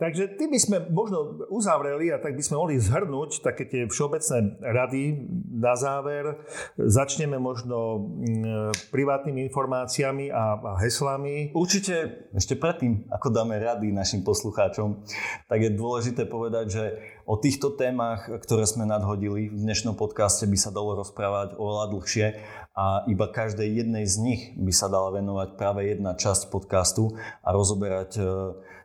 Takže 0.01 0.41
tým 0.41 0.57
by 0.57 0.61
sme 0.61 0.77
možno 0.89 1.45
uzavreli 1.53 2.09
a 2.09 2.17
tak 2.17 2.33
by 2.33 2.41
sme 2.41 2.57
mohli 2.57 2.81
zhrnúť 2.81 3.45
také 3.45 3.69
tie 3.69 3.85
všeobecné 3.85 4.57
rady 4.65 5.29
na 5.61 5.77
záver. 5.77 6.41
Začneme 6.81 7.37
možno 7.37 8.09
mm, 8.09 8.89
privátnymi 8.89 9.45
informáciami 9.53 10.33
a, 10.33 10.57
heslami. 10.81 11.53
Určite 11.53 12.27
ešte 12.33 12.57
predtým, 12.57 13.13
ako 13.13 13.29
dáme 13.29 13.61
rady 13.61 13.93
našim 13.93 14.25
poslucháčom, 14.25 15.05
tak 15.53 15.61
je 15.61 15.77
dôležité 15.77 16.25
povedať, 16.25 16.67
že 16.73 16.85
o 17.29 17.37
týchto 17.37 17.77
témach, 17.77 18.25
ktoré 18.27 18.65
sme 18.65 18.89
nadhodili 18.89 19.53
v 19.53 19.59
dnešnom 19.61 20.01
podcaste, 20.01 20.49
by 20.49 20.57
sa 20.57 20.73
dalo 20.73 20.97
rozprávať 20.97 21.61
oveľa 21.61 21.87
dlhšie 21.93 22.27
a 22.73 23.05
iba 23.05 23.29
každej 23.29 23.85
jednej 23.85 24.09
z 24.09 24.17
nich 24.17 24.43
by 24.57 24.73
sa 24.73 24.89
dala 24.89 25.13
venovať 25.13 25.61
práve 25.61 25.85
jedna 25.85 26.17
časť 26.17 26.49
podcastu 26.49 27.13
a 27.45 27.53
rozoberať 27.53 28.11
e, 28.17 28.23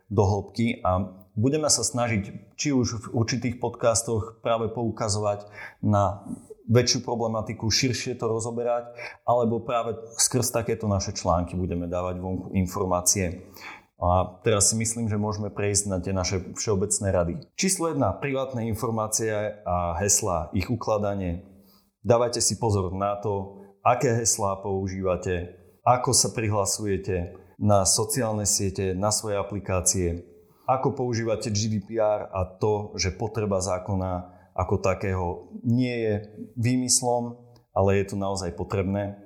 do 0.10 0.24
hĺbky 0.24 0.82
a 0.86 1.12
budeme 1.34 1.68
sa 1.68 1.82
snažiť 1.82 2.56
či 2.56 2.72
už 2.72 2.88
v 3.02 3.06
určitých 3.18 3.58
podcastoch 3.58 4.40
práve 4.40 4.72
poukazovať 4.72 5.50
na 5.82 6.24
väčšiu 6.66 7.06
problematiku, 7.06 7.70
širšie 7.70 8.18
to 8.18 8.26
rozoberať, 8.26 8.90
alebo 9.26 9.62
práve 9.62 9.98
skrz 10.18 10.50
takéto 10.50 10.90
naše 10.90 11.14
články 11.14 11.54
budeme 11.54 11.86
dávať 11.86 12.18
vonku 12.18 12.58
informácie. 12.58 13.54
A 13.96 14.42
teraz 14.44 14.74
si 14.74 14.76
myslím, 14.76 15.08
že 15.08 15.16
môžeme 15.16 15.48
prejsť 15.48 15.84
na 15.88 15.98
tie 16.04 16.12
naše 16.12 16.52
všeobecné 16.58 17.08
rady. 17.16 17.34
Číslo 17.56 17.94
1. 17.96 18.02
Privátne 18.20 18.68
informácie 18.68 19.32
a 19.64 19.96
hesla, 20.04 20.52
ich 20.52 20.68
ukladanie. 20.68 21.48
Dávajte 22.04 22.44
si 22.44 22.60
pozor 22.60 22.92
na 22.92 23.16
to, 23.24 23.64
aké 23.86 24.12
heslá 24.20 24.60
používate, 24.60 25.56
ako 25.86 26.12
sa 26.12 26.34
prihlasujete, 26.34 27.45
na 27.60 27.88
sociálne 27.88 28.44
siete, 28.44 28.92
na 28.94 29.12
svoje 29.12 29.40
aplikácie, 29.40 30.24
ako 30.66 30.98
používate 30.98 31.54
GDPR 31.54 32.28
a 32.34 32.42
to, 32.58 32.98
že 32.98 33.14
potreba 33.14 33.62
zákona 33.62 34.34
ako 34.56 34.76
takého 34.82 35.26
nie 35.62 35.94
je 35.94 36.14
výmyslom, 36.56 37.38
ale 37.76 38.02
je 38.02 38.06
to 38.10 38.16
naozaj 38.16 38.56
potrebné. 38.56 39.20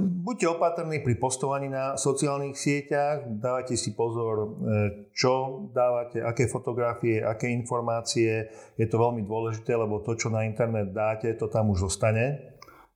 Buďte 0.00 0.48
opatrní 0.56 1.04
pri 1.04 1.20
postovaní 1.20 1.68
na 1.68 2.00
sociálnych 2.00 2.56
sieťach, 2.56 3.28
dávajte 3.36 3.76
si 3.76 3.92
pozor, 3.92 4.36
e, 4.40 4.48
čo 5.12 5.68
dávate, 5.76 6.24
aké 6.24 6.48
fotografie, 6.48 7.20
aké 7.20 7.52
informácie. 7.52 8.48
Je 8.80 8.86
to 8.88 8.96
veľmi 8.96 9.28
dôležité, 9.28 9.76
lebo 9.76 10.00
to, 10.00 10.16
čo 10.16 10.32
na 10.32 10.48
internet 10.48 10.96
dáte, 10.96 11.28
to 11.36 11.52
tam 11.52 11.68
už 11.68 11.84
zostane 11.92 12.53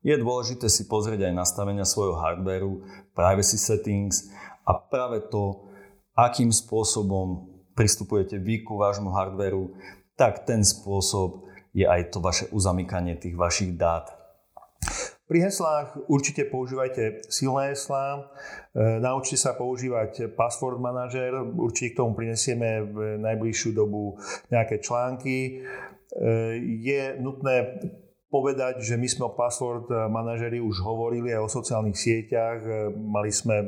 je 0.08 0.16
dôležité 0.16 0.72
si 0.72 0.88
pozrieť 0.88 1.28
aj 1.28 1.36
nastavenia 1.36 1.84
svojho 1.84 2.16
hardwareu, 2.16 2.80
privacy 3.12 3.60
settings 3.60 4.32
a 4.64 4.72
práve 4.72 5.28
to, 5.28 5.68
akým 6.16 6.48
spôsobom 6.48 7.44
pristupujete 7.76 8.40
vy 8.40 8.64
ku 8.64 8.80
vášmu 8.80 9.12
hardwareu, 9.12 9.76
tak 10.16 10.48
ten 10.48 10.64
spôsob 10.64 11.44
je 11.76 11.84
aj 11.84 12.08
to 12.08 12.24
vaše 12.24 12.48
uzamykanie 12.48 13.20
tých 13.20 13.36
vašich 13.36 13.76
dát. 13.76 14.08
Pri 15.28 15.44
heslách 15.44 16.08
určite 16.08 16.48
používajte 16.48 17.28
silné 17.28 17.76
heslá, 17.76 18.32
e, 18.72 18.80
naučte 18.96 19.36
sa 19.36 19.52
používať 19.52 20.32
password 20.32 20.80
manažer, 20.80 21.36
určite 21.36 21.92
k 21.92 21.98
tomu 22.00 22.16
prinesieme 22.16 22.80
v 22.88 22.96
najbližšiu 23.20 23.76
dobu 23.76 24.16
nejaké 24.48 24.80
články. 24.80 25.36
E, 25.36 25.52
je 26.80 27.20
nutné 27.20 27.76
povedať, 28.28 28.84
že 28.84 29.00
my 29.00 29.08
sme 29.08 29.24
o 29.28 29.32
password 29.32 29.88
manažeri 30.12 30.60
už 30.60 30.84
hovorili 30.84 31.32
aj 31.32 31.48
o 31.48 31.52
sociálnych 31.52 31.96
sieťach. 31.96 32.60
E, 32.60 32.70
mali 32.92 33.32
sme 33.32 33.56
e, 33.56 33.66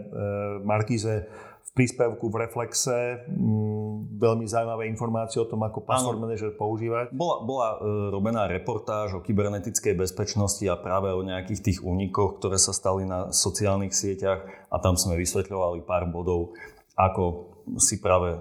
Markize 0.64 1.28
v 1.60 1.70
príspevku 1.72 2.28
v 2.28 2.44
Reflexe 2.44 3.24
mm, 3.30 4.20
veľmi 4.20 4.44
zaujímavé 4.44 4.90
informácie 4.90 5.40
o 5.40 5.48
tom, 5.48 5.64
ako 5.64 5.86
password 5.86 6.20
manager 6.20 6.52
používať. 6.58 7.14
Bola, 7.14 7.46
bola 7.46 7.68
robená 8.10 8.50
reportáž 8.50 9.16
o 9.16 9.24
kybernetickej 9.24 9.94
bezpečnosti 9.96 10.66
a 10.66 10.76
práve 10.76 11.14
o 11.14 11.22
nejakých 11.22 11.60
tých 11.70 11.78
únikoch, 11.80 12.42
ktoré 12.42 12.58
sa 12.58 12.74
stali 12.74 13.06
na 13.06 13.30
sociálnych 13.30 13.94
sieťach 13.94 14.44
a 14.68 14.76
tam 14.82 14.98
sme 14.98 15.14
vysvetľovali 15.16 15.86
pár 15.86 16.10
bodov, 16.10 16.58
ako 16.98 17.54
si 17.78 18.02
práve 18.02 18.34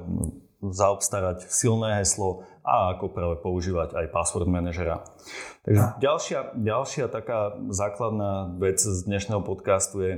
zaobstarať 0.60 1.48
silné 1.48 2.04
heslo 2.04 2.44
a 2.68 2.94
ako 2.96 3.16
práve 3.16 3.36
používať 3.40 3.96
aj 3.96 4.06
password 4.12 4.52
manažera. 4.52 5.02
Takže 5.64 5.84
ďalšia, 6.04 6.40
ďalšia 6.60 7.06
taká 7.08 7.56
základná 7.72 8.54
vec 8.60 8.78
z 8.84 9.08
dnešného 9.08 9.42
podcastu 9.42 10.04
je, 10.04 10.14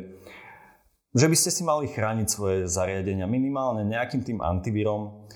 že 1.12 1.28
by 1.28 1.36
ste 1.38 1.52
si 1.54 1.62
mali 1.62 1.92
chrániť 1.92 2.28
svoje 2.28 2.58
zariadenia 2.66 3.30
minimálne 3.30 3.86
nejakým 3.86 4.26
tým 4.26 4.40
antivírom. 4.42 5.28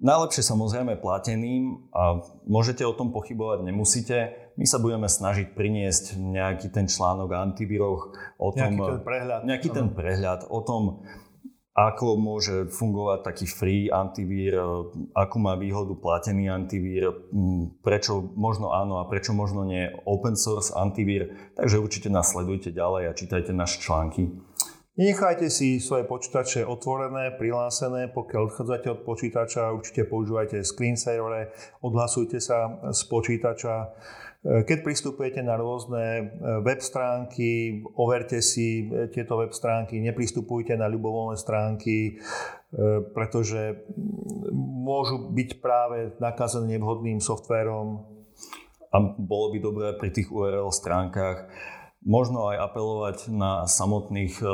Najlepšie 0.00 0.40
samozrejme 0.40 0.96
plateným 0.96 1.92
a 1.92 2.24
môžete 2.48 2.80
o 2.88 2.96
tom 2.96 3.12
pochybovať, 3.12 3.68
nemusíte. 3.68 4.32
My 4.56 4.64
sa 4.64 4.80
budeme 4.80 5.04
snažiť 5.04 5.52
priniesť 5.52 6.16
nejaký 6.16 6.72
ten 6.72 6.88
článok 6.88 7.36
o 7.36 7.36
antivíroch, 7.36 8.00
o 8.40 8.48
tom, 8.48 8.80
nejaký 8.80 8.96
ten 8.96 9.04
prehľad, 9.04 9.40
nejaký 9.44 9.68
ten 9.68 9.88
prehľad 9.92 10.40
o 10.48 10.60
tom, 10.64 11.04
ako 11.80 12.20
môže 12.20 12.68
fungovať 12.68 13.18
taký 13.24 13.46
free 13.48 13.84
antivír, 13.88 14.52
e, 14.52 14.64
akú 15.16 15.40
má 15.40 15.56
výhodu 15.56 15.96
platený 15.96 16.52
antivír, 16.52 17.08
prečo 17.80 18.20
možno 18.36 18.76
áno 18.76 19.00
a 19.00 19.08
prečo 19.08 19.32
možno 19.32 19.64
nie 19.64 19.88
open 20.04 20.36
source 20.36 20.76
antivír. 20.76 21.32
Takže 21.56 21.80
určite 21.80 22.08
nás 22.12 22.36
sledujte 22.36 22.68
ďalej 22.68 23.02
a 23.08 23.16
čítajte 23.16 23.56
naše 23.56 23.80
články. 23.80 24.28
Nenechajte 24.98 25.46
si 25.54 25.78
svoje 25.78 26.02
počítače 26.02 26.66
otvorené, 26.66 27.38
prihlásené, 27.38 28.10
pokiaľ 28.10 28.50
odchádzate 28.50 28.88
od 28.90 29.00
počítača, 29.06 29.70
určite 29.70 30.02
používajte 30.02 30.66
screensavere, 30.66 31.54
odhlasujte 31.78 32.42
sa 32.42 32.90
z 32.90 33.00
počítača, 33.06 33.94
keď 34.40 34.78
pristupujete 34.80 35.44
na 35.44 35.60
rôzne 35.60 36.04
e, 36.04 36.22
web 36.64 36.80
stránky, 36.80 37.84
overte 37.92 38.40
si 38.40 38.88
e, 38.88 39.12
tieto 39.12 39.36
web 39.36 39.52
stránky, 39.52 40.00
nepristupujte 40.00 40.80
na 40.80 40.88
ľubovoľné 40.88 41.36
stránky, 41.36 42.16
pretože 43.12 43.82
môžu 44.54 45.28
byť 45.34 45.50
práve 45.58 46.14
nakazené 46.22 46.78
nevhodným 46.78 47.18
softvérom. 47.18 48.06
A 48.90 48.96
bolo 49.18 49.54
by 49.54 49.58
dobré 49.58 49.88
pri 49.98 50.14
tých 50.14 50.30
URL 50.30 50.70
stránkach 50.70 51.50
možno 52.04 52.48
aj 52.48 52.56
apelovať 52.70 53.18
na 53.32 53.64
samotných 53.68 54.40
e, 54.40 54.46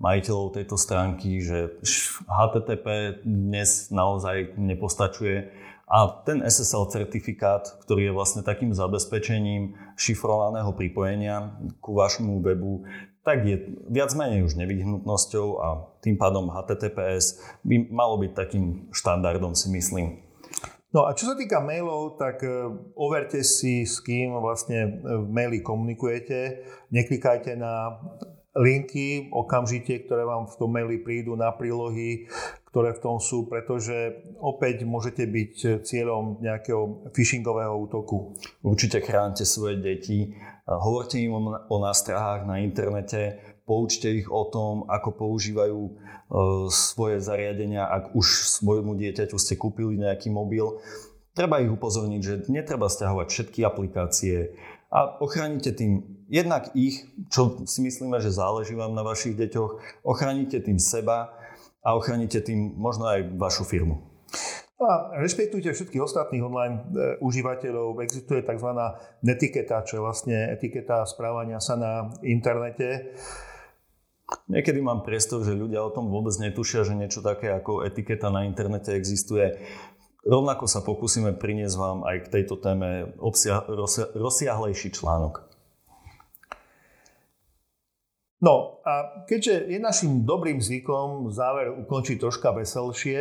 majiteľov 0.00 0.56
tejto 0.56 0.76
stránky, 0.80 1.38
že 1.44 1.78
HTTP 2.26 3.20
dnes 3.22 3.92
naozaj 3.92 4.58
nepostačuje 4.58 5.52
a 5.90 6.22
ten 6.22 6.38
SSL 6.38 6.86
certifikát, 6.86 7.66
ktorý 7.82 8.10
je 8.10 8.16
vlastne 8.16 8.46
takým 8.46 8.70
zabezpečením 8.70 9.74
šifrovaného 9.98 10.70
pripojenia 10.70 11.58
ku 11.82 11.98
vašemu 11.98 12.38
webu, 12.38 12.86
tak 13.26 13.42
je 13.42 13.74
viac 13.90 14.14
menej 14.14 14.46
už 14.46 14.54
nevyhnutnosťou 14.54 15.46
a 15.58 15.68
tým 16.00 16.14
pádom 16.14 16.48
HTTPS 16.48 17.42
by 17.66 17.90
malo 17.90 18.16
byť 18.22 18.32
takým 18.32 18.88
štandardom, 18.94 19.58
si 19.58 19.68
myslím. 19.74 20.29
No 20.90 21.06
a 21.06 21.14
čo 21.14 21.30
sa 21.30 21.38
týka 21.38 21.62
mailov, 21.62 22.18
tak 22.18 22.42
e, 22.42 22.50
overte 22.98 23.46
si, 23.46 23.86
s 23.86 24.02
kým 24.02 24.34
vlastne 24.42 24.98
v 24.98 25.28
maili 25.30 25.62
komunikujete. 25.62 26.66
Neklikajte 26.90 27.54
na 27.54 27.94
linky 28.58 29.30
okamžite, 29.30 30.02
ktoré 30.06 30.26
vám 30.26 30.50
v 30.50 30.58
tom 30.58 30.70
maili 30.74 30.98
prídu 30.98 31.38
na 31.38 31.54
prílohy, 31.54 32.26
ktoré 32.74 32.90
v 32.98 33.02
tom 33.02 33.22
sú, 33.22 33.46
pretože 33.46 34.26
opäť 34.42 34.82
môžete 34.82 35.26
byť 35.26 35.54
cieľom 35.86 36.42
nejakého 36.42 37.10
phishingového 37.14 37.74
útoku. 37.78 38.34
Určite 38.66 38.98
chránte 39.06 39.46
svoje 39.46 39.78
deti, 39.78 40.34
hovorte 40.66 41.18
im 41.22 41.34
o 41.70 41.76
nástrahách 41.78 42.46
na 42.46 42.62
internete, 42.62 43.49
poučte 43.70 44.10
ich 44.10 44.26
o 44.26 44.50
tom, 44.50 44.82
ako 44.90 45.14
používajú 45.14 45.78
e, 45.86 45.92
svoje 46.74 47.22
zariadenia, 47.22 47.86
ak 47.86 48.18
už 48.18 48.50
svojmu 48.58 48.98
dieťaťu 48.98 49.38
ste 49.38 49.54
kúpili 49.54 49.94
nejaký 49.94 50.34
mobil. 50.34 50.82
Treba 51.38 51.62
ich 51.62 51.70
upozorniť, 51.70 52.20
že 52.20 52.50
netreba 52.50 52.90
stiahovať 52.90 53.30
všetky 53.30 53.62
aplikácie, 53.62 54.50
a 54.90 55.22
ochránite 55.22 55.70
tým 55.70 56.02
jednak 56.26 56.74
ich, 56.74 57.06
čo 57.30 57.62
si 57.62 57.78
myslíme, 57.86 58.18
že 58.18 58.34
záleží 58.34 58.74
vám 58.74 58.90
na 58.90 59.06
vašich 59.06 59.38
deťoch, 59.38 60.02
ochránite 60.02 60.58
tým 60.58 60.82
seba 60.82 61.30
a 61.86 61.94
ochránite 61.94 62.42
tým 62.42 62.74
možno 62.74 63.06
aj 63.06 63.22
vašu 63.38 63.62
firmu. 63.62 64.02
No 64.80 64.84
a 64.88 64.94
rešpektujte 65.20 65.76
všetkých 65.76 66.02
ostatných 66.02 66.42
online 66.42 66.76
e, 66.80 66.82
užívateľov. 67.20 68.00
Existuje 68.00 68.40
tzv. 68.40 68.70
netiketa, 69.20 69.84
čo 69.84 70.00
je 70.00 70.02
vlastne 70.02 70.36
etiketa 70.56 71.04
správania 71.04 71.60
sa 71.60 71.76
na 71.76 71.92
internete. 72.24 73.12
Niekedy 74.50 74.82
mám 74.82 75.06
priestor, 75.06 75.42
že 75.46 75.54
ľudia 75.54 75.82
o 75.82 75.94
tom 75.94 76.10
vôbec 76.10 76.34
netušia, 76.38 76.86
že 76.86 76.98
niečo 76.98 77.22
také 77.22 77.50
ako 77.50 77.86
etiketa 77.86 78.30
na 78.30 78.46
internete 78.46 78.94
existuje. 78.94 79.58
Rovnako 80.26 80.68
sa 80.68 80.84
pokúsime 80.84 81.32
priniesť 81.32 81.76
vám 81.80 81.98
aj 82.04 82.16
k 82.28 82.32
tejto 82.38 82.60
téme 82.60 83.14
obsia- 83.18 83.64
rozsiahlejší 84.14 84.92
článok. 84.92 85.48
No 88.40 88.79
a 88.80 89.24
keďže 89.28 89.68
je 89.68 89.78
našim 89.78 90.24
dobrým 90.24 90.56
zvykom 90.56 91.28
záver 91.28 91.68
ukončiť 91.84 92.16
troška 92.16 92.56
veselšie, 92.56 93.18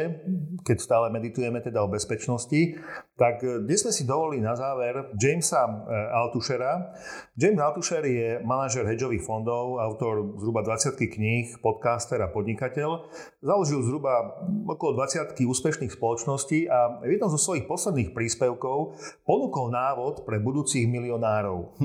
keď 0.64 0.78
stále 0.80 1.07
meditujeme 1.12 1.60
teda 1.60 1.84
o 1.84 1.91
bezpečnosti, 1.91 2.80
tak 3.20 3.43
dnes 3.43 3.84
sme 3.84 3.91
si 3.91 4.07
dovolili 4.07 4.39
na 4.39 4.55
záver 4.55 5.12
Jamesa 5.20 5.68
e, 5.68 5.72
Altušera. 6.16 6.95
James 7.36 7.60
Altušer 7.60 8.03
je 8.07 8.30
manažer 8.47 8.88
hedžových 8.88 9.28
fondov, 9.28 9.84
autor 9.84 10.39
zhruba 10.39 10.64
20 10.64 10.95
kníh, 10.95 11.60
podcaster 11.60 12.24
a 12.24 12.32
podnikateľ. 12.32 13.12
Založil 13.43 13.84
zhruba 13.84 14.39
okolo 14.64 14.95
20 15.03 15.36
úspešných 15.36 15.91
spoločností 15.91 16.72
a 16.72 17.03
v 17.03 17.20
jednom 17.20 17.28
zo 17.28 17.39
svojich 17.39 17.68
posledných 17.68 18.16
príspevkov 18.16 18.95
ponúkol 19.28 19.76
návod 19.76 20.24
pre 20.24 20.39
budúcich 20.39 20.88
milionárov. 20.88 21.76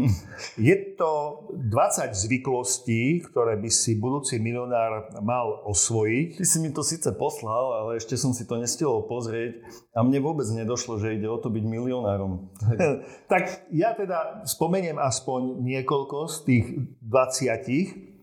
Je 0.54 0.94
to 0.94 1.46
20 1.50 2.14
zvyklostí, 2.14 3.26
ktoré 3.26 3.58
by 3.58 3.70
si 3.74 3.98
budúci 3.98 4.38
milionár 4.38 5.10
mal 5.18 5.66
osvojiť. 5.66 6.38
Ty 6.38 6.44
si 6.46 6.58
mi 6.62 6.70
to 6.70 6.86
síce 6.86 7.10
poslal, 7.18 7.82
ale 7.82 7.98
ešte 7.98 8.14
som 8.14 8.30
si 8.30 8.46
to 8.46 8.54
nestihol 8.54 9.10
pozrieť 9.10 9.66
a 9.90 10.06
mne 10.06 10.22
vôbec 10.22 10.46
nedošlo, 10.46 11.02
že 11.02 11.18
ide 11.18 11.26
o 11.26 11.42
to 11.42 11.50
byť 11.50 11.64
milionárom. 11.66 12.54
tak 13.32 13.66
ja 13.74 13.90
teda 13.98 14.46
spomeniem 14.46 15.02
aspoň 15.02 15.58
niekoľko 15.66 16.30
z 16.30 16.36
tých 16.46 16.66
20. 17.02 18.14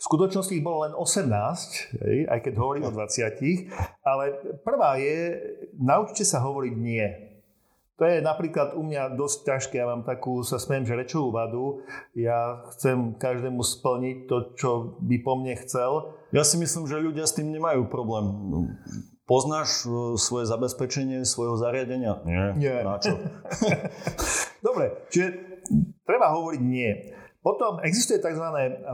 V 0.00 0.08
skutočnosti 0.08 0.56
ich 0.56 0.64
bolo 0.64 0.88
len 0.88 0.96
18, 0.96 1.28
hej, 2.00 2.18
aj 2.24 2.40
keď 2.40 2.52
hovorím 2.56 2.88
o 2.88 2.92
20, 2.92 3.68
ale 4.00 4.24
prvá 4.64 4.96
je, 4.96 5.36
naučte 5.76 6.24
sa 6.24 6.40
hovoriť 6.40 6.74
nie. 6.76 7.29
To 8.00 8.08
je 8.08 8.24
napríklad 8.24 8.72
u 8.72 8.80
mňa 8.80 9.12
dosť 9.12 9.38
ťažké, 9.44 9.76
ja 9.76 9.84
mám 9.84 10.08
takú, 10.08 10.40
sa 10.40 10.56
smiem, 10.56 10.88
že 10.88 10.96
rečovú 10.96 11.36
vadu. 11.36 11.84
Ja 12.16 12.64
chcem 12.72 13.20
každému 13.20 13.60
splniť 13.60 14.16
to, 14.24 14.36
čo 14.56 14.70
by 15.04 15.20
po 15.20 15.36
mne 15.36 15.52
chcel. 15.60 16.16
Ja 16.32 16.40
si 16.40 16.56
myslím, 16.56 16.88
že 16.88 16.96
ľudia 16.96 17.28
s 17.28 17.36
tým 17.36 17.52
nemajú 17.52 17.92
problém. 17.92 18.24
Poznáš 19.28 19.84
e, 19.84 20.16
svoje 20.16 20.48
zabezpečenie 20.48 21.28
svojho 21.28 21.60
zariadenia? 21.60 22.24
Nie. 22.24 22.56
nie. 22.56 22.76
Na 22.80 22.96
čo? 22.96 23.20
Dobre, 24.66 25.04
čiže 25.12 25.60
treba 26.08 26.32
hovoriť 26.32 26.62
nie. 26.64 27.12
Potom 27.44 27.84
existuje 27.84 28.20
tzv. 28.20 28.42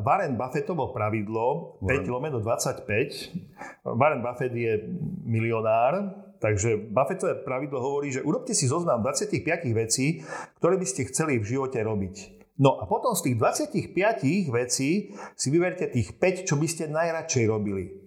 Warren 0.03 0.35
Buffettovo 0.35 0.91
pravidlo 0.91 1.79
5 1.83 2.11
lomeno 2.11 2.43
25. 2.43 3.87
Warren 3.87 4.23
Buffett 4.23 4.51
je 4.51 4.83
milionár, 5.27 6.26
Takže 6.37 6.93
Buffettové 6.93 7.41
pravidlo 7.41 7.81
hovorí, 7.81 8.13
že 8.13 8.25
urobte 8.25 8.53
si 8.53 8.69
zoznam 8.69 9.01
25 9.01 9.43
vecí, 9.73 10.21
ktoré 10.61 10.77
by 10.77 10.87
ste 10.87 11.09
chceli 11.09 11.41
v 11.41 11.49
živote 11.49 11.81
robiť. 11.81 12.17
No 12.57 12.81
a 12.81 12.89
potom 12.89 13.13
z 13.13 13.33
tých 13.33 13.37
25 13.37 14.49
vecí 14.49 15.13
si 15.37 15.49
vyberte 15.53 15.93
tých 15.93 16.17
5, 16.17 16.49
čo 16.49 16.57
by 16.57 16.67
ste 16.69 16.89
najradšej 16.89 17.45
robili. 17.49 18.07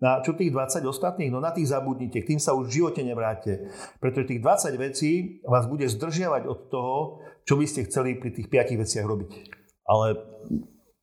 Na 0.00 0.20
čo 0.20 0.36
tých 0.36 0.52
20 0.52 0.84
ostatných? 0.84 1.32
No 1.32 1.40
na 1.40 1.52
tých 1.52 1.72
zabudnite, 1.72 2.20
k 2.20 2.36
tým 2.36 2.40
sa 2.40 2.52
už 2.52 2.68
v 2.68 2.76
živote 2.80 3.00
nevráte. 3.04 3.72
Pretože 4.00 4.36
tých 4.36 4.42
20 4.42 4.76
vecí 4.76 5.12
vás 5.44 5.64
bude 5.68 5.88
zdržiavať 5.88 6.42
od 6.48 6.60
toho, 6.68 6.96
čo 7.44 7.56
by 7.56 7.64
ste 7.68 7.88
chceli 7.88 8.16
pri 8.16 8.32
tých 8.32 8.48
5 8.48 8.80
veciach 8.84 9.06
robiť. 9.06 9.30
Ale 9.84 10.16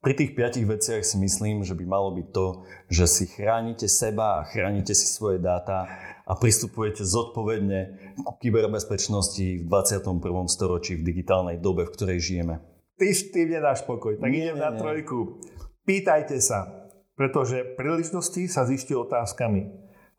pri 0.02 0.18
tých 0.18 0.34
piatich 0.34 0.66
veciach 0.66 1.06
si 1.06 1.14
myslím, 1.22 1.62
že 1.62 1.78
by 1.78 1.86
malo 1.86 2.10
byť 2.18 2.26
to, 2.34 2.66
že 2.90 3.06
si 3.06 3.24
chránite 3.30 3.86
seba 3.86 4.42
a 4.42 4.46
chránite 4.50 4.98
si 4.98 5.06
svoje 5.06 5.38
dáta 5.38 5.86
a 6.26 6.32
pristupujete 6.34 7.06
zodpovedne 7.06 7.80
k 8.18 8.26
kyberbezpečnosti 8.42 9.62
v 9.62 9.64
21. 9.64 10.18
storočí 10.50 10.98
v 10.98 11.06
digitálnej 11.06 11.62
dobe, 11.62 11.86
v 11.86 11.94
ktorej 11.94 12.18
žijeme. 12.18 12.58
Ty 12.98 13.06
s 13.14 13.30
tým 13.30 13.54
nedáš 13.54 13.86
pokoj, 13.86 14.18
tak 14.18 14.26
nie, 14.26 14.42
idem 14.42 14.58
nie, 14.58 14.66
na 14.66 14.74
trojku. 14.74 15.38
Pýtajte 15.86 16.42
sa, 16.42 16.90
pretože 17.14 17.62
príležitosti 17.78 18.50
sa 18.50 18.66
zistujú 18.66 19.06
otázkami. 19.06 19.70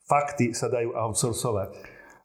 Fakty 0.08 0.56
sa 0.56 0.72
dajú 0.72 0.96
outsourcovať 0.96 1.76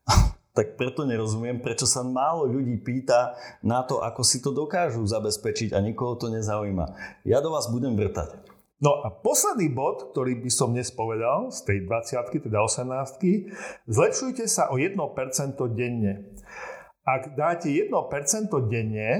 tak 0.59 0.75
preto 0.75 1.07
nerozumiem, 1.07 1.63
prečo 1.63 1.87
sa 1.87 2.03
málo 2.03 2.51
ľudí 2.51 2.83
pýta 2.83 3.39
na 3.63 3.87
to, 3.87 4.03
ako 4.03 4.27
si 4.27 4.43
to 4.43 4.51
dokážu 4.51 5.07
zabezpečiť 5.07 5.71
a 5.71 5.79
nikoho 5.79 6.19
to 6.19 6.27
nezaujíma. 6.35 6.99
Ja 7.23 7.39
do 7.39 7.55
vás 7.55 7.71
budem 7.71 7.95
vrtať. 7.95 8.59
No 8.83 9.07
a 9.07 9.15
posledný 9.15 9.71
bod, 9.71 10.11
ktorý 10.11 10.43
by 10.43 10.51
som 10.51 10.75
dnes 10.75 10.91
povedal 10.91 11.55
z 11.55 11.63
tej 11.63 11.79
20 11.87 12.51
teda 12.51 12.59
18 12.63 13.87
zlepšujte 13.87 14.51
sa 14.51 14.71
o 14.75 14.83
1% 14.83 14.99
denne. 15.79 16.35
Ak 17.07 17.39
dáte 17.39 17.71
1% 17.71 17.91
denne, 18.67 19.11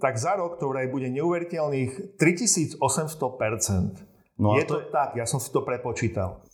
tak 0.00 0.20
za 0.20 0.36
rok 0.36 0.60
to 0.60 0.68
vraj 0.68 0.88
bude 0.92 1.08
neuveriteľných 1.08 2.16
3800%. 2.20 2.80
No 4.40 4.56
je 4.56 4.64
to, 4.68 4.84
to 4.84 4.92
tak, 4.92 5.16
ja 5.16 5.24
som 5.24 5.40
si 5.40 5.48
to 5.48 5.64
prepočítal. 5.64 6.44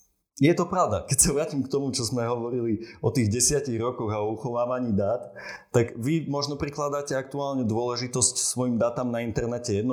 Je 0.42 0.50
to 0.50 0.66
pravda. 0.66 1.06
Keď 1.06 1.18
sa 1.22 1.30
vrátim 1.30 1.62
k 1.62 1.70
tomu, 1.70 1.94
čo 1.94 2.02
sme 2.02 2.26
hovorili 2.26 2.82
o 2.98 3.14
tých 3.14 3.30
desiatich 3.30 3.78
rokoch 3.78 4.10
a 4.10 4.18
o 4.18 4.34
uchovávaní 4.34 4.90
dát, 4.90 5.30
tak 5.70 5.94
vy 5.94 6.26
možno 6.26 6.58
prikladáte 6.58 7.14
aktuálne 7.14 7.62
dôležitosť 7.62 8.42
svojim 8.42 8.74
dátam 8.74 9.14
na 9.14 9.22
internete 9.22 9.70
1%, 9.70 9.86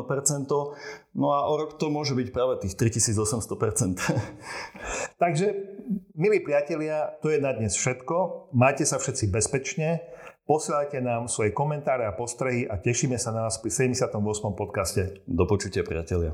no 1.14 1.28
a 1.30 1.46
o 1.46 1.54
rok 1.62 1.78
to 1.78 1.94
môže 1.94 2.18
byť 2.18 2.34
práve 2.34 2.58
tých 2.66 2.74
3800%. 2.74 4.02
Takže, 5.22 5.48
milí 6.18 6.42
priatelia, 6.42 7.14
to 7.22 7.30
je 7.30 7.38
na 7.38 7.54
dnes 7.54 7.78
všetko. 7.78 8.50
Majte 8.58 8.90
sa 8.90 8.98
všetci 8.98 9.30
bezpečne, 9.30 10.02
posielajte 10.50 11.06
nám 11.06 11.30
svoje 11.30 11.54
komentáre 11.54 12.10
a 12.10 12.18
postrehy 12.18 12.66
a 12.66 12.82
tešíme 12.82 13.22
sa 13.22 13.30
na 13.30 13.46
vás 13.46 13.62
pri 13.62 13.70
78. 13.70 14.10
podcaste. 14.58 15.22
Do 15.30 15.46
počutia, 15.46 15.86
priatelia. 15.86 16.34